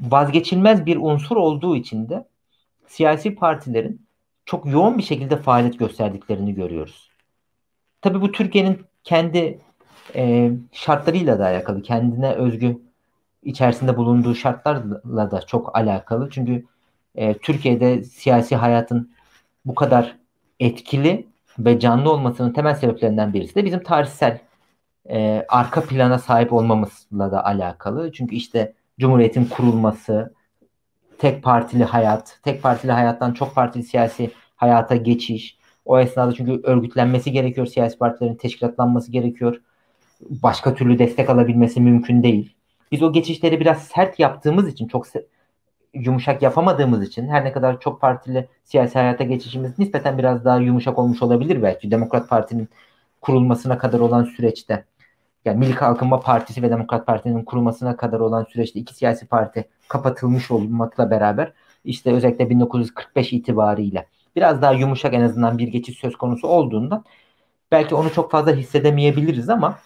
Vazgeçilmez 0.00 0.86
bir 0.86 0.96
unsur 0.96 1.36
olduğu 1.36 1.76
için 1.76 2.08
de 2.08 2.26
siyasi 2.86 3.34
partilerin 3.34 4.06
çok 4.44 4.66
yoğun 4.66 4.98
bir 4.98 5.02
şekilde 5.02 5.36
faaliyet 5.36 5.78
gösterdiklerini 5.78 6.54
görüyoruz. 6.54 7.10
Tabii 8.02 8.20
bu 8.20 8.32
Türkiye'nin 8.32 8.86
kendi 9.04 9.60
e, 10.14 10.52
şartlarıyla 10.72 11.38
da 11.38 11.44
alakalı, 11.44 11.82
kendine 11.82 12.32
özgü 12.32 12.78
içerisinde 13.42 13.96
bulunduğu 13.96 14.34
şartlarla 14.34 15.30
da 15.30 15.40
çok 15.40 15.76
alakalı. 15.78 16.30
Çünkü 16.30 16.64
e, 17.14 17.34
Türkiye'de 17.34 18.04
siyasi 18.04 18.56
hayatın 18.56 19.10
bu 19.64 19.74
kadar 19.74 20.16
etkili 20.60 21.26
ve 21.58 21.80
canlı 21.80 22.10
olmasının 22.12 22.52
temel 22.52 22.74
sebeplerinden 22.74 23.32
birisi 23.34 23.54
de 23.54 23.64
bizim 23.64 23.82
tarihsel 23.82 24.38
e, 25.10 25.46
arka 25.48 25.80
plana 25.80 26.18
sahip 26.18 26.52
olmamızla 26.52 27.32
da 27.32 27.44
alakalı. 27.44 28.12
Çünkü 28.12 28.34
işte 28.34 28.74
Cumhuriyet'in 29.00 29.44
kurulması, 29.44 30.34
tek 31.18 31.42
partili 31.42 31.84
hayat, 31.84 32.38
tek 32.42 32.62
partili 32.62 32.92
hayattan 32.92 33.32
çok 33.32 33.54
partili 33.54 33.82
siyasi 33.82 34.30
hayata 34.56 34.96
geçiş. 34.96 35.58
O 35.84 36.00
esnada 36.00 36.32
çünkü 36.32 36.60
örgütlenmesi 36.64 37.32
gerekiyor, 37.32 37.66
siyasi 37.66 37.98
partilerin 37.98 38.34
teşkilatlanması 38.34 39.12
gerekiyor. 39.12 39.60
Başka 40.20 40.74
türlü 40.74 40.98
destek 40.98 41.30
alabilmesi 41.30 41.80
mümkün 41.80 42.22
değil. 42.22 42.54
Biz 42.92 43.02
o 43.02 43.12
geçişleri 43.12 43.60
biraz 43.60 43.82
sert 43.82 44.18
yaptığımız 44.18 44.68
için, 44.68 44.88
çok 44.88 45.06
yumuşak 45.94 46.42
yapamadığımız 46.42 47.08
için 47.08 47.28
her 47.28 47.44
ne 47.44 47.52
kadar 47.52 47.80
çok 47.80 48.00
partili 48.00 48.48
siyasi 48.64 48.98
hayata 48.98 49.24
geçişimiz 49.24 49.78
nispeten 49.78 50.18
biraz 50.18 50.44
daha 50.44 50.56
yumuşak 50.58 50.98
olmuş 50.98 51.22
olabilir 51.22 51.62
belki 51.62 51.90
Demokrat 51.90 52.28
Parti'nin 52.28 52.68
kurulmasına 53.20 53.78
kadar 53.78 54.00
olan 54.00 54.24
süreçte 54.24 54.84
yani 55.44 55.58
Milli 55.58 55.74
Kalkınma 55.74 56.20
Partisi 56.20 56.62
ve 56.62 56.70
Demokrat 56.70 57.06
Parti'nin 57.06 57.44
kurulmasına 57.44 57.96
kadar 57.96 58.20
olan 58.20 58.44
süreçte 58.44 58.80
iki 58.80 58.94
siyasi 58.94 59.26
parti 59.26 59.68
kapatılmış 59.88 60.50
olmakla 60.50 61.10
beraber 61.10 61.52
işte 61.84 62.12
özellikle 62.12 62.50
1945 62.50 63.32
itibariyle 63.32 64.06
biraz 64.36 64.62
daha 64.62 64.72
yumuşak 64.72 65.14
en 65.14 65.20
azından 65.20 65.58
bir 65.58 65.68
geçiş 65.68 65.98
söz 65.98 66.16
konusu 66.16 66.48
olduğundan 66.48 67.04
belki 67.72 67.94
onu 67.94 68.12
çok 68.12 68.30
fazla 68.30 68.52
hissedemeyebiliriz 68.52 69.48
ama 69.48 69.78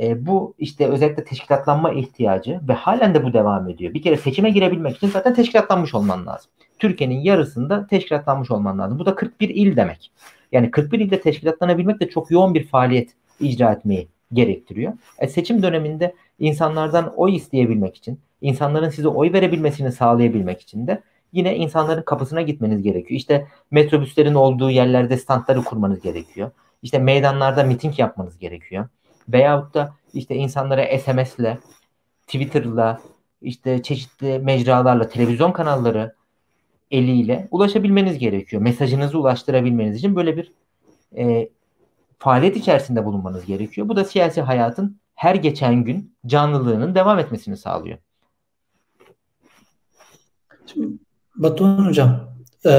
E, 0.00 0.26
bu 0.26 0.54
işte 0.58 0.86
özellikle 0.86 1.24
teşkilatlanma 1.24 1.92
ihtiyacı 1.92 2.60
ve 2.68 2.72
halen 2.72 3.14
de 3.14 3.24
bu 3.24 3.32
devam 3.32 3.68
ediyor. 3.68 3.94
Bir 3.94 4.02
kere 4.02 4.16
seçime 4.16 4.50
girebilmek 4.50 4.96
için 4.96 5.08
zaten 5.08 5.34
teşkilatlanmış 5.34 5.94
olman 5.94 6.26
lazım. 6.26 6.50
Türkiye'nin 6.78 7.20
yarısında 7.20 7.86
teşkilatlanmış 7.86 8.50
olman 8.50 8.78
lazım. 8.78 8.98
Bu 8.98 9.06
da 9.06 9.14
41 9.14 9.48
il 9.48 9.76
demek. 9.76 10.10
Yani 10.52 10.70
41 10.70 11.00
ilde 11.00 11.20
teşkilatlanabilmek 11.20 12.00
de 12.00 12.08
çok 12.08 12.30
yoğun 12.30 12.54
bir 12.54 12.66
faaliyet 12.66 13.10
icra 13.40 13.72
etmeyi 13.72 14.08
gerektiriyor. 14.32 14.92
E, 15.18 15.28
seçim 15.28 15.62
döneminde 15.62 16.14
insanlardan 16.38 17.12
oy 17.16 17.36
isteyebilmek 17.36 17.96
için, 17.96 18.20
insanların 18.40 18.88
size 18.88 19.08
oy 19.08 19.32
verebilmesini 19.32 19.92
sağlayabilmek 19.92 20.60
için 20.60 20.86
de 20.86 21.02
yine 21.32 21.56
insanların 21.56 22.02
kapısına 22.02 22.42
gitmeniz 22.42 22.82
gerekiyor. 22.82 23.18
İşte 23.18 23.46
metrobüslerin 23.70 24.34
olduğu 24.34 24.70
yerlerde 24.70 25.16
standları 25.16 25.64
kurmanız 25.64 26.00
gerekiyor. 26.00 26.50
İşte 26.82 26.98
meydanlarda 26.98 27.62
miting 27.62 27.98
yapmanız 27.98 28.38
gerekiyor. 28.38 28.88
Veyahut 29.28 29.74
da 29.74 29.94
işte 30.14 30.34
insanlara 30.34 30.98
SMS'le, 30.98 31.58
Twitter'la, 32.26 33.00
işte 33.42 33.82
çeşitli 33.82 34.38
mecralarla, 34.38 35.08
televizyon 35.08 35.52
kanalları 35.52 36.14
eliyle 36.90 37.48
ulaşabilmeniz 37.50 38.18
gerekiyor. 38.18 38.62
Mesajınızı 38.62 39.18
ulaştırabilmeniz 39.18 39.96
için 39.96 40.16
böyle 40.16 40.36
bir 40.36 40.52
e, 41.16 41.48
faaliyet 42.18 42.56
içerisinde 42.56 43.04
bulunmanız 43.04 43.46
gerekiyor. 43.46 43.88
Bu 43.88 43.96
da 43.96 44.04
siyasi 44.04 44.40
hayatın 44.40 45.00
her 45.14 45.34
geçen 45.34 45.84
gün 45.84 46.14
canlılığının 46.26 46.94
devam 46.94 47.18
etmesini 47.18 47.56
sağlıyor. 47.56 47.98
Şimdi 50.66 50.88
Batuhan 51.36 51.86
Hocam, 51.86 52.32
e, 52.66 52.72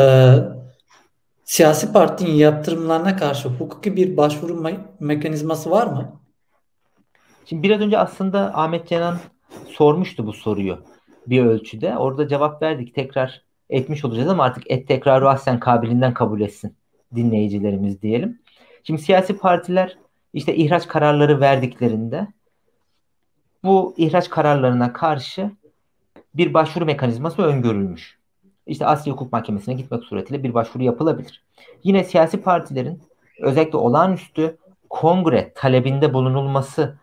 siyasi 1.45 1.93
partinin 1.93 2.31
yaptırımlarına 2.31 3.15
karşı 3.15 3.49
hukuki 3.49 3.95
bir 3.95 4.17
başvuru 4.17 4.53
me- 4.53 4.85
mekanizması 4.99 5.71
var 5.71 5.87
mı? 5.87 6.19
Şimdi 7.49 7.63
biraz 7.63 7.81
önce 7.81 7.97
aslında 7.97 8.51
Ahmet 8.55 8.87
Cenan 8.87 9.17
sormuştu 9.69 10.27
bu 10.27 10.33
soruyu 10.33 10.77
bir 11.27 11.45
ölçüde. 11.45 11.97
Orada 11.97 12.27
cevap 12.27 12.61
verdik. 12.61 12.95
Tekrar 12.95 13.41
etmiş 13.69 14.05
olacağız 14.05 14.29
ama 14.29 14.43
artık 14.43 14.71
et 14.71 14.87
tekrarı 14.87 15.29
ahsen 15.29 15.59
kabilinden 15.59 16.13
kabul 16.13 16.41
etsin 16.41 16.75
dinleyicilerimiz 17.15 18.01
diyelim. 18.01 18.41
Şimdi 18.83 19.01
siyasi 19.01 19.37
partiler 19.37 19.97
işte 20.33 20.55
ihraç 20.55 20.87
kararları 20.87 21.39
verdiklerinde 21.39 22.27
bu 23.63 23.93
ihraç 23.97 24.29
kararlarına 24.29 24.93
karşı 24.93 25.51
bir 26.33 26.53
başvuru 26.53 26.85
mekanizması 26.85 27.41
öngörülmüş. 27.41 28.17
İşte 28.65 28.85
Asya 28.85 29.13
Hukuk 29.13 29.33
Mahkemesi'ne 29.33 29.75
gitmek 29.75 30.03
suretiyle 30.03 30.43
bir 30.43 30.53
başvuru 30.53 30.83
yapılabilir. 30.83 31.43
Yine 31.83 32.03
siyasi 32.03 32.41
partilerin 32.41 33.01
özellikle 33.39 33.77
olağanüstü 33.77 34.57
kongre 34.89 35.53
talebinde 35.55 36.13
bulunulması 36.13 36.97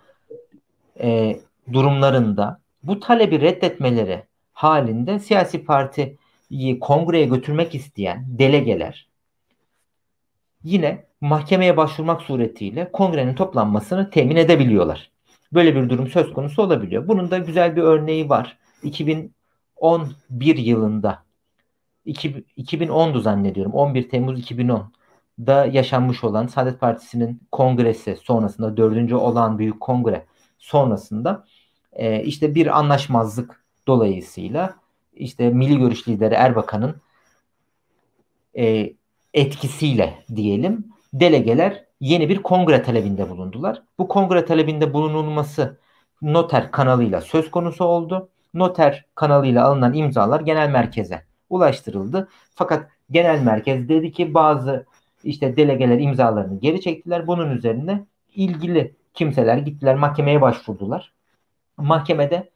e, 1.00 1.40
durumlarında 1.72 2.60
bu 2.82 3.00
talebi 3.00 3.40
reddetmeleri 3.40 4.22
halinde 4.52 5.18
siyasi 5.18 5.64
partiyi 5.64 6.78
kongreye 6.80 7.24
götürmek 7.24 7.74
isteyen 7.74 8.24
delegeler 8.28 9.08
yine 10.64 11.04
mahkemeye 11.20 11.76
başvurmak 11.76 12.22
suretiyle 12.22 12.92
kongrenin 12.92 13.34
toplanmasını 13.34 14.10
temin 14.10 14.36
edebiliyorlar. 14.36 15.10
Böyle 15.52 15.76
bir 15.76 15.88
durum 15.88 16.08
söz 16.08 16.32
konusu 16.32 16.62
olabiliyor. 16.62 17.08
Bunun 17.08 17.30
da 17.30 17.38
güzel 17.38 17.76
bir 17.76 17.82
örneği 17.82 18.28
var. 18.28 18.58
2011 18.82 20.56
yılında 20.56 21.24
2010'du 22.06 23.20
zannediyorum. 23.20 23.72
11 23.72 24.08
Temmuz 24.08 24.40
2010'da 24.40 25.66
yaşanmış 25.66 26.24
olan 26.24 26.46
Saadet 26.46 26.80
Partisi'nin 26.80 27.42
kongresi 27.52 28.16
sonrasında 28.16 28.76
dördüncü 28.76 29.14
olan 29.14 29.58
büyük 29.58 29.80
kongre 29.80 30.26
sonrasında 30.64 31.44
e, 31.92 32.22
işte 32.22 32.54
bir 32.54 32.78
anlaşmazlık 32.78 33.64
dolayısıyla 33.86 34.74
işte 35.12 35.50
Milli 35.50 35.78
Görüş 35.78 36.08
lideri 36.08 36.34
Erbakan'ın 36.34 36.96
e, 38.58 38.92
etkisiyle 39.34 40.14
diyelim 40.36 40.84
delegeler 41.12 41.84
yeni 42.00 42.28
bir 42.28 42.42
kongre 42.42 42.82
talebinde 42.82 43.30
bulundular. 43.30 43.82
Bu 43.98 44.08
kongre 44.08 44.44
talebinde 44.44 44.94
bulunulması 44.94 45.78
noter 46.22 46.70
kanalıyla 46.70 47.20
söz 47.20 47.50
konusu 47.50 47.84
oldu. 47.84 48.28
Noter 48.54 49.04
kanalıyla 49.14 49.64
alınan 49.64 49.94
imzalar 49.94 50.40
genel 50.40 50.70
merkeze 50.70 51.24
ulaştırıldı. 51.50 52.28
Fakat 52.54 52.90
genel 53.10 53.42
merkez 53.42 53.88
dedi 53.88 54.12
ki 54.12 54.34
bazı 54.34 54.86
işte 55.24 55.56
delegeler 55.56 55.98
imzalarını 55.98 56.60
geri 56.60 56.80
çektiler. 56.80 57.26
Bunun 57.26 57.50
üzerine 57.50 58.04
ilgili 58.34 58.94
kimseler 59.14 59.56
gittiler 59.56 59.94
mahkemeye 59.94 60.40
başvurdular. 60.40 61.12
Mahkemede 61.76 62.50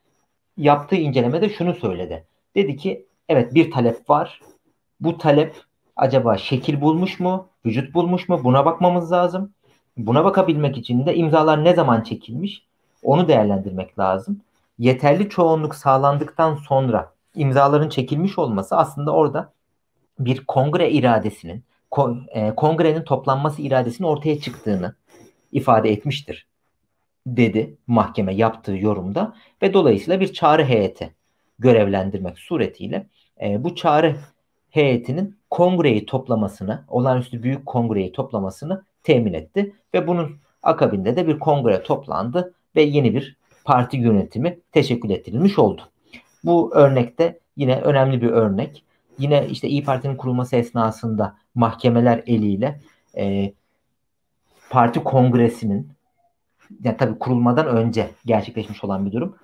yaptığı 0.57 0.97
incelemede 0.97 1.49
şunu 1.49 1.75
söyledi. 1.75 2.25
Dedi 2.55 2.77
ki 2.77 3.07
evet 3.29 3.55
bir 3.55 3.71
talep 3.71 4.11
var. 4.11 4.41
Bu 5.01 5.19
talep 5.19 5.55
acaba 5.97 6.37
şekil 6.37 6.81
bulmuş 6.81 7.21
mu, 7.21 7.49
vücut 7.67 7.95
bulmuş 7.95 8.29
mu 8.29 8.45
buna 8.45 8.65
bakmamız 8.65 9.13
lazım. 9.13 9.53
Buna 9.97 10.25
bakabilmek 10.25 10.79
için 10.79 11.07
de 11.07 11.17
imzalar 11.17 11.65
ne 11.65 11.75
zaman 11.75 12.03
çekilmiş 12.03 12.63
onu 13.03 13.29
değerlendirmek 13.29 13.99
lazım. 13.99 14.41
Yeterli 14.79 15.29
çoğunluk 15.29 15.75
sağlandıktan 15.75 16.55
sonra 16.55 17.13
imzaların 17.35 17.89
çekilmiş 17.89 18.39
olması 18.39 18.77
aslında 18.77 19.13
orada 19.13 19.53
bir 20.19 20.45
kongre 20.45 20.91
iradesinin, 20.91 21.65
e, 22.29 22.55
kongrenin 22.55 23.03
toplanması 23.03 23.63
iradesinin 23.63 24.09
ortaya 24.09 24.41
çıktığını 24.41 24.95
ifade 25.53 25.91
etmiştir 25.91 26.47
dedi 27.27 27.77
mahkeme 27.87 28.35
yaptığı 28.35 28.77
yorumda 28.77 29.35
ve 29.63 29.75
dolayısıyla 29.75 30.21
bir 30.21 30.33
çağrı 30.33 30.65
heyeti 30.65 31.15
görevlendirmek 31.59 32.39
suretiyle 32.39 33.07
e, 33.43 33.65
bu 33.65 33.75
çağrı 33.75 34.17
heyetinin 34.71 35.39
kongreyi 35.51 36.07
toplamasını, 36.07 36.85
olağanüstü 36.89 37.43
büyük 37.43 37.67
kongreyi 37.67 38.13
toplamasını 38.13 38.85
temin 39.03 39.33
etti 39.33 39.75
ve 39.95 40.07
bunun 40.07 40.37
akabinde 40.63 41.17
de 41.17 41.27
bir 41.27 41.39
kongre 41.39 41.83
toplandı 41.83 42.55
ve 42.77 42.83
yeni 42.83 43.15
bir 43.15 43.37
parti 43.65 43.97
yönetimi 43.97 44.59
teşekkül 44.73 45.11
ettirilmiş 45.11 45.59
oldu. 45.59 45.83
Bu 46.45 46.75
örnekte 46.75 47.39
yine 47.57 47.81
önemli 47.81 48.23
bir 48.23 48.29
örnek. 48.29 48.85
Yine 49.19 49.47
işte 49.51 49.69
İyi 49.69 49.85
Parti'nin 49.85 50.17
kurulması 50.17 50.57
esnasında 50.57 51.37
mahkemeler 51.55 52.23
eliyle 52.27 52.81
e, 53.17 53.53
parti 54.71 55.05
kongresinin 55.05 55.89
yani 56.85 56.97
tabii 56.97 57.19
kurulmadan 57.19 57.67
önce 57.67 58.11
gerçekleşmiş 58.27 58.85
olan 58.85 59.07
bir 59.07 59.13
durum. 59.13 59.37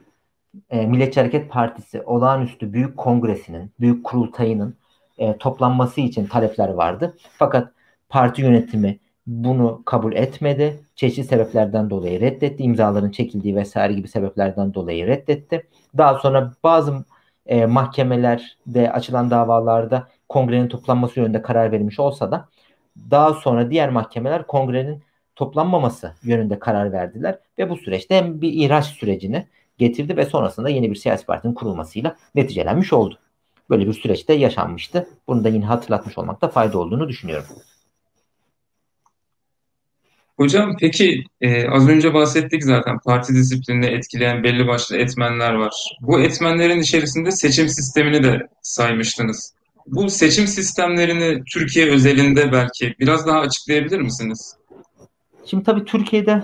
E, 0.71 0.87
Milliyetçi 0.87 1.21
Hareket 1.21 1.51
Partisi 1.51 2.03
olağanüstü 2.03 2.73
büyük 2.73 2.97
kongresinin, 2.97 3.71
büyük 3.81 4.05
kurultayının 4.05 4.77
e, 5.19 5.39
toplanması 5.39 6.01
için 6.01 6.27
talepler 6.27 6.69
vardı. 6.69 7.17
Fakat 7.33 7.73
parti 8.09 8.43
yönetimi 8.43 8.99
bunu 9.27 9.83
kabul 9.85 10.13
etmedi. 10.13 10.81
Çeşitli 10.97 11.25
sebeplerden 11.25 11.91
dolayı 11.91 12.21
reddetti. 12.21 12.63
İmzaların 12.63 13.11
çekildiği 13.11 13.57
vesaire 13.57 13.93
gibi 13.93 14.09
sebeplerden 14.09 14.75
dolayı 14.75 15.07
reddetti. 15.07 15.67
Daha 15.99 16.15
sonra 16.15 16.53
bazı 16.63 17.05
e, 17.47 17.67
mahkemelerde 17.67 18.93
açılan 18.93 19.31
davalarda 19.31 20.09
kongrenin 20.29 20.69
toplanması 20.69 21.21
yönünde 21.21 21.43
karar 21.43 21.73
verilmiş 21.73 22.01
olsa 22.01 22.31
da 22.31 22.49
daha 23.11 23.35
sonra 23.35 23.71
diğer 23.71 23.91
mahkemeler 23.91 24.47
kongrenin 24.47 25.03
toplanmaması 25.37 26.15
yönünde 26.23 26.59
karar 26.59 26.93
verdiler 26.93 27.39
ve 27.59 27.71
bu 27.71 27.77
süreçte 27.77 28.15
hem 28.15 28.41
bir 28.41 28.53
ihraç 28.53 28.87
sürecini 28.87 29.47
getirdi 29.79 30.17
ve 30.17 30.27
sonrasında 30.27 30.69
yeni 30.69 30.91
bir 30.91 30.97
siyasi 30.97 31.27
partinin 31.27 31.55
kurulmasıyla 31.55 32.17
neticelenmiş 32.35 32.93
oldu. 32.93 33.19
Böyle 33.71 33.87
bir 33.87 33.93
süreçte 33.93 34.35
yaşanmıştı. 34.35 35.09
Bunu 35.29 35.45
da 35.45 35.49
yine 35.49 35.65
hatırlatmış 35.65 36.19
olmakta 36.19 36.49
fayda 36.49 36.79
olduğunu 36.79 37.09
düşünüyorum. 37.09 37.47
Hocam 40.37 40.77
peki 40.81 41.25
e, 41.41 41.69
az 41.69 41.89
önce 41.89 42.15
bahsettik 42.15 42.65
zaten 42.65 42.99
parti 42.99 43.35
disiplinini 43.35 43.87
etkileyen 43.87 44.45
belli 44.45 44.67
başlı 44.67 44.97
etmenler 44.97 45.55
var. 45.55 45.97
Bu 46.01 46.21
etmenlerin 46.21 46.81
içerisinde 46.81 47.31
seçim 47.31 47.69
sistemini 47.69 48.23
de 48.23 48.49
saymıştınız. 48.63 49.55
Bu 49.87 50.11
seçim 50.11 50.47
sistemlerini 50.47 51.45
Türkiye 51.53 51.91
özelinde 51.91 52.53
belki 52.53 52.95
biraz 53.01 53.27
daha 53.27 53.39
açıklayabilir 53.39 54.01
misiniz? 54.01 54.57
Şimdi 55.45 55.65
tabii 55.65 55.85
Türkiye'de 55.85 56.43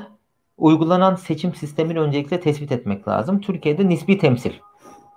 uygulanan 0.58 1.14
seçim 1.14 1.54
sistemini 1.54 2.00
öncelikle 2.00 2.40
tespit 2.40 2.72
etmek 2.72 3.08
lazım. 3.08 3.40
Türkiye'de 3.40 3.88
nispi 3.88 4.18
temsil 4.18 4.52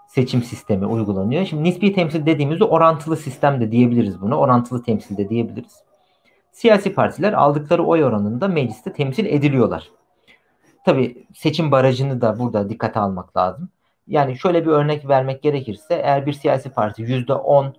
seçim 0.07 0.43
sistemi 0.43 0.85
uygulanıyor. 0.85 1.45
Şimdi 1.45 1.63
nispi 1.63 1.93
temsil 1.93 2.25
dediğimizde 2.25 2.63
orantılı 2.63 3.17
sistem 3.17 3.61
de 3.61 3.71
diyebiliriz 3.71 4.21
buna. 4.21 4.39
Orantılı 4.39 4.83
temsil 4.83 5.17
de 5.17 5.29
diyebiliriz. 5.29 5.83
Siyasi 6.51 6.93
partiler 6.93 7.33
aldıkları 7.33 7.83
oy 7.83 8.03
oranında 8.03 8.47
mecliste 8.47 8.93
temsil 8.93 9.25
ediliyorlar. 9.25 9.89
Tabii 10.85 11.27
seçim 11.33 11.71
barajını 11.71 12.21
da 12.21 12.39
burada 12.39 12.69
dikkate 12.69 12.99
almak 12.99 13.37
lazım. 13.37 13.69
Yani 14.07 14.37
şöyle 14.37 14.65
bir 14.65 14.71
örnek 14.71 15.09
vermek 15.09 15.43
gerekirse 15.43 15.95
eğer 15.95 16.25
bir 16.25 16.33
siyasi 16.33 16.69
parti 16.69 17.03
%10 17.03 17.73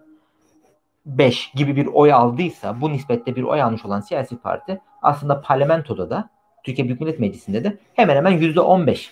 5 1.07 1.53
gibi 1.55 1.77
bir 1.77 1.87
oy 1.87 2.13
aldıysa 2.13 2.81
bu 2.81 2.93
nispette 2.93 3.37
bir 3.37 3.43
oy 3.43 3.63
almış 3.63 3.85
olan 3.85 4.01
siyasi 4.01 4.37
parti 4.37 4.81
aslında 5.03 5.41
parlamentoda 5.41 6.11
da 6.11 6.31
Türkiye 6.65 6.89
Büyük 6.89 7.01
Millet 7.01 7.21
Meclisi'nde 7.21 7.65
de 7.65 7.79
hemen 7.95 8.17
hemen 8.17 8.33
%15 8.33 9.11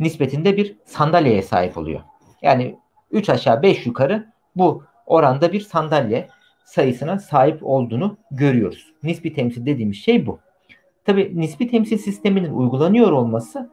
nispetinde 0.00 0.56
bir 0.56 0.76
sandalyeye 0.84 1.42
sahip 1.42 1.78
oluyor. 1.78 2.00
Yani 2.42 2.76
3 3.10 3.30
aşağı 3.30 3.62
5 3.62 3.86
yukarı 3.86 4.32
bu 4.56 4.84
oranda 5.06 5.52
bir 5.52 5.60
sandalye 5.60 6.28
sayısına 6.64 7.18
sahip 7.18 7.58
olduğunu 7.62 8.16
görüyoruz. 8.30 8.92
Nispi 9.02 9.34
temsil 9.34 9.66
dediğimiz 9.66 9.96
şey 9.96 10.26
bu. 10.26 10.38
Tabi 11.04 11.40
nispi 11.40 11.70
temsil 11.70 11.98
sisteminin 11.98 12.52
uygulanıyor 12.52 13.12
olması 13.12 13.70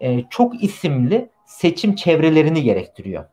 e, 0.00 0.24
çok 0.30 0.64
isimli 0.64 1.28
seçim 1.46 1.94
çevrelerini 1.94 2.62
gerektiriyor. 2.62 3.24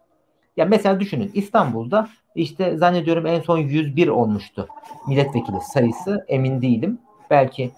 Ya 0.57 0.65
mesela 0.65 0.99
düşünün 0.99 1.32
İstanbul'da 1.34 2.09
işte 2.38 2.77
zannediyorum 2.77 3.25
en 3.25 3.41
son 3.41 3.57
101 3.57 4.07
olmuştu 4.07 4.67
milletvekili 5.07 5.57
sayısı 5.73 6.25
emin 6.27 6.61
değilim. 6.61 6.99
Belki 7.29 7.71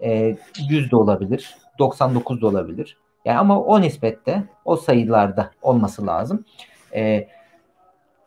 e, 0.00 0.36
100 0.70 0.90
de 0.90 0.96
olabilir, 0.96 1.56
99 1.78 2.40
da 2.40 2.46
olabilir. 2.46 2.96
Yani 3.24 3.38
ama 3.38 3.60
o 3.60 3.80
nispette 3.80 4.44
o 4.64 4.76
sayılarda 4.76 5.50
olması 5.62 6.06
lazım. 6.06 6.44
E, 6.94 7.28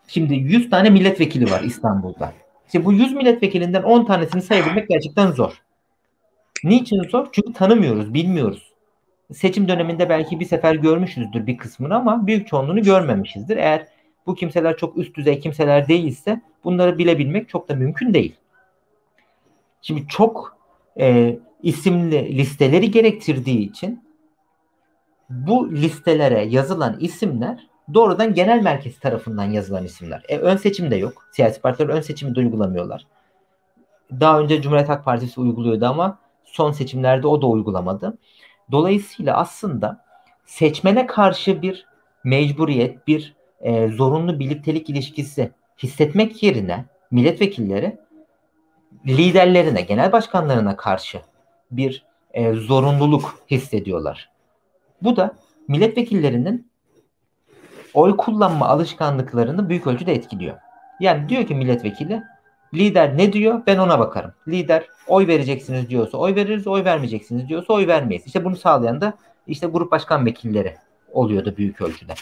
şimdi 0.07 0.35
100 0.35 0.69
tane 0.69 0.89
milletvekili 0.89 1.51
var 1.51 1.61
İstanbul'da. 1.61 2.33
İşte 2.65 2.85
bu 2.85 2.93
100 2.93 3.13
milletvekilinden 3.13 3.83
10 3.83 4.05
tanesini 4.05 4.41
sayabilmek 4.41 4.89
gerçekten 4.89 5.31
zor. 5.31 5.61
Niçin 6.63 7.03
zor? 7.03 7.27
Çünkü 7.31 7.53
tanımıyoruz, 7.53 8.13
bilmiyoruz. 8.13 8.73
Seçim 9.33 9.67
döneminde 9.67 10.09
belki 10.09 10.39
bir 10.39 10.45
sefer 10.45 10.75
görmüşüzdür 10.75 11.47
bir 11.47 11.57
kısmını 11.57 11.95
ama 11.95 12.27
büyük 12.27 12.47
çoğunluğunu 12.47 12.81
görmemişizdir. 12.81 13.57
Eğer 13.57 13.87
bu 14.29 14.35
kimseler 14.35 14.77
çok 14.77 14.97
üst 14.97 15.15
düzey 15.15 15.39
kimseler 15.39 15.87
değilse 15.87 16.41
bunları 16.63 16.97
bilebilmek 16.97 17.49
çok 17.49 17.69
da 17.69 17.75
mümkün 17.75 18.13
değil. 18.13 18.35
Şimdi 19.81 20.07
çok 20.07 20.57
e, 20.99 21.39
isimli 21.63 22.37
listeleri 22.37 22.91
gerektirdiği 22.91 23.69
için 23.69 24.03
bu 25.29 25.71
listelere 25.71 26.45
yazılan 26.45 26.97
isimler 26.99 27.67
doğrudan 27.93 28.33
genel 28.33 28.61
merkez 28.61 28.99
tarafından 28.99 29.43
yazılan 29.43 29.85
isimler. 29.85 30.23
E, 30.29 30.37
ön 30.37 30.57
seçim 30.57 30.91
de 30.91 30.95
yok. 30.95 31.25
Siyasi 31.31 31.61
partiler 31.61 31.89
ön 31.89 32.01
seçimi 32.01 32.35
de 32.35 32.39
uygulamıyorlar. 32.39 33.07
Daha 34.11 34.39
önce 34.39 34.61
Cumhuriyet 34.61 34.89
Halk 34.89 35.05
Partisi 35.05 35.39
uyguluyordu 35.41 35.85
ama 35.85 36.19
son 36.45 36.71
seçimlerde 36.71 37.27
o 37.27 37.41
da 37.41 37.47
uygulamadı. 37.47 38.17
Dolayısıyla 38.71 39.37
aslında 39.37 40.05
seçmene 40.45 41.07
karşı 41.07 41.61
bir 41.61 41.85
mecburiyet, 42.23 43.07
bir 43.07 43.38
e, 43.61 43.87
zorunlu 43.87 44.39
birliktelik 44.39 44.89
ilişkisi 44.89 45.51
hissetmek 45.83 46.43
yerine 46.43 46.85
milletvekilleri 47.11 47.97
liderlerine, 49.07 49.81
genel 49.81 50.11
başkanlarına 50.11 50.75
karşı 50.75 51.21
bir 51.71 52.05
e, 52.33 52.53
zorunluluk 52.53 53.39
hissediyorlar. 53.51 54.29
Bu 55.01 55.15
da 55.15 55.35
milletvekillerinin 55.67 56.69
oy 57.93 58.17
kullanma 58.17 58.67
alışkanlıklarını 58.67 59.69
büyük 59.69 59.87
ölçüde 59.87 60.13
etkiliyor. 60.13 60.57
Yani 60.99 61.29
diyor 61.29 61.47
ki 61.47 61.55
milletvekili 61.55 62.23
lider 62.73 63.17
ne 63.17 63.33
diyor 63.33 63.61
ben 63.67 63.77
ona 63.77 63.99
bakarım. 63.99 64.33
Lider 64.47 64.85
oy 65.07 65.27
vereceksiniz 65.27 65.89
diyorsa 65.89 66.17
oy 66.17 66.35
veririz, 66.35 66.67
oy 66.67 66.85
vermeyeceksiniz 66.85 67.49
diyorsa 67.49 67.73
oy 67.73 67.87
vermeyiz. 67.87 68.27
İşte 68.27 68.45
bunu 68.45 68.55
sağlayan 68.55 69.01
da 69.01 69.13
işte 69.47 69.67
grup 69.67 69.91
başkan 69.91 70.25
vekilleri 70.25 70.75
oluyordu 71.11 71.53
büyük 71.57 71.81
ölçüde. 71.81 72.13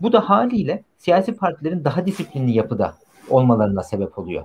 Bu 0.00 0.12
da 0.12 0.30
haliyle 0.30 0.84
siyasi 0.98 1.36
partilerin 1.36 1.84
daha 1.84 2.06
disiplinli 2.06 2.52
yapıda 2.52 2.94
olmalarına 3.30 3.82
sebep 3.82 4.18
oluyor. 4.18 4.44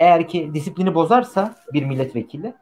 Eğer 0.00 0.28
ki 0.28 0.50
disiplini 0.54 0.94
bozarsa 0.94 1.54
bir 1.72 1.84
milletvekili 1.84 2.54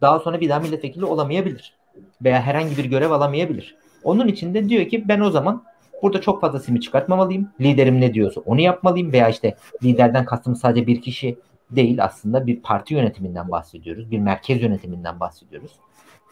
daha 0.00 0.18
sonra 0.18 0.40
bir 0.40 0.48
daha 0.48 0.60
milletvekili 0.60 1.04
olamayabilir. 1.04 1.74
Veya 2.22 2.42
herhangi 2.42 2.76
bir 2.76 2.84
görev 2.84 3.10
alamayabilir. 3.10 3.76
Onun 4.04 4.28
için 4.28 4.54
de 4.54 4.68
diyor 4.68 4.88
ki 4.88 5.08
ben 5.08 5.20
o 5.20 5.30
zaman 5.30 5.64
burada 6.02 6.20
çok 6.20 6.40
fazla 6.40 6.60
simi 6.60 6.80
çıkartmamalıyım. 6.80 7.50
Liderim 7.60 8.00
ne 8.00 8.14
diyorsa 8.14 8.40
onu 8.40 8.60
yapmalıyım. 8.60 9.12
Veya 9.12 9.28
işte 9.28 9.56
liderden 9.84 10.24
kastım 10.24 10.56
sadece 10.56 10.86
bir 10.86 11.00
kişi 11.00 11.38
değil 11.70 12.04
aslında 12.04 12.46
bir 12.46 12.62
parti 12.62 12.94
yönetiminden 12.94 13.50
bahsediyoruz. 13.50 14.10
Bir 14.10 14.18
merkez 14.18 14.62
yönetiminden 14.62 15.20
bahsediyoruz. 15.20 15.72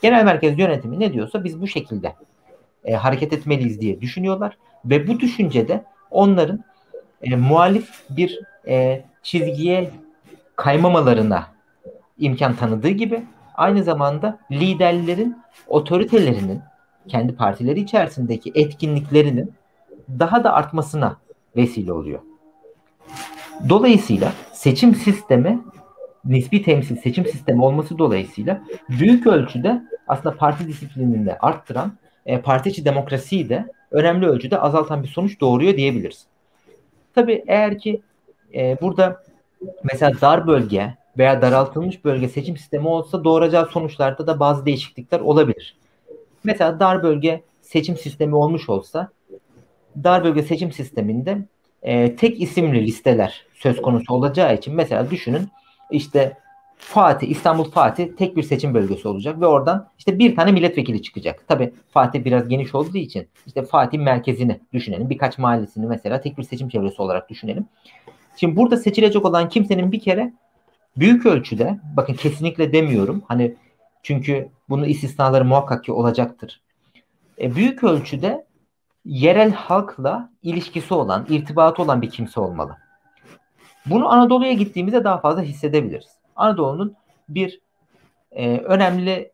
Genel 0.03 0.25
merkez 0.25 0.59
yönetimi 0.59 1.01
ne 1.01 1.13
diyorsa 1.13 1.45
biz 1.45 1.61
bu 1.61 1.67
şekilde 1.67 2.15
e, 2.85 2.95
hareket 2.95 3.33
etmeliyiz 3.33 3.81
diye 3.81 4.01
düşünüyorlar. 4.01 4.59
Ve 4.85 5.09
bu 5.09 5.21
düşüncede 5.21 5.85
onların 6.11 6.65
e, 7.23 7.37
muhalif 7.37 8.03
bir 8.11 8.41
e, 8.67 9.05
çizgiye 9.23 9.91
kaymamalarına 10.57 11.47
imkan 12.19 12.57
tanıdığı 12.57 12.89
gibi 12.89 13.23
aynı 13.55 13.85
zamanda 13.85 14.39
liderlerin 14.51 15.39
otoritelerinin 15.69 16.61
kendi 17.09 17.37
partileri 17.37 17.81
içerisindeki 17.81 18.53
etkinliklerinin 18.55 19.53
daha 20.09 20.45
da 20.45 20.53
artmasına 20.53 21.17
vesile 21.57 21.93
oluyor. 21.93 22.21
Dolayısıyla 23.69 24.33
seçim 24.53 24.95
sistemi 24.95 25.61
nispi 26.25 26.63
temsil 26.63 26.97
seçim 26.97 27.27
sistemi 27.27 27.65
olması 27.65 27.99
dolayısıyla 27.99 28.61
büyük 28.89 29.27
ölçüde 29.27 29.83
aslında 30.09 30.37
parti 30.37 30.69
disiplinini 30.69 31.27
de 31.27 31.39
arttıran 31.39 31.93
e, 32.27 32.41
parti 32.41 32.69
içi 32.69 32.85
demokrasiyi 32.85 33.49
de 33.49 33.65
önemli 33.95 34.27
ölçüde 34.27 34.61
azaltan 34.61 35.03
bir 35.03 35.09
sonuç 35.09 35.41
doğuruyor 35.41 35.77
diyebiliriz. 35.77 36.27
Tabii 37.15 37.45
eğer 37.47 37.79
ki 37.79 38.01
e, 38.55 38.79
burada 38.81 39.23
mesela 39.85 40.21
dar 40.21 40.47
bölge 40.47 40.95
veya 41.19 41.43
daraltılmış 41.43 42.05
bölge 42.05 42.29
seçim 42.29 42.57
sistemi 42.57 42.89
olsa 42.89 43.25
doğuracağı 43.25 43.67
sonuçlarda 43.67 44.27
da 44.27 44.41
bazı 44.41 44.67
değişiklikler 44.67 45.21
olabilir. 45.21 45.77
Mesela 46.45 46.81
dar 46.81 47.03
bölge 47.03 47.43
seçim 47.61 47.97
sistemi 47.97 48.35
olmuş 48.35 48.69
olsa 48.69 49.09
dar 50.05 50.25
bölge 50.25 50.43
seçim 50.43 50.73
sisteminde 50.73 51.39
e, 51.83 52.17
tek 52.17 52.41
isimli 52.43 52.87
listeler 52.87 53.47
söz 53.55 53.83
konusu 53.83 54.15
olacağı 54.15 54.55
için 54.55 54.75
mesela 54.75 55.11
düşünün 55.11 55.49
işte 55.91 56.37
Fatih, 56.77 57.29
İstanbul 57.29 57.65
Fatih 57.65 58.09
tek 58.17 58.37
bir 58.37 58.43
seçim 58.43 58.75
bölgesi 58.75 59.09
olacak 59.09 59.41
ve 59.41 59.47
oradan 59.47 59.89
işte 59.99 60.19
bir 60.19 60.37
tane 60.37 60.53
milletvekili 60.53 61.03
çıkacak. 61.03 61.49
Tabi 61.49 61.73
Fatih 61.91 62.25
biraz 62.25 62.49
geniş 62.49 62.75
olduğu 62.75 62.99
için 62.99 63.29
işte 63.47 63.63
Fatih 63.63 63.99
merkezini 63.99 64.61
düşünelim. 64.73 65.11
Birkaç 65.11 65.39
mahallesini 65.39 65.87
mesela 65.87 66.21
tek 66.21 66.39
bir 66.39 66.43
seçim 66.43 66.69
çevresi 66.69 67.03
olarak 67.03 67.31
düşünelim. 67.31 67.67
Şimdi 68.37 68.57
burada 68.57 68.77
seçilecek 68.77 69.25
olan 69.25 69.49
kimsenin 69.49 69.93
bir 69.93 70.01
kere 70.01 70.33
büyük 70.97 71.27
ölçüde 71.27 71.79
bakın 71.97 72.15
kesinlikle 72.15 72.73
demiyorum. 72.73 73.23
Hani 73.29 73.55
çünkü 74.03 74.49
bunun 74.69 74.85
istisnaları 74.85 75.45
muhakkak 75.45 75.85
ki 75.85 75.93
olacaktır. 75.93 76.61
E, 77.41 77.55
büyük 77.55 77.85
ölçüde 77.85 78.47
yerel 79.05 79.53
halkla 79.53 80.31
ilişkisi 80.43 80.95
olan, 80.95 81.27
irtibatı 81.29 81.83
olan 81.83 82.03
bir 82.03 82.11
kimse 82.11 82.41
olmalı. 82.41 82.77
Bunu 83.87 84.13
Anadolu'ya 84.13 84.53
gittiğimizde 84.53 85.05
daha 85.05 85.19
fazla 85.19 85.43
hissedebiliriz. 85.43 86.14
Anadolu'nun 86.37 86.95
bir 87.29 87.61
e, 88.33 88.59
önemli 88.59 89.31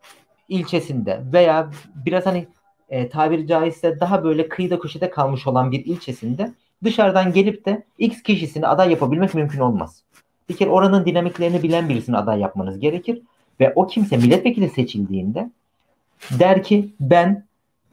ilçesinde 0.49 1.21
veya 1.33 1.71
biraz 1.95 2.27
hani 2.27 2.47
e, 2.89 3.09
tabiri 3.09 3.47
caizse 3.47 4.01
daha 4.01 4.25
böyle 4.25 4.49
kıyıda 4.49 4.79
köşede 4.79 5.11
kalmış 5.11 5.47
olan 5.47 5.73
bir 5.73 5.85
ilçesinde 5.85 6.53
dışarıdan 6.85 7.33
gelip 7.33 7.67
de 7.67 7.85
X 7.99 8.23
kişisini 8.23 8.67
aday 8.67 8.91
yapabilmek 8.91 9.35
mümkün 9.35 9.61
olmaz. 9.61 10.03
Bir 10.49 10.57
kere 10.57 10.71
oranın 10.71 11.05
dinamiklerini 11.05 11.63
bilen 11.63 11.89
birisini 11.89 12.17
aday 12.17 12.41
yapmanız 12.41 12.79
gerekir 12.79 13.23
ve 13.61 13.73
o 13.75 13.87
kimse 13.87 14.17
milletvekili 14.17 14.69
seçildiğinde 14.69 15.51
der 16.31 16.63
ki 16.63 16.95
ben 17.01 17.45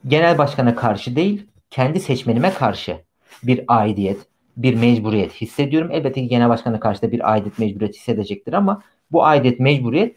genel 0.08 0.38
başkana 0.38 0.74
karşı 0.74 1.16
değil 1.16 1.46
kendi 1.70 2.00
seçmenime 2.00 2.54
karşı 2.54 3.00
bir 3.42 3.64
aidiyet, 3.68 4.18
bir 4.56 4.74
mecburiyet 4.74 5.32
hissediyorum. 5.32 5.90
Elbette 5.92 6.22
ki 6.22 6.28
genel 6.28 6.48
başkana 6.48 6.80
karşı 6.80 7.02
da 7.02 7.12
bir 7.12 7.32
aidiyet 7.32 7.58
mecburiyet 7.58 7.96
hissedecektir 7.96 8.52
ama 8.52 8.82
bu 9.12 9.24
aidiyet 9.24 9.60
mecburiyet 9.60 10.16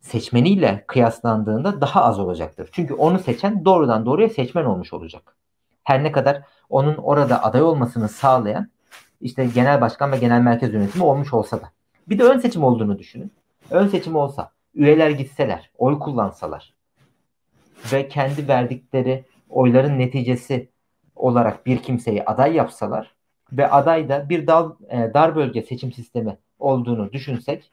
seçmeniyle 0.00 0.84
kıyaslandığında 0.86 1.80
daha 1.80 2.04
az 2.04 2.18
olacaktır. 2.18 2.68
Çünkü 2.72 2.94
onu 2.94 3.18
seçen 3.18 3.64
doğrudan 3.64 4.06
doğruya 4.06 4.28
seçmen 4.28 4.64
olmuş 4.64 4.92
olacak. 4.92 5.36
Her 5.84 6.04
ne 6.04 6.12
kadar 6.12 6.42
onun 6.70 6.94
orada 6.94 7.44
aday 7.44 7.62
olmasını 7.62 8.08
sağlayan 8.08 8.68
işte 9.20 9.46
genel 9.54 9.80
başkan 9.80 10.12
ve 10.12 10.18
genel 10.18 10.40
merkez 10.40 10.74
yönetimi 10.74 11.04
olmuş 11.04 11.32
olsa 11.32 11.60
da. 11.60 11.70
Bir 12.08 12.18
de 12.18 12.22
ön 12.22 12.38
seçim 12.38 12.64
olduğunu 12.64 12.98
düşünün. 12.98 13.32
Ön 13.70 13.88
seçim 13.88 14.16
olsa, 14.16 14.50
üyeler 14.74 15.10
gitseler, 15.10 15.70
oy 15.78 15.98
kullansalar 15.98 16.74
ve 17.92 18.08
kendi 18.08 18.48
verdikleri 18.48 19.24
oyların 19.50 19.98
neticesi 19.98 20.68
olarak 21.16 21.66
bir 21.66 21.82
kimseyi 21.82 22.24
aday 22.24 22.54
yapsalar 22.54 23.14
ve 23.52 23.70
aday 23.70 24.08
da 24.08 24.28
bir 24.28 24.46
dal, 24.46 24.72
e, 24.88 25.10
dar 25.14 25.36
bölge 25.36 25.62
seçim 25.62 25.92
sistemi 25.92 26.38
olduğunu 26.58 27.12
düşünsek 27.12 27.70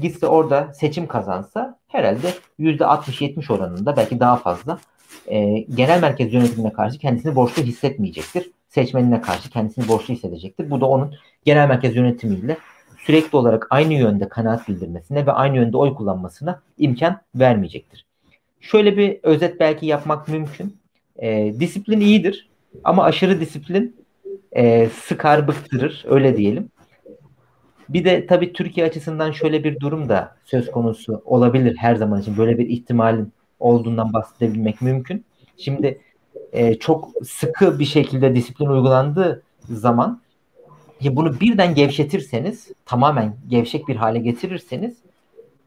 gitse 0.00 0.26
orada 0.26 0.74
seçim 0.74 1.06
kazansa 1.06 1.78
herhalde 1.88 2.34
%60-70 2.60 3.52
oranında 3.52 3.96
belki 3.96 4.20
daha 4.20 4.36
fazla 4.36 4.78
e, 5.26 5.58
genel 5.58 6.00
merkez 6.00 6.34
yönetimine 6.34 6.72
karşı 6.72 6.98
kendisini 6.98 7.36
borçlu 7.36 7.62
hissetmeyecektir. 7.62 8.50
Seçmenine 8.68 9.20
karşı 9.20 9.50
kendisini 9.50 9.88
borçlu 9.88 10.14
hissedecektir. 10.14 10.70
Bu 10.70 10.80
da 10.80 10.86
onun 10.86 11.14
genel 11.44 11.68
merkez 11.68 11.96
yönetimiyle 11.96 12.56
sürekli 12.98 13.36
olarak 13.36 13.66
aynı 13.70 13.94
yönde 13.94 14.28
kanaat 14.28 14.68
bildirmesine 14.68 15.26
ve 15.26 15.32
aynı 15.32 15.56
yönde 15.56 15.76
oy 15.76 15.94
kullanmasına 15.94 16.62
imkan 16.78 17.20
vermeyecektir. 17.34 18.06
Şöyle 18.60 18.96
bir 18.96 19.18
özet 19.22 19.60
belki 19.60 19.86
yapmak 19.86 20.28
mümkün. 20.28 20.76
E, 21.18 21.54
disiplin 21.60 22.00
iyidir 22.00 22.48
ama 22.84 23.04
aşırı 23.04 23.40
disiplin 23.40 23.96
e, 24.56 24.88
sıkar 24.88 25.48
bıktırır 25.48 26.04
öyle 26.08 26.36
diyelim. 26.36 26.70
Bir 27.88 28.04
de 28.04 28.26
tabii 28.26 28.52
Türkiye 28.52 28.86
açısından 28.86 29.32
şöyle 29.32 29.64
bir 29.64 29.80
durum 29.80 30.08
da 30.08 30.36
söz 30.44 30.70
konusu 30.70 31.22
olabilir 31.24 31.76
her 31.76 31.94
zaman 31.96 32.20
için. 32.20 32.36
Böyle 32.36 32.58
bir 32.58 32.68
ihtimalin 32.68 33.32
olduğundan 33.60 34.12
bahsedebilmek 34.12 34.82
mümkün. 34.82 35.24
Şimdi 35.56 36.00
e, 36.52 36.74
çok 36.74 37.10
sıkı 37.24 37.78
bir 37.78 37.84
şekilde 37.84 38.34
disiplin 38.34 38.66
uygulandığı 38.66 39.42
zaman 39.60 40.20
ya 41.00 41.16
bunu 41.16 41.40
birden 41.40 41.74
gevşetirseniz, 41.74 42.68
tamamen 42.86 43.36
gevşek 43.48 43.88
bir 43.88 43.96
hale 43.96 44.18
getirirseniz 44.18 44.96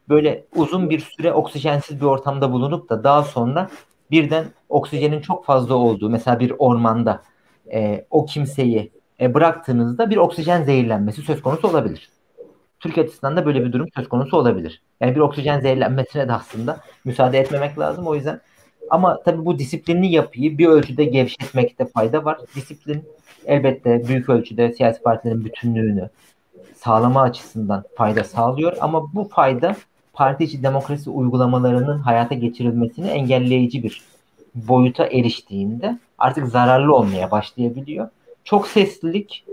böyle 0.10 0.46
uzun 0.56 0.90
bir 0.90 1.00
süre 1.00 1.34
oksijensiz 1.34 2.02
bir 2.02 2.06
ortamda 2.06 2.52
bulunup 2.52 2.90
da 2.90 3.04
daha 3.04 3.24
sonra 3.24 3.70
birden 4.12 4.46
oksijenin 4.70 5.22
çok 5.22 5.46
fazla 5.46 5.76
olduğu 5.76 6.10
mesela 6.10 6.40
bir 6.40 6.54
ormanda 6.58 7.24
e, 7.74 8.06
o 8.10 8.26
kimseyi 8.26 8.92
e, 9.22 9.34
bıraktığınızda 9.34 10.10
bir 10.10 10.18
oksijen 10.18 10.64
zehirlenmesi 10.64 11.22
söz 11.22 11.42
konusu 11.42 11.68
olabilir. 11.68 12.10
Türkiye 12.80 13.06
açısından 13.06 13.38
da 13.38 13.46
böyle 13.46 13.66
bir 13.66 13.74
durum 13.74 13.88
söz 13.96 14.10
konusu 14.10 14.38
olabilir. 14.38 14.82
Yani 15.02 15.16
bir 15.16 15.20
oksijen 15.20 15.60
zehirlenmesine 15.60 16.28
de 16.28 16.34
aslında 16.34 16.80
müsaade 17.06 17.40
etmemek 17.40 17.80
lazım. 17.80 18.08
O 18.08 18.16
yüzden 18.16 18.42
ama 18.90 19.24
tabii 19.24 19.46
bu 19.46 19.60
disiplinli 19.60 20.08
yapıyı 20.08 20.58
bir 20.58 20.68
ölçüde 20.68 21.06
gevşetmekte 21.06 21.86
fayda 21.86 22.26
var. 22.26 22.40
Disiplin 22.56 23.04
elbette 23.46 24.08
büyük 24.08 24.30
ölçüde 24.30 24.74
siyasi 24.74 25.02
partilerin 25.02 25.46
bütünlüğünü 25.46 26.10
sağlama 26.76 27.22
açısından 27.22 27.84
fayda 27.96 28.24
sağlıyor 28.24 28.78
ama 28.82 29.14
bu 29.14 29.24
fayda 29.24 29.76
parti 30.14 30.44
içi 30.44 30.64
demokrasi 30.64 31.10
uygulamalarının 31.10 32.00
hayata 32.00 32.36
geçirilmesini 32.36 33.08
engelleyici 33.08 33.84
bir 33.84 34.02
boyuta 34.56 35.06
eriştiğinde 35.06 36.00
artık 36.18 36.48
zararlı 36.48 36.96
olmaya 36.96 37.32
başlayabiliyor. 37.32 38.10
Çok 38.44 38.68
seslilik 38.68 39.46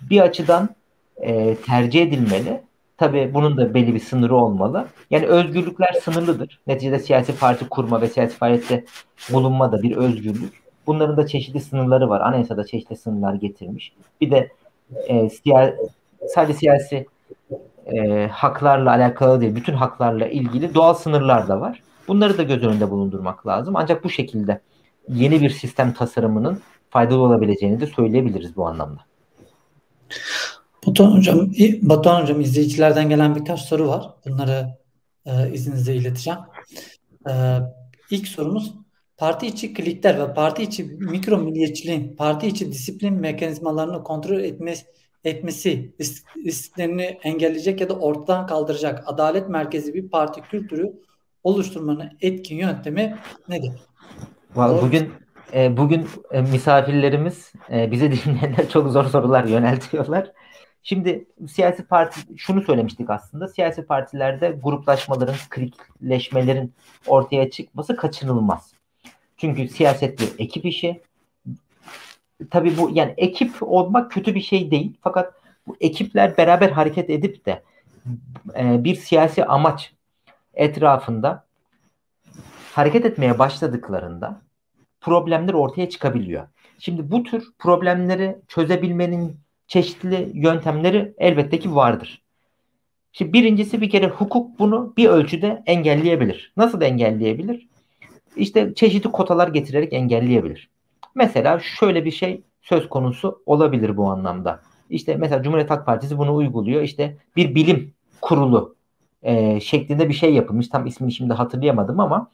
bir 0.00 0.20
açıdan 0.20 0.68
e, 1.16 1.54
tercih 1.54 2.02
edilmeli. 2.02 2.60
Tabii 2.98 3.30
bunun 3.34 3.56
da 3.56 3.74
belli 3.74 3.94
bir 3.94 4.00
sınırı 4.00 4.36
olmalı. 4.36 4.86
Yani 5.10 5.26
özgürlükler 5.26 5.92
sınırlıdır. 5.92 6.60
Neticede 6.66 6.98
siyasi 6.98 7.38
parti 7.38 7.68
kurma 7.68 8.00
ve 8.00 8.08
siyasi 8.08 8.36
faaliyette 8.36 8.84
bulunma 9.32 9.72
da 9.72 9.82
bir 9.82 9.96
özgürlük. 9.96 10.62
Bunların 10.86 11.16
da 11.16 11.26
çeşitli 11.26 11.60
sınırları 11.60 12.08
var. 12.08 12.20
Anayasada 12.20 12.66
çeşitli 12.66 12.96
sınırlar 12.96 13.34
getirmiş. 13.34 13.92
Bir 14.20 14.30
de 14.30 14.50
e, 15.06 15.28
siya, 15.30 15.74
sadece 16.34 16.58
siyasi 16.58 17.06
e, 17.86 18.28
haklarla 18.32 18.90
alakalı 18.90 19.40
değil, 19.40 19.54
bütün 19.54 19.72
haklarla 19.72 20.26
ilgili 20.26 20.74
doğal 20.74 20.94
sınırlar 20.94 21.48
da 21.48 21.60
var. 21.60 21.82
Bunları 22.08 22.38
da 22.38 22.42
göz 22.42 22.64
önünde 22.64 22.90
bulundurmak 22.90 23.46
lazım. 23.46 23.76
Ancak 23.76 24.04
bu 24.04 24.10
şekilde 24.10 24.60
yeni 25.08 25.40
bir 25.40 25.50
sistem 25.50 25.92
tasarımının 25.92 26.60
faydalı 26.90 27.22
olabileceğini 27.22 27.80
de 27.80 27.86
söyleyebiliriz 27.86 28.56
bu 28.56 28.66
anlamda. 28.66 29.00
Batuhan 30.86 31.16
Hocam, 31.16 31.50
Batuhan 31.82 32.22
Hocam 32.22 32.40
izleyicilerden 32.40 33.08
gelen 33.08 33.36
birkaç 33.36 33.60
soru 33.60 33.88
var. 33.88 34.10
Bunları 34.26 34.78
e, 35.26 35.52
izninizle 35.52 35.94
ileteceğim. 35.94 36.38
E, 37.28 37.32
ilk 38.10 38.28
sorumuz 38.28 38.74
parti 39.16 39.46
içi 39.46 39.74
klikler 39.74 40.18
ve 40.18 40.34
parti 40.34 40.62
içi 40.62 40.84
mikro 40.84 41.38
milliyetçiliğin 41.38 42.16
parti 42.16 42.46
içi 42.46 42.72
disiplin 42.72 43.14
mekanizmalarını 43.14 44.02
kontrol 44.02 44.40
etmesi, 44.40 44.86
etmesi 45.24 45.94
istiklerini 46.36 47.18
engelleyecek 47.22 47.80
ya 47.80 47.88
da 47.88 47.94
ortadan 47.94 48.46
kaldıracak 48.46 49.02
adalet 49.06 49.48
merkezi 49.48 49.94
bir 49.94 50.08
parti 50.08 50.40
kültürü 50.40 50.92
oluşturmanın 51.44 52.10
etkin 52.20 52.56
yöntemi 52.56 53.18
nedir? 53.48 53.72
Vallahi 54.54 54.86
bugün 54.86 55.12
e, 55.54 55.76
bugün 55.76 56.08
e, 56.30 56.40
misafirlerimiz 56.40 57.52
e, 57.70 57.90
bize 57.90 58.12
dinleyenler 58.24 58.68
çok 58.68 58.92
zor 58.92 59.04
sorular 59.04 59.44
yöneltiyorlar. 59.44 60.32
Şimdi 60.82 61.26
siyasi 61.48 61.84
parti 61.84 62.20
şunu 62.36 62.62
söylemiştik 62.62 63.10
aslında. 63.10 63.48
Siyasi 63.48 63.86
partilerde 63.86 64.58
gruplaşmaların, 64.62 65.34
klikleşmelerin 65.50 66.74
ortaya 67.06 67.50
çıkması 67.50 67.96
kaçınılmaz. 67.96 68.72
Çünkü 69.36 69.68
siyaset 69.68 70.20
bir 70.20 70.44
ekip 70.44 70.64
işi. 70.64 71.00
Tabii 72.50 72.78
bu 72.78 72.90
yani 72.92 73.14
ekip 73.16 73.52
olmak 73.60 74.10
kötü 74.10 74.34
bir 74.34 74.40
şey 74.40 74.70
değil. 74.70 74.96
Fakat 75.00 75.34
bu 75.66 75.76
ekipler 75.80 76.36
beraber 76.36 76.70
hareket 76.70 77.10
edip 77.10 77.46
de 77.46 77.62
e, 78.58 78.84
bir 78.84 78.94
siyasi 78.94 79.44
amaç 79.44 79.92
etrafında 80.54 81.44
hareket 82.72 83.04
etmeye 83.04 83.38
başladıklarında 83.38 84.40
problemler 85.00 85.54
ortaya 85.54 85.88
çıkabiliyor. 85.88 86.46
Şimdi 86.78 87.10
bu 87.10 87.22
tür 87.22 87.44
problemleri 87.58 88.36
çözebilmenin 88.48 89.36
çeşitli 89.68 90.30
yöntemleri 90.34 91.14
elbette 91.18 91.58
ki 91.58 91.74
vardır. 91.74 92.22
Şimdi 93.12 93.32
birincisi 93.32 93.80
bir 93.80 93.90
kere 93.90 94.08
hukuk 94.08 94.58
bunu 94.58 94.94
bir 94.96 95.08
ölçüde 95.08 95.62
engelleyebilir. 95.66 96.52
Nasıl 96.56 96.82
engelleyebilir? 96.82 97.68
İşte 98.36 98.74
çeşitli 98.74 99.12
kotalar 99.12 99.48
getirerek 99.48 99.92
engelleyebilir. 99.92 100.68
Mesela 101.14 101.60
şöyle 101.60 102.04
bir 102.04 102.10
şey 102.10 102.42
söz 102.62 102.88
konusu 102.88 103.42
olabilir 103.46 103.96
bu 103.96 104.10
anlamda. 104.10 104.60
İşte 104.90 105.16
mesela 105.16 105.42
Cumhuriyet 105.42 105.70
Halk 105.70 105.86
Partisi 105.86 106.18
bunu 106.18 106.34
uyguluyor. 106.34 106.82
İşte 106.82 107.16
bir 107.36 107.54
bilim 107.54 107.92
kurulu 108.20 108.74
e, 109.22 109.60
şeklinde 109.60 110.08
bir 110.08 110.14
şey 110.14 110.34
yapılmış. 110.34 110.68
Tam 110.68 110.86
ismini 110.86 111.12
şimdi 111.12 111.34
hatırlayamadım 111.34 112.00
ama 112.00 112.30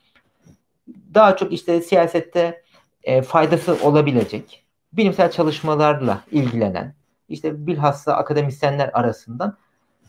daha 1.14 1.36
çok 1.36 1.52
işte 1.52 1.80
siyasette 1.80 2.62
e, 3.02 3.22
faydası 3.22 3.78
olabilecek 3.82 4.64
bilimsel 4.96 5.30
çalışmalarla 5.30 6.24
ilgilenen 6.32 6.94
işte 7.28 7.66
bilhassa 7.66 8.14
akademisyenler 8.14 8.90
arasından 8.92 9.56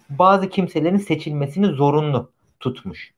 bazı 0.09 0.49
kimselerin 0.49 0.97
seçilmesini 0.97 1.67
zorunlu 1.67 2.31
tutmuş. 2.59 3.13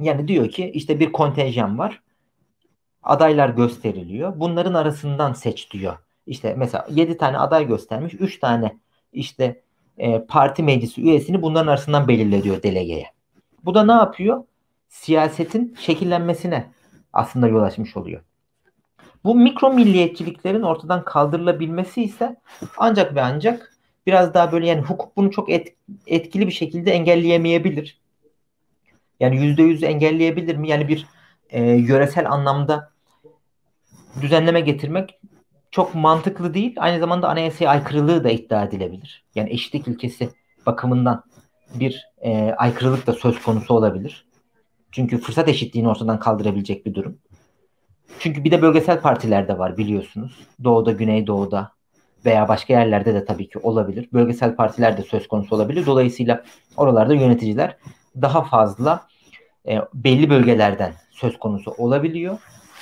Yani 0.00 0.28
diyor 0.28 0.48
ki 0.48 0.70
işte 0.74 1.00
bir 1.00 1.12
kontenjan 1.12 1.78
var. 1.78 2.02
Adaylar 3.02 3.48
gösteriliyor. 3.48 4.32
Bunların 4.36 4.74
arasından 4.74 5.32
seç 5.32 5.70
diyor. 5.70 5.96
İşte 6.26 6.54
mesela 6.58 6.86
7 6.90 7.18
tane 7.18 7.38
aday 7.38 7.66
göstermiş. 7.66 8.14
3 8.14 8.38
tane 8.38 8.78
işte 9.12 9.62
e, 9.98 10.24
parti 10.24 10.62
meclisi 10.62 11.02
üyesini 11.02 11.42
bunların 11.42 11.66
arasından 11.66 12.08
belirle 12.08 12.42
diyor 12.42 12.62
delegeye. 12.62 13.06
Bu 13.64 13.74
da 13.74 13.84
ne 13.84 13.92
yapıyor? 13.92 14.44
Siyasetin 14.88 15.76
şekillenmesine 15.80 16.70
aslında 17.18 17.48
yol 17.48 17.62
açmış 17.62 17.96
oluyor. 17.96 18.20
Bu 19.24 19.34
mikro 19.34 19.72
milliyetçiliklerin 19.72 20.62
ortadan 20.62 21.04
kaldırılabilmesi 21.04 22.02
ise 22.02 22.36
ancak 22.76 23.14
ve 23.14 23.22
ancak 23.22 23.72
biraz 24.06 24.34
daha 24.34 24.52
böyle 24.52 24.66
yani 24.66 24.80
hukuk 24.80 25.16
bunu 25.16 25.30
çok 25.30 25.50
et, 25.50 25.74
etkili 26.06 26.46
bir 26.46 26.52
şekilde 26.52 26.92
engelleyemeyebilir. 26.92 28.00
Yani 29.20 29.44
yüzde 29.44 29.62
yüz 29.62 29.82
engelleyebilir 29.82 30.56
mi? 30.56 30.68
Yani 30.68 30.88
bir 30.88 31.06
e, 31.50 31.62
yöresel 31.62 32.30
anlamda 32.30 32.92
düzenleme 34.20 34.60
getirmek 34.60 35.20
çok 35.70 35.94
mantıklı 35.94 36.54
değil. 36.54 36.76
Aynı 36.78 37.00
zamanda 37.00 37.28
anayasaya 37.28 37.68
aykırılığı 37.68 38.24
da 38.24 38.30
iddia 38.30 38.64
edilebilir. 38.64 39.24
Yani 39.34 39.50
eşitlik 39.50 39.88
ilkesi 39.88 40.30
bakımından 40.66 41.24
bir 41.74 42.06
e, 42.20 42.52
aykırılık 42.52 43.06
da 43.06 43.12
söz 43.12 43.42
konusu 43.42 43.74
olabilir. 43.74 44.27
Çünkü 44.92 45.18
fırsat 45.18 45.48
eşitliğini 45.48 45.88
ortadan 45.88 46.18
kaldırabilecek 46.18 46.86
bir 46.86 46.94
durum. 46.94 47.18
Çünkü 48.18 48.44
bir 48.44 48.50
de 48.50 48.62
bölgesel 48.62 49.00
partiler 49.00 49.48
de 49.48 49.58
var 49.58 49.76
biliyorsunuz. 49.76 50.46
Doğuda, 50.64 50.92
Güneydoğu'da 50.92 51.72
veya 52.24 52.48
başka 52.48 52.72
yerlerde 52.72 53.14
de 53.14 53.24
tabii 53.24 53.48
ki 53.48 53.58
olabilir. 53.58 54.08
Bölgesel 54.12 54.56
partiler 54.56 54.96
de 54.96 55.02
söz 55.02 55.28
konusu 55.28 55.54
olabilir. 55.54 55.86
Dolayısıyla 55.86 56.44
oralarda 56.76 57.14
yöneticiler 57.14 57.76
daha 58.22 58.44
fazla 58.44 59.06
e, 59.68 59.78
belli 59.94 60.30
bölgelerden 60.30 60.92
söz 61.10 61.38
konusu 61.38 61.70
olabiliyor. 61.70 62.38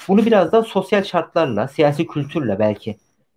Bunu 0.08 0.26
biraz 0.26 0.52
da 0.52 0.62
sosyal 0.62 1.04
şartlarla, 1.04 1.68
siyasi 1.68 2.06
kültürle 2.06 2.58
belki 2.58 2.96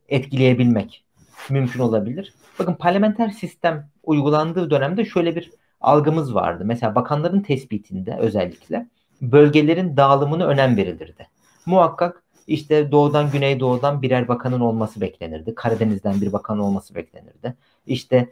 etkileyebilmek 0.10 1.06
mümkün 1.50 1.80
olabilir. 1.80 2.34
Bakın 2.60 2.74
parlamenter 2.74 3.30
sistem 3.30 3.90
uygulandığı 4.04 4.70
dönemde 4.70 5.06
şöyle 5.06 5.36
bir 5.36 5.52
algımız 5.82 6.36
vardı. 6.36 6.64
Mesela 6.66 6.96
bakanların 6.96 7.42
tespitinde 7.42 8.18
özellikle 8.20 8.88
bölgelerin 9.22 9.98
dağılımını 9.98 10.46
önem 10.46 10.78
verilirdi 10.78 11.28
muhakkak 11.70 12.24
işte 12.48 12.92
doğudan 12.92 13.32
güneydoğudan 13.32 14.02
birer 14.02 14.28
bakanın 14.28 14.60
olması 14.60 15.02
beklenirdi. 15.02 15.56
Karadeniz'den 15.56 16.22
bir 16.22 16.34
bakan 16.34 16.60
olması 16.60 16.96
beklenirdi. 16.96 17.56
İşte 17.88 18.30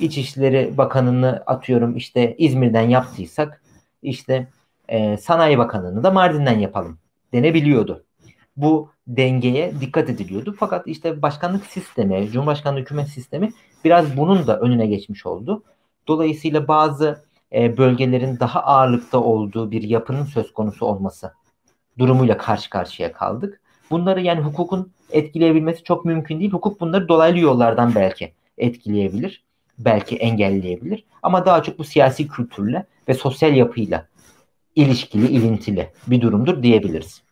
İçişleri 0.00 0.78
Bakanı'nı 0.78 1.42
atıyorum 1.46 1.96
işte 1.96 2.36
İzmir'den 2.38 2.88
yaptıysak 2.88 3.62
işte 4.02 4.48
e, 4.88 5.16
Sanayi 5.16 5.58
Bakanı'nı 5.58 6.02
da 6.02 6.10
Mardin'den 6.10 6.58
yapalım 6.58 6.98
denebiliyordu. 7.32 8.04
Bu 8.56 8.90
dengeye 9.06 9.80
dikkat 9.80 10.10
ediliyordu. 10.10 10.54
Fakat 10.58 10.86
işte 10.86 11.22
başkanlık 11.22 11.66
sistemi, 11.66 12.28
Cumhurbaşkanlığı 12.32 12.80
hükümet 12.80 13.08
sistemi 13.08 13.52
biraz 13.84 14.16
bunun 14.16 14.46
da 14.46 14.60
önüne 14.60 14.86
geçmiş 14.86 15.26
oldu. 15.26 15.62
Dolayısıyla 16.08 16.68
bazı 16.68 17.24
e, 17.52 17.76
bölgelerin 17.76 18.38
daha 18.40 18.62
ağırlıkta 18.62 19.18
olduğu 19.18 19.70
bir 19.70 19.82
yapının 19.82 20.24
söz 20.24 20.52
konusu 20.52 20.86
olması 20.86 21.32
durumuyla 21.98 22.36
karşı 22.36 22.70
karşıya 22.70 23.12
kaldık. 23.12 23.60
Bunları 23.90 24.20
yani 24.20 24.40
hukukun 24.40 24.92
etkileyebilmesi 25.10 25.82
çok 25.82 26.04
mümkün 26.04 26.40
değil. 26.40 26.50
Hukuk 26.50 26.80
bunları 26.80 27.08
dolaylı 27.08 27.38
yollardan 27.38 27.94
belki 27.94 28.32
etkileyebilir. 28.58 29.44
Belki 29.78 30.16
engelleyebilir. 30.16 31.04
Ama 31.22 31.46
daha 31.46 31.62
çok 31.62 31.78
bu 31.78 31.84
siyasi 31.84 32.28
kültürle 32.28 32.86
ve 33.08 33.14
sosyal 33.14 33.56
yapıyla 33.56 34.06
ilişkili, 34.76 35.28
ilintili 35.28 35.92
bir 36.06 36.20
durumdur 36.20 36.62
diyebiliriz. 36.62 37.22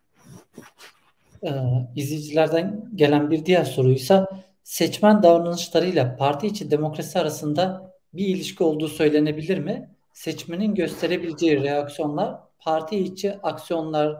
Ee, 1.43 1.51
izleyicilerden 1.97 2.91
gelen 2.95 3.31
bir 3.31 3.47
diğer 3.47 3.65
soruysa 3.65 4.29
seçmen 4.65 5.23
davranışlarıyla 5.23 6.17
parti 6.17 6.47
içi 6.47 6.71
demokrasi 6.71 7.19
arasında 7.19 7.92
bir 8.15 8.27
ilişki 8.27 8.65
olduğu 8.65 8.89
söylenebilir 8.89 9.59
mi? 9.59 9.91
Seçmenin 10.13 10.75
gösterebileceği 10.75 11.63
reaksiyonlar 11.63 12.35
parti 12.59 12.99
içi 12.99 13.39
aksiyonlar 13.43 14.17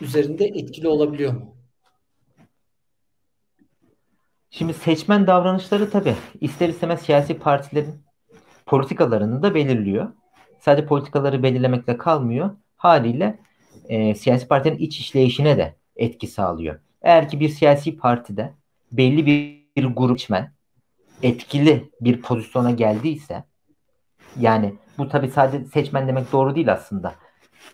üzerinde 0.00 0.44
etkili 0.44 0.88
olabiliyor 0.88 1.32
mu? 1.32 1.56
Şimdi 4.50 4.74
seçmen 4.74 5.26
davranışları 5.26 5.90
tabii 5.90 6.14
ister 6.40 6.68
istemez 6.68 7.02
siyasi 7.02 7.38
partilerin 7.38 7.94
politikalarını 8.66 9.42
da 9.42 9.54
belirliyor. 9.54 10.12
Sadece 10.60 10.86
politikaları 10.86 11.42
belirlemekle 11.42 11.98
kalmıyor. 11.98 12.50
Haliyle 12.76 13.38
e, 13.88 14.14
siyasi 14.14 14.48
partinin 14.48 14.78
iç 14.78 15.00
işleyişine 15.00 15.56
de 15.56 15.76
etki 15.96 16.26
sağlıyor. 16.26 16.80
Eğer 17.02 17.28
ki 17.28 17.40
bir 17.40 17.48
siyasi 17.48 17.96
partide 17.96 18.54
belli 18.92 19.26
bir, 19.26 19.64
bir 19.76 19.84
grup 19.84 20.20
seçmen 20.20 20.52
etkili 21.22 21.90
bir 22.00 22.22
pozisyona 22.22 22.70
geldiyse 22.70 23.44
yani 24.40 24.74
bu 24.98 25.08
tabii 25.08 25.28
sadece 25.28 25.64
seçmen 25.64 26.08
demek 26.08 26.32
doğru 26.32 26.54
değil 26.54 26.72
aslında. 26.72 27.14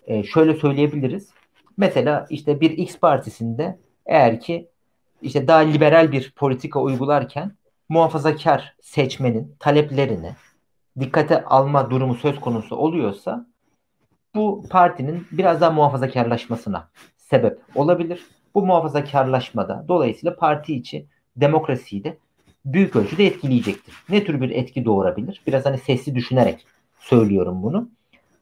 E, 0.07 0.23
şöyle 0.23 0.53
söyleyebiliriz. 0.53 1.29
Mesela 1.77 2.25
işte 2.29 2.61
bir 2.61 2.71
X 2.71 2.99
partisinde 2.99 3.79
eğer 4.05 4.39
ki 4.39 4.69
işte 5.21 5.47
daha 5.47 5.59
liberal 5.59 6.11
bir 6.11 6.33
politika 6.35 6.79
uygularken 6.81 7.55
muhafazakar 7.89 8.75
seçmenin 8.81 9.55
taleplerini 9.59 10.31
dikkate 10.99 11.43
alma 11.43 11.91
durumu 11.91 12.15
söz 12.15 12.39
konusu 12.39 12.75
oluyorsa 12.75 13.47
bu 14.35 14.65
partinin 14.69 15.27
biraz 15.31 15.61
daha 15.61 15.71
muhafazakarlaşmasına 15.71 16.89
sebep 17.17 17.59
olabilir. 17.75 18.25
Bu 18.55 18.65
muhafazakarlaşmada 18.65 19.85
dolayısıyla 19.87 20.35
parti 20.35 20.75
içi 20.75 21.07
demokrasiyi 21.35 22.03
de 22.03 22.17
büyük 22.65 22.95
ölçüde 22.95 23.25
etkileyecektir. 23.25 23.95
Ne 24.09 24.23
tür 24.23 24.41
bir 24.41 24.49
etki 24.49 24.85
doğurabilir? 24.85 25.41
Biraz 25.47 25.65
hani 25.65 25.77
sesli 25.77 26.15
düşünerek 26.15 26.65
söylüyorum 26.99 27.63
bunu. 27.63 27.89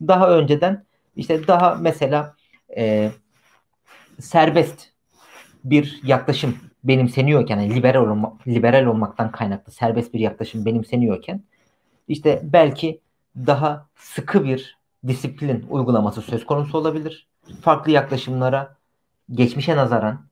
Daha 0.01 0.29
önceden 0.37 0.83
işte 1.15 1.47
daha 1.47 1.75
mesela 1.75 2.35
e, 2.77 3.11
serbest 4.19 4.89
bir 5.63 5.99
yaklaşım 6.03 6.57
benimseniyorken, 6.83 7.59
yani 7.59 7.75
liberal, 7.75 8.01
olma, 8.01 8.37
liberal 8.47 8.85
olmaktan 8.85 9.31
kaynaklı 9.31 9.71
serbest 9.71 10.13
bir 10.13 10.19
yaklaşım 10.19 10.65
benimseniyorken 10.65 11.43
işte 12.07 12.41
belki 12.43 12.99
daha 13.35 13.85
sıkı 13.95 14.43
bir 14.43 14.77
disiplin 15.07 15.65
uygulaması 15.69 16.21
söz 16.21 16.45
konusu 16.45 16.77
olabilir. 16.77 17.27
Farklı 17.61 17.91
yaklaşımlara 17.91 18.75
geçmişe 19.31 19.75
nazaran 19.75 20.25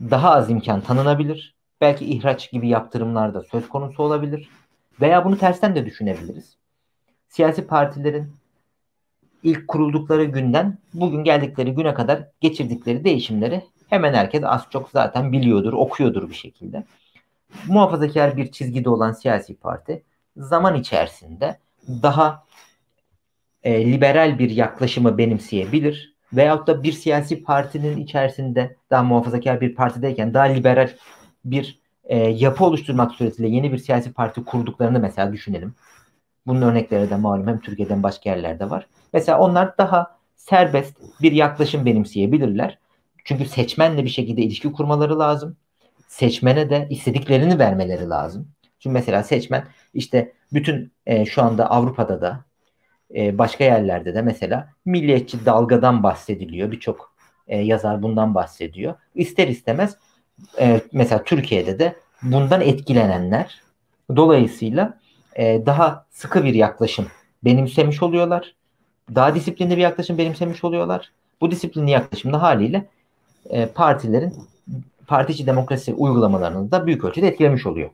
daha 0.00 0.30
az 0.30 0.50
imkan 0.50 0.80
tanınabilir. 0.80 1.54
Belki 1.82 2.04
ihraç 2.04 2.50
gibi 2.50 2.68
yaptırımlar 2.68 3.34
da 3.34 3.42
söz 3.42 3.68
konusu 3.68 4.02
olabilir. 4.02 4.48
Veya 5.00 5.24
bunu 5.24 5.38
tersten 5.38 5.74
de 5.74 5.86
düşünebiliriz. 5.86 6.56
Siyasi 7.28 7.66
partilerin 7.66 8.32
ilk 9.42 9.68
kuruldukları 9.68 10.24
günden 10.24 10.78
bugün 10.94 11.24
geldikleri 11.24 11.74
güne 11.74 11.94
kadar 11.94 12.28
geçirdikleri 12.40 13.04
değişimleri 13.04 13.62
hemen 13.90 14.14
herkes 14.14 14.42
az 14.44 14.66
çok 14.70 14.90
zaten 14.90 15.32
biliyordur, 15.32 15.72
okuyordur 15.72 16.28
bir 16.28 16.34
şekilde. 16.34 16.84
Muhafazakar 17.68 18.36
bir 18.36 18.52
çizgide 18.52 18.90
olan 18.90 19.12
siyasi 19.12 19.56
parti 19.56 20.02
zaman 20.36 20.74
içerisinde 20.74 21.58
daha 21.88 22.44
e, 23.62 23.92
liberal 23.92 24.38
bir 24.38 24.50
yaklaşımı 24.50 25.18
benimseyebilir 25.18 26.14
veyahut 26.32 26.66
da 26.66 26.82
bir 26.82 26.92
siyasi 26.92 27.42
partinin 27.42 27.96
içerisinde 27.96 28.76
daha 28.90 29.02
muhafazakar 29.02 29.60
bir 29.60 29.74
partideyken 29.74 30.34
daha 30.34 30.44
liberal 30.44 30.88
bir 31.44 31.80
e, 32.04 32.18
yapı 32.18 32.64
oluşturmak 32.64 33.12
suretiyle 33.12 33.48
yeni 33.48 33.72
bir 33.72 33.78
siyasi 33.78 34.12
parti 34.12 34.44
kurduklarını 34.44 35.00
mesela 35.00 35.32
düşünelim. 35.32 35.74
Bunun 36.46 36.62
örnekleri 36.62 37.10
de 37.10 37.16
malum 37.16 37.46
hem 37.46 37.60
Türkiye'den 37.60 38.02
başka 38.02 38.30
yerlerde 38.30 38.70
var. 38.70 38.86
Mesela 39.12 39.38
onlar 39.38 39.78
daha 39.78 40.16
serbest 40.36 40.96
bir 41.22 41.32
yaklaşım 41.32 41.86
benimseyebilirler. 41.86 42.78
Çünkü 43.24 43.44
seçmenle 43.44 44.04
bir 44.04 44.08
şekilde 44.08 44.42
ilişki 44.42 44.72
kurmaları 44.72 45.18
lazım. 45.18 45.56
Seçmene 46.08 46.70
de 46.70 46.86
istediklerini 46.90 47.58
vermeleri 47.58 48.08
lazım. 48.08 48.48
Çünkü 48.78 48.94
mesela 48.94 49.22
seçmen 49.22 49.64
işte 49.94 50.32
bütün 50.52 50.92
e, 51.06 51.26
şu 51.26 51.42
anda 51.42 51.70
Avrupa'da 51.70 52.20
da 52.20 52.44
e, 53.14 53.38
başka 53.38 53.64
yerlerde 53.64 54.14
de 54.14 54.22
mesela 54.22 54.68
milliyetçi 54.84 55.46
dalgadan 55.46 56.02
bahsediliyor. 56.02 56.72
Birçok 56.72 57.14
e, 57.48 57.58
yazar 57.58 58.02
bundan 58.02 58.34
bahsediyor. 58.34 58.94
İster 59.14 59.48
istemez 59.48 59.96
e, 60.60 60.80
mesela 60.92 61.24
Türkiye'de 61.24 61.78
de 61.78 61.96
bundan 62.22 62.60
etkilenenler 62.60 63.62
dolayısıyla 64.16 64.98
e, 65.36 65.66
daha 65.66 66.06
sıkı 66.10 66.44
bir 66.44 66.54
yaklaşım 66.54 67.06
benimsemiş 67.44 68.02
oluyorlar. 68.02 68.54
Daha 69.14 69.34
disiplinli 69.34 69.76
bir 69.76 69.82
yaklaşım 69.82 70.18
benimsemiş 70.18 70.64
oluyorlar. 70.64 71.12
Bu 71.40 71.50
disiplinli 71.50 71.90
yaklaşımda 71.90 72.42
haliyle 72.42 72.86
e, 73.50 73.66
partilerin 73.66 74.34
parti 75.06 75.32
içi 75.32 75.46
demokrasi 75.46 75.94
uygulamalarını 75.94 76.70
da 76.70 76.86
büyük 76.86 77.04
ölçüde 77.04 77.28
etkilemiş 77.28 77.66
oluyor. 77.66 77.90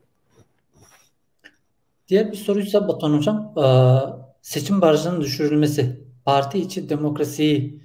Diğer 2.09 2.33
bir 2.33 2.37
soruysa 2.37 2.89
Batuhan 2.89 3.19
Hocam, 3.19 3.53
e, 3.57 3.67
seçim 4.43 4.81
barajının 4.81 5.21
düşürülmesi 5.21 6.01
parti 6.25 6.59
içi 6.59 6.89
demokrasiyi 6.89 7.81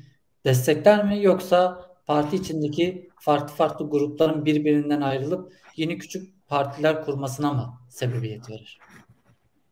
destekler 0.46 1.06
mi 1.06 1.24
yoksa 1.24 1.82
parti 2.06 2.36
içindeki 2.36 3.10
farklı 3.20 3.56
farklı 3.56 3.90
grupların 3.90 4.46
birbirinden 4.46 5.02
ayrılıp 5.02 5.54
yeni 5.76 5.98
küçük 5.98 6.48
partiler 6.48 7.06
kurmasına 7.06 7.54
mı 7.54 7.74
sebebiyet 7.90 8.50
verir? 8.50 8.80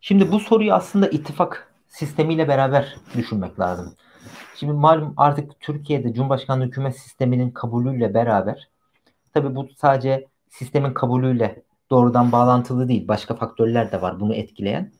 Şimdi 0.01 0.31
bu 0.31 0.39
soruyu 0.39 0.73
aslında 0.73 1.07
ittifak 1.07 1.73
sistemiyle 1.87 2.47
beraber 2.47 2.95
düşünmek 3.15 3.59
lazım. 3.59 3.95
Şimdi 4.55 4.73
malum 4.73 5.13
artık 5.17 5.59
Türkiye'de 5.59 6.13
Cumhurbaşkanlığı 6.13 6.65
hükümet 6.65 6.99
sisteminin 6.99 7.51
kabulüyle 7.51 8.13
beraber 8.13 8.69
tabi 9.33 9.55
bu 9.55 9.69
sadece 9.77 10.27
sistemin 10.49 10.93
kabulüyle 10.93 11.63
doğrudan 11.89 12.31
bağlantılı 12.31 12.87
değil. 12.87 13.07
Başka 13.07 13.35
faktörler 13.35 13.91
de 13.91 14.01
var 14.01 14.19
bunu 14.19 14.35
etkileyen. 14.35 14.91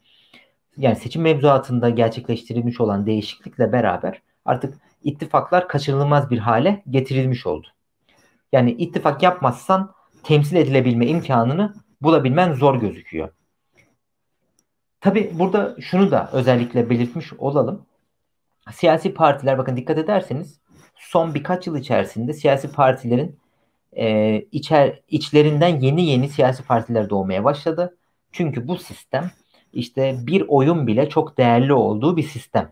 Yani 0.77 0.95
seçim 0.95 1.21
mevzuatında 1.21 1.89
gerçekleştirilmiş 1.89 2.82
olan 2.82 3.05
değişiklikle 3.05 3.71
beraber 3.71 4.21
artık 4.45 4.77
ittifaklar 5.03 5.67
kaçınılmaz 5.67 6.29
bir 6.29 6.37
hale 6.37 6.83
getirilmiş 6.89 7.47
oldu. 7.47 7.67
Yani 8.51 8.71
ittifak 8.71 9.23
yapmazsan 9.23 9.93
temsil 10.23 10.55
edilebilme 10.55 11.07
imkanını 11.07 11.73
bulabilmen 12.01 12.53
zor 12.53 12.75
gözüküyor. 12.75 13.29
Tabi 15.01 15.31
burada 15.33 15.75
şunu 15.81 16.11
da 16.11 16.29
özellikle 16.33 16.89
belirtmiş 16.89 17.33
olalım. 17.33 17.85
Siyasi 18.71 19.13
partiler 19.13 19.57
bakın 19.57 19.77
dikkat 19.77 19.97
ederseniz 19.97 20.59
son 20.95 21.33
birkaç 21.33 21.67
yıl 21.67 21.77
içerisinde 21.77 22.33
siyasi 22.33 22.71
partilerin 22.71 23.39
e, 23.97 24.35
içer, 24.51 24.99
içlerinden 25.07 25.79
yeni 25.79 26.05
yeni 26.05 26.29
siyasi 26.29 26.63
partiler 26.63 27.09
doğmaya 27.09 27.43
başladı. 27.43 27.97
Çünkü 28.31 28.67
bu 28.67 28.77
sistem 28.77 29.31
işte 29.73 30.15
bir 30.27 30.45
oyun 30.47 30.87
bile 30.87 31.09
çok 31.09 31.37
değerli 31.37 31.73
olduğu 31.73 32.17
bir 32.17 32.23
sistem. 32.23 32.71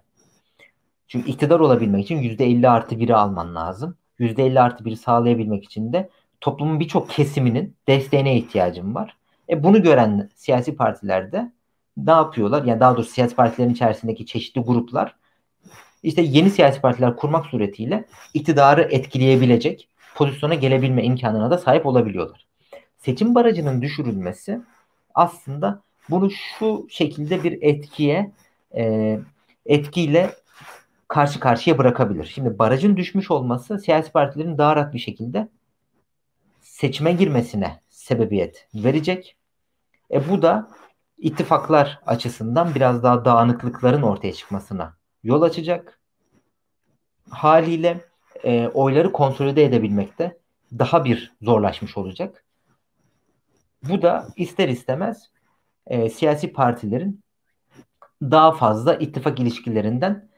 Çünkü 1.10 1.30
iktidar 1.32 1.60
olabilmek 1.60 2.06
için 2.06 2.18
%50 2.18 2.70
artı 2.70 2.96
1'i 2.96 3.14
alman 3.14 3.56
lazım. 3.56 3.98
%50 4.20 4.60
artı 4.60 4.84
1'i 4.84 4.98
sağlayabilmek 4.98 5.64
için 5.64 5.94
de 5.94 6.10
toplumun 6.42 6.80
birçok 6.80 7.10
kesiminin 7.10 7.76
desteğine 7.88 8.38
ihtiyacım 8.38 8.96
var. 8.96 9.18
E 9.50 9.64
bunu 9.64 9.84
gören 9.84 10.30
siyasi 10.36 10.76
partilerde 10.76 11.52
ne 11.98 12.12
yapıyorlar? 12.12 12.64
Yani 12.64 12.80
daha 12.80 12.96
doğrusu 12.96 13.12
siyasi 13.12 13.36
partilerin 13.36 13.74
içerisindeki 13.74 14.26
çeşitli 14.26 14.62
gruplar 14.62 15.16
işte 16.04 16.22
yeni 16.22 16.50
siyasi 16.50 16.82
partiler 16.82 17.16
kurmak 17.16 17.46
suretiyle 17.46 18.06
iktidarı 18.34 18.82
etkileyebilecek 18.82 19.88
pozisyona 20.16 20.54
gelebilme 20.54 21.04
imkanına 21.04 21.52
da 21.52 21.58
sahip 21.58 21.86
olabiliyorlar. 21.86 22.46
Seçim 22.98 23.36
barajının 23.36 23.82
düşürülmesi 23.82 24.62
aslında 25.16 25.82
bunu 26.10 26.32
şu 26.32 26.88
şekilde 26.90 27.44
bir 27.44 27.58
etkiye 27.62 28.32
e, 28.76 29.20
etkiyle 29.66 30.32
karşı 31.10 31.40
karşıya 31.40 31.78
bırakabilir. 31.78 32.26
Şimdi 32.26 32.60
barajın 32.60 32.98
düşmüş 32.98 33.32
olması 33.32 33.80
siyasi 33.80 34.12
partilerin 34.12 34.58
daha 34.58 34.76
rahat 34.76 34.94
bir 34.94 35.00
şekilde 35.00 35.50
seçime 36.62 37.12
girmesine 37.12 37.82
sebebiyet 37.90 38.68
verecek. 38.76 39.38
E 40.12 40.30
bu 40.30 40.42
da 40.42 40.72
ittifaklar 41.18 42.00
açısından 42.06 42.76
biraz 42.76 43.04
daha 43.04 43.26
dağınıklıkların 43.26 44.02
ortaya 44.02 44.34
çıkmasına 44.34 44.98
yol 45.24 45.42
açacak. 45.42 46.00
Haliyle 47.30 48.06
e, 48.44 48.68
oyları 48.68 49.12
konsolide 49.12 49.64
edebilmekte 49.64 50.38
daha 50.80 51.06
bir 51.06 51.34
zorlaşmış 51.42 51.98
olacak. 51.98 52.46
Bu 53.84 54.02
da 54.02 54.28
ister 54.36 54.70
istemez 54.70 55.30
e, 55.88 56.10
siyasi 56.10 56.54
partilerin 56.54 57.24
daha 58.22 58.52
fazla 58.52 58.96
ittifak 58.96 59.40
ilişkilerinden 59.40 60.29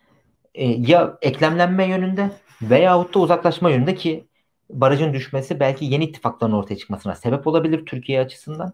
e, 0.56 0.66
ya 0.66 1.18
eklemlenme 1.22 1.86
yönünde 1.86 2.32
veyahut 2.62 3.16
da 3.16 3.20
uzaklaşma 3.20 3.70
yönünde 3.70 3.96
ki 3.96 4.28
barajın 4.70 5.14
düşmesi 5.14 5.60
belki 5.60 5.86
yeni 5.86 6.04
ittifakların 6.04 6.52
ortaya 6.52 6.78
çıkmasına 6.78 7.16
sebep 7.16 7.48
olabilir 7.48 7.86
Türkiye 7.86 8.22
açısından. 8.22 8.74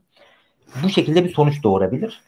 Bu 0.84 0.90
şekilde 0.90 1.24
bir 1.24 1.34
sonuç 1.34 1.64
doğurabilir. 1.64 2.22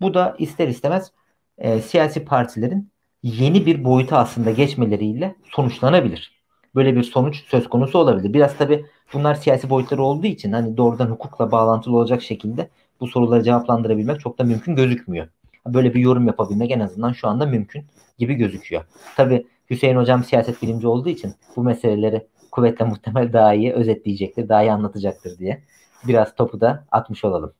Bu 0.00 0.14
da 0.14 0.36
ister 0.38 0.68
istemez 0.68 1.12
e, 1.58 1.80
siyasi 1.80 2.24
partilerin 2.24 2.90
yeni 3.22 3.66
bir 3.66 3.84
boyuta 3.84 4.18
aslında 4.18 4.50
geçmeleriyle 4.50 5.34
sonuçlanabilir. 5.50 6.36
Böyle 6.74 6.96
bir 6.96 7.02
sonuç 7.02 7.44
söz 7.48 7.68
konusu 7.68 7.98
olabilir. 7.98 8.32
Biraz 8.32 8.56
tabi 8.56 8.86
bunlar 9.12 9.34
siyasi 9.34 9.70
boyutları 9.70 10.02
olduğu 10.02 10.26
için 10.26 10.52
hani 10.52 10.76
doğrudan 10.76 11.06
hukukla 11.06 11.52
bağlantılı 11.52 11.96
olacak 11.96 12.22
şekilde 12.22 12.68
bu 13.00 13.06
soruları 13.06 13.42
cevaplandırabilmek 13.42 14.20
çok 14.20 14.38
da 14.38 14.44
mümkün 14.44 14.76
gözükmüyor. 14.76 15.28
Böyle 15.66 15.94
bir 15.94 16.00
yorum 16.00 16.26
yapabilmek 16.26 16.70
en 16.70 16.80
azından 16.80 17.12
şu 17.12 17.28
anda 17.28 17.46
mümkün 17.46 17.84
gibi 18.18 18.34
gözüküyor. 18.34 18.84
Tabi 19.16 19.46
Hüseyin 19.70 19.96
hocam 19.96 20.24
siyaset 20.24 20.62
bilimci 20.62 20.86
olduğu 20.86 21.08
için 21.08 21.34
bu 21.56 21.62
meseleleri 21.62 22.26
kuvvetle 22.50 22.84
muhtemel 22.84 23.32
daha 23.32 23.54
iyi 23.54 23.72
özetleyecektir, 23.72 24.48
daha 24.48 24.62
iyi 24.62 24.72
anlatacaktır 24.72 25.38
diye 25.38 25.62
biraz 26.04 26.34
topu 26.34 26.60
da 26.60 26.86
atmış 26.90 27.24
olalım. 27.24 27.52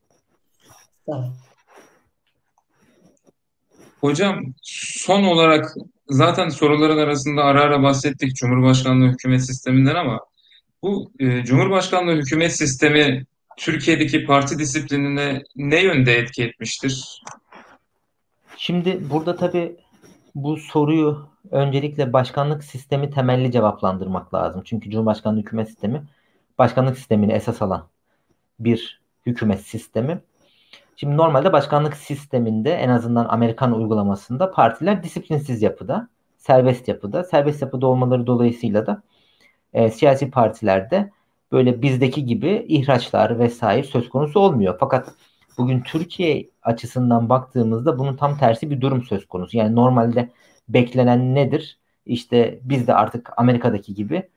Hocam 4.01 4.43
son 4.63 5.25
olarak 5.25 5.75
zaten 6.09 6.49
soruların 6.49 6.99
arasında 6.99 7.45
ara 7.45 7.61
ara 7.61 7.83
bahsettik 7.83 8.37
Cumhurbaşkanlığı 8.37 9.09
hükümet 9.09 9.47
sisteminden 9.47 9.95
ama 9.95 10.21
bu 10.83 11.11
e, 11.19 11.45
Cumhurbaşkanlığı 11.45 12.13
hükümet 12.13 12.57
sistemi 12.57 13.27
Türkiye'deki 13.57 14.25
parti 14.25 14.59
disiplinine 14.59 15.43
ne 15.57 15.83
yönde 15.83 16.15
etki 16.15 16.45
etmiştir? 16.45 17.23
Şimdi 18.57 19.11
burada 19.11 19.37
tabii 19.37 19.77
bu 20.37 20.57
soruyu 20.57 21.29
öncelikle 21.51 22.13
başkanlık 22.13 22.65
sistemi 22.65 23.11
temelli 23.11 23.53
cevaplandırmak 23.53 24.35
lazım. 24.35 24.63
Çünkü 24.65 24.91
Cumhurbaşkanlığı 24.91 25.41
hükümet 25.41 25.69
sistemi 25.69 26.03
başkanlık 26.59 26.97
sistemini 26.97 27.33
esas 27.33 27.63
alan 27.63 27.89
bir 28.61 29.01
hükümet 29.27 29.61
sistemi. 29.61 30.21
Şimdi 30.97 31.17
normalde 31.17 31.53
başkanlık 31.53 31.97
sisteminde 31.97 32.75
en 32.75 32.89
azından 32.89 33.27
Amerikan 33.29 33.73
uygulamasında 33.79 34.51
partiler 34.51 35.03
disiplinsiz 35.03 35.63
yapıda, 35.63 36.09
serbest 36.37 36.89
yapıda. 36.89 37.25
Serbest 37.25 37.63
yapıda 37.63 37.87
olmaları 37.87 38.27
dolayısıyla 38.27 38.87
da 38.87 39.03
e, 39.73 39.91
siyasi 39.91 40.31
partilerde 40.31 41.11
böyle 41.53 41.83
bizdeki 41.83 42.25
gibi 42.25 42.67
ihraçlar 42.69 43.39
vesaire 43.39 43.83
söz 43.83 44.09
konusu 44.09 44.41
olmuyor. 44.41 44.77
Fakat 44.81 45.15
bugün 45.59 45.81
Türkiye 45.81 46.51
açısından 46.63 47.29
baktığımızda 47.29 47.99
bunun 47.99 48.17
tam 48.17 48.39
tersi 48.39 48.71
bir 48.71 48.81
durum 48.81 49.03
söz 49.03 49.27
konusu. 49.27 49.57
Yani 49.57 49.77
normalde 49.77 50.31
beklenen 50.69 51.35
nedir? 51.35 51.79
İşte 52.07 52.61
biz 52.63 52.87
de 52.87 52.95
artık 52.95 53.31
Amerika'daki 53.37 53.95
gibi 53.95 54.29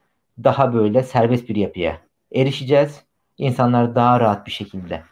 daha 0.44 0.74
böyle 0.74 1.02
serbest 1.02 1.48
bir 1.48 1.56
yapıya 1.56 1.98
erişeceğiz. 2.34 3.04
İnsanlar 3.38 3.94
daha 3.94 4.20
rahat 4.20 4.46
bir 4.46 4.52
şekilde 4.52 5.02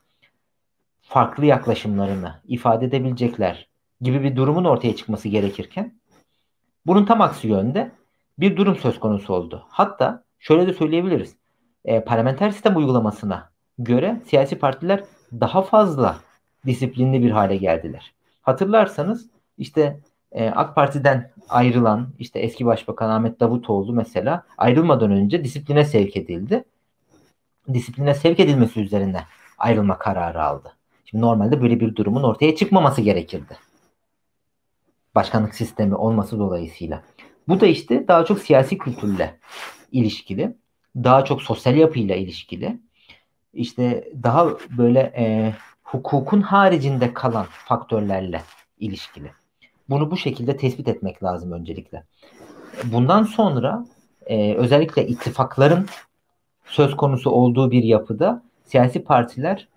farklı 1.00 1.46
yaklaşımlarını 1.46 2.34
ifade 2.44 2.86
edebilecekler 2.86 3.68
gibi 4.00 4.22
bir 4.22 4.36
durumun 4.36 4.64
ortaya 4.64 4.96
çıkması 4.96 5.28
gerekirken 5.28 5.94
bunun 6.86 7.04
tam 7.04 7.20
aksi 7.20 7.48
yönde 7.48 7.90
bir 8.38 8.56
durum 8.56 8.76
söz 8.76 9.00
konusu 9.00 9.34
oldu. 9.34 9.66
Hatta 9.68 10.24
şöyle 10.38 10.66
de 10.66 10.72
söyleyebiliriz. 10.72 11.36
E, 11.84 12.04
parlamenter 12.04 12.50
sistem 12.50 12.76
uygulamasına 12.76 13.50
göre 13.78 14.22
siyasi 14.26 14.58
partiler 14.58 15.04
daha 15.32 15.62
fazla 15.62 16.20
disiplinli 16.66 17.22
bir 17.22 17.30
hale 17.30 17.56
geldiler. 17.56 18.12
Hatırlarsanız 18.42 19.26
işte 19.58 20.00
e, 20.32 20.48
AK 20.48 20.74
Parti'den 20.74 21.30
ayrılan 21.48 22.08
işte 22.18 22.38
eski 22.38 22.66
başbakan 22.66 23.10
Ahmet 23.10 23.40
Davutoğlu 23.40 23.92
mesela 23.92 24.44
ayrılmadan 24.58 25.10
önce 25.10 25.44
disipline 25.44 25.84
sevk 25.84 26.16
edildi. 26.16 26.64
Disipline 27.74 28.14
sevk 28.14 28.40
edilmesi 28.40 28.80
üzerine 28.80 29.24
ayrılma 29.58 29.98
kararı 29.98 30.42
aldı. 30.42 30.72
Şimdi 31.04 31.24
normalde 31.24 31.62
böyle 31.62 31.80
bir 31.80 31.96
durumun 31.96 32.22
ortaya 32.22 32.56
çıkmaması 32.56 33.00
gerekirdi. 33.00 33.56
Başkanlık 35.14 35.54
sistemi 35.54 35.94
olması 35.94 36.38
dolayısıyla. 36.38 37.02
Bu 37.48 37.60
da 37.60 37.66
işte 37.66 38.08
daha 38.08 38.24
çok 38.24 38.38
siyasi 38.38 38.78
kültürle 38.78 39.38
ilişkili, 39.92 40.56
daha 40.96 41.24
çok 41.24 41.42
sosyal 41.42 41.76
yapıyla 41.76 42.16
ilişkili, 42.16 42.80
işte 43.58 44.08
daha 44.22 44.48
böyle 44.78 45.00
e, 45.16 45.54
hukukun 45.82 46.40
haricinde 46.40 47.14
kalan 47.14 47.46
faktörlerle 47.50 48.42
ilişkili. 48.78 49.32
Bunu 49.88 50.10
bu 50.10 50.16
şekilde 50.16 50.56
tespit 50.56 50.88
etmek 50.88 51.22
lazım 51.22 51.52
öncelikle. 51.52 52.04
Bundan 52.84 53.22
sonra 53.22 53.84
e, 54.26 54.54
özellikle 54.54 55.06
ittifakların 55.06 55.86
söz 56.64 56.96
konusu 56.96 57.30
olduğu 57.30 57.70
bir 57.70 57.82
yapıda 57.82 58.42
siyasi 58.64 59.04
partiler 59.04 59.68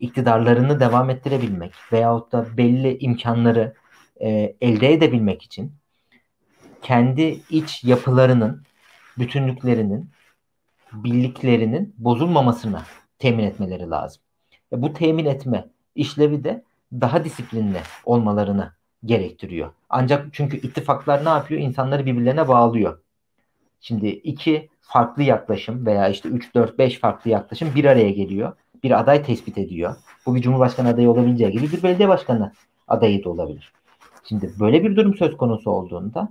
iktidarlarını 0.00 0.80
devam 0.80 1.10
ettirebilmek 1.10 1.72
veyahut 1.92 2.32
da 2.32 2.46
belli 2.56 2.98
imkanları 2.98 3.74
e, 4.20 4.56
elde 4.60 4.92
edebilmek 4.92 5.42
için 5.42 5.72
kendi 6.82 7.40
iç 7.50 7.84
yapılarının, 7.84 8.62
bütünlüklerinin, 9.18 10.10
birliklerinin 10.92 11.94
bozulmamasını 11.98 12.80
temin 13.20 13.44
etmeleri 13.44 13.90
lazım. 13.90 14.22
E, 14.72 14.82
bu 14.82 14.92
temin 14.92 15.24
etme 15.24 15.68
işlevi 15.94 16.44
de 16.44 16.64
daha 16.92 17.24
disiplinli 17.24 17.78
olmalarını 18.04 18.72
gerektiriyor. 19.04 19.72
Ancak 19.90 20.26
çünkü 20.32 20.56
ittifaklar 20.56 21.24
ne 21.24 21.28
yapıyor? 21.28 21.60
İnsanları 21.60 22.06
birbirlerine 22.06 22.48
bağlıyor. 22.48 22.98
Şimdi 23.80 24.08
iki 24.08 24.68
farklı 24.80 25.22
yaklaşım 25.22 25.86
veya 25.86 26.08
işte 26.08 26.28
3, 26.28 26.54
4, 26.54 26.78
5 26.78 26.98
farklı 26.98 27.30
yaklaşım 27.30 27.74
bir 27.74 27.84
araya 27.84 28.10
geliyor. 28.10 28.52
Bir 28.82 29.00
aday 29.00 29.22
tespit 29.22 29.58
ediyor. 29.58 29.96
Bu 30.26 30.34
bir 30.34 30.42
cumhurbaşkanı 30.42 30.88
adayı 30.88 31.10
olabileceği 31.10 31.52
gibi 31.52 31.72
bir 31.72 31.82
belediye 31.82 32.08
başkanı 32.08 32.52
adayı 32.88 33.24
da 33.24 33.30
olabilir. 33.30 33.72
Şimdi 34.24 34.52
böyle 34.60 34.84
bir 34.84 34.96
durum 34.96 35.14
söz 35.14 35.36
konusu 35.36 35.70
olduğunda 35.70 36.28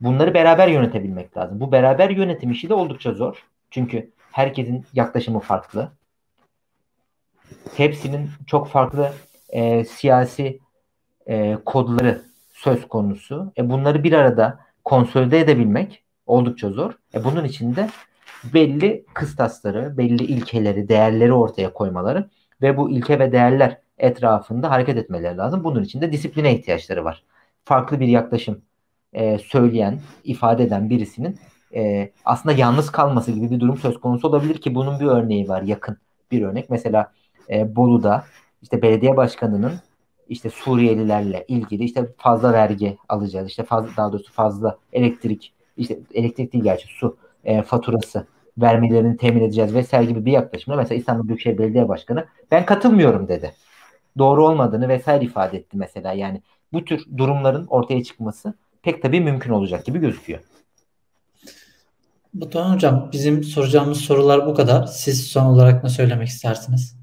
bunları 0.00 0.34
beraber 0.34 0.68
yönetebilmek 0.68 1.36
lazım. 1.36 1.60
Bu 1.60 1.72
beraber 1.72 2.10
yönetim 2.10 2.50
işi 2.50 2.68
de 2.68 2.74
oldukça 2.74 3.12
zor. 3.12 3.44
Çünkü 3.70 4.10
herkesin 4.32 4.86
yaklaşımı 4.94 5.40
farklı. 5.40 5.92
Hepsinin 7.76 8.30
çok 8.46 8.68
farklı 8.68 9.12
e, 9.48 9.84
siyasi 9.84 10.60
e, 11.26 11.58
kodları 11.64 12.22
söz 12.52 12.88
konusu. 12.88 13.52
E, 13.58 13.70
bunları 13.70 14.04
bir 14.04 14.12
arada 14.12 14.58
konsolide 14.84 15.40
edebilmek 15.40 16.02
oldukça 16.26 16.70
zor. 16.70 16.92
E, 17.14 17.24
bunun 17.24 17.44
için 17.44 17.76
de 17.76 17.88
belli 18.54 19.04
kıstasları, 19.14 19.98
belli 19.98 20.24
ilkeleri, 20.24 20.88
değerleri 20.88 21.32
ortaya 21.32 21.72
koymaları 21.72 22.30
ve 22.62 22.76
bu 22.76 22.90
ilke 22.90 23.18
ve 23.18 23.32
değerler 23.32 23.78
etrafında 23.98 24.70
hareket 24.70 24.96
etmeleri 24.96 25.36
lazım. 25.36 25.64
Bunun 25.64 25.82
için 25.82 26.00
de 26.00 26.12
disipline 26.12 26.54
ihtiyaçları 26.54 27.04
var. 27.04 27.22
Farklı 27.64 28.00
bir 28.00 28.06
yaklaşım 28.06 28.62
e, 29.12 29.38
söyleyen, 29.38 30.00
ifade 30.24 30.64
eden 30.64 30.90
birisinin 30.90 31.38
e, 31.74 32.12
aslında 32.24 32.54
yalnız 32.54 32.92
kalması 32.92 33.32
gibi 33.32 33.50
bir 33.50 33.60
durum 33.60 33.78
söz 33.78 34.00
konusu 34.00 34.28
olabilir 34.28 34.60
ki 34.60 34.74
bunun 34.74 35.00
bir 35.00 35.06
örneği 35.06 35.48
var 35.48 35.62
yakın 35.62 35.98
bir 36.30 36.42
örnek. 36.42 36.70
Mesela 36.70 37.12
e, 37.50 37.76
Bolu'da 37.76 38.24
işte 38.62 38.82
belediye 38.82 39.16
başkanının 39.16 39.72
işte 40.28 40.50
Suriyelilerle 40.50 41.44
ilgili 41.48 41.84
işte 41.84 42.06
fazla 42.18 42.52
vergi 42.52 42.98
alacağız. 43.08 43.48
işte 43.48 43.62
fazla 43.62 43.90
daha 43.96 44.12
doğrusu 44.12 44.32
fazla 44.32 44.78
elektrik 44.92 45.52
işte 45.76 45.98
elektrik 46.14 46.52
değil 46.52 46.64
gerçi 46.64 46.86
su 46.88 47.16
e, 47.44 47.62
faturası 47.62 48.26
vermelerini 48.58 49.16
temin 49.16 49.42
edeceğiz 49.42 49.74
vesaire 49.74 50.04
gibi 50.04 50.24
bir 50.24 50.32
yaklaşımla 50.32 50.76
mesela 50.76 50.98
İstanbul 50.98 51.28
Büyükşehir 51.28 51.58
Belediye 51.58 51.88
Başkanı 51.88 52.26
ben 52.50 52.66
katılmıyorum 52.66 53.28
dedi. 53.28 53.52
Doğru 54.18 54.46
olmadığını 54.46 54.88
vesaire 54.88 55.24
ifade 55.24 55.56
etti 55.56 55.76
mesela. 55.76 56.12
Yani 56.12 56.42
bu 56.72 56.84
tür 56.84 57.04
durumların 57.16 57.66
ortaya 57.66 58.04
çıkması 58.04 58.54
pek 58.82 59.02
tabii 59.02 59.20
mümkün 59.20 59.52
olacak 59.52 59.84
gibi 59.84 59.98
gözüküyor. 59.98 60.40
Batuhan 62.34 62.74
Hocam 62.74 63.08
bizim 63.12 63.44
soracağımız 63.44 63.98
sorular 63.98 64.46
bu 64.46 64.54
kadar. 64.54 64.86
Siz 64.86 65.26
son 65.26 65.46
olarak 65.46 65.84
ne 65.84 65.90
söylemek 65.90 66.28
istersiniz? 66.28 66.97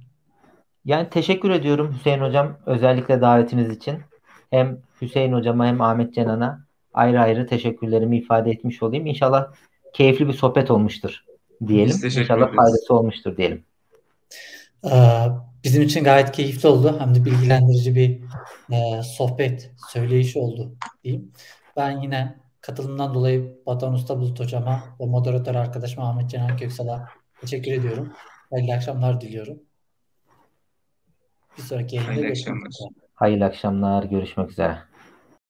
Yani 0.86 1.10
teşekkür 1.10 1.49
ediyorum 1.49 1.95
Hüseyin 1.98 2.20
Hocam 2.20 2.57
özellikle 2.66 3.22
davetiniz 3.22 3.70
için. 3.70 3.99
Hem 4.49 4.78
Hüseyin 5.02 5.34
Hocama 5.34 5.66
hem 5.66 5.82
Ahmet 5.82 6.14
Cenan'a 6.14 6.66
ayrı 6.94 7.22
ayrı 7.22 7.48
teşekkürlerimi 7.48 8.18
ifade 8.18 8.52
etmiş 8.52 8.84
olayım. 8.84 9.06
İnşallah 9.06 9.48
keyifli 9.94 10.28
bir 10.28 10.34
sohbet 10.34 10.72
olmuştur 10.72 11.24
diyelim. 11.68 11.95
İnşallah 12.03 12.56
faydası 12.56 12.94
olmuştur 12.94 13.38
diyelim. 13.38 13.64
Ee, 14.86 15.26
bizim 15.64 15.82
için 15.82 16.03
gayet 16.03 16.32
keyifli 16.32 16.70
oldu. 16.70 16.95
Hem 16.99 17.16
de 17.16 17.26
bilgilendirici 17.26 17.95
bir 17.95 18.22
e, 18.72 19.03
sohbet, 19.03 19.72
söyleyiş 19.94 20.38
oldu 20.38 20.76
diyeyim. 21.03 21.32
Ben 21.78 22.02
yine 22.02 22.36
katılımdan 22.62 23.14
dolayı 23.14 23.57
Batuhan 23.66 23.94
Usta 23.94 24.20
Bulut 24.20 24.40
Hocama 24.40 24.84
ve 24.99 25.06
moderatör 25.06 25.56
arkadaşım 25.56 26.03
Ahmet 26.03 26.30
Cenan 26.30 26.57
Köksal'a 26.57 27.10
teşekkür 27.41 27.72
ediyorum. 27.72 28.14
Hayırlı 28.52 28.74
akşamlar 28.74 29.22
diliyorum. 29.22 29.60
Bir 31.57 31.61
sonraki 31.64 31.95
yayında 31.95 32.11
Hayırlı 32.11 32.27
görüşmek 32.27 32.57
akşamlar. 32.57 32.69
üzere. 32.69 32.90
Hayırlı 33.15 33.45
akşamlar. 33.45 34.03
Görüşmek 34.03 34.49
üzere. 34.52 34.77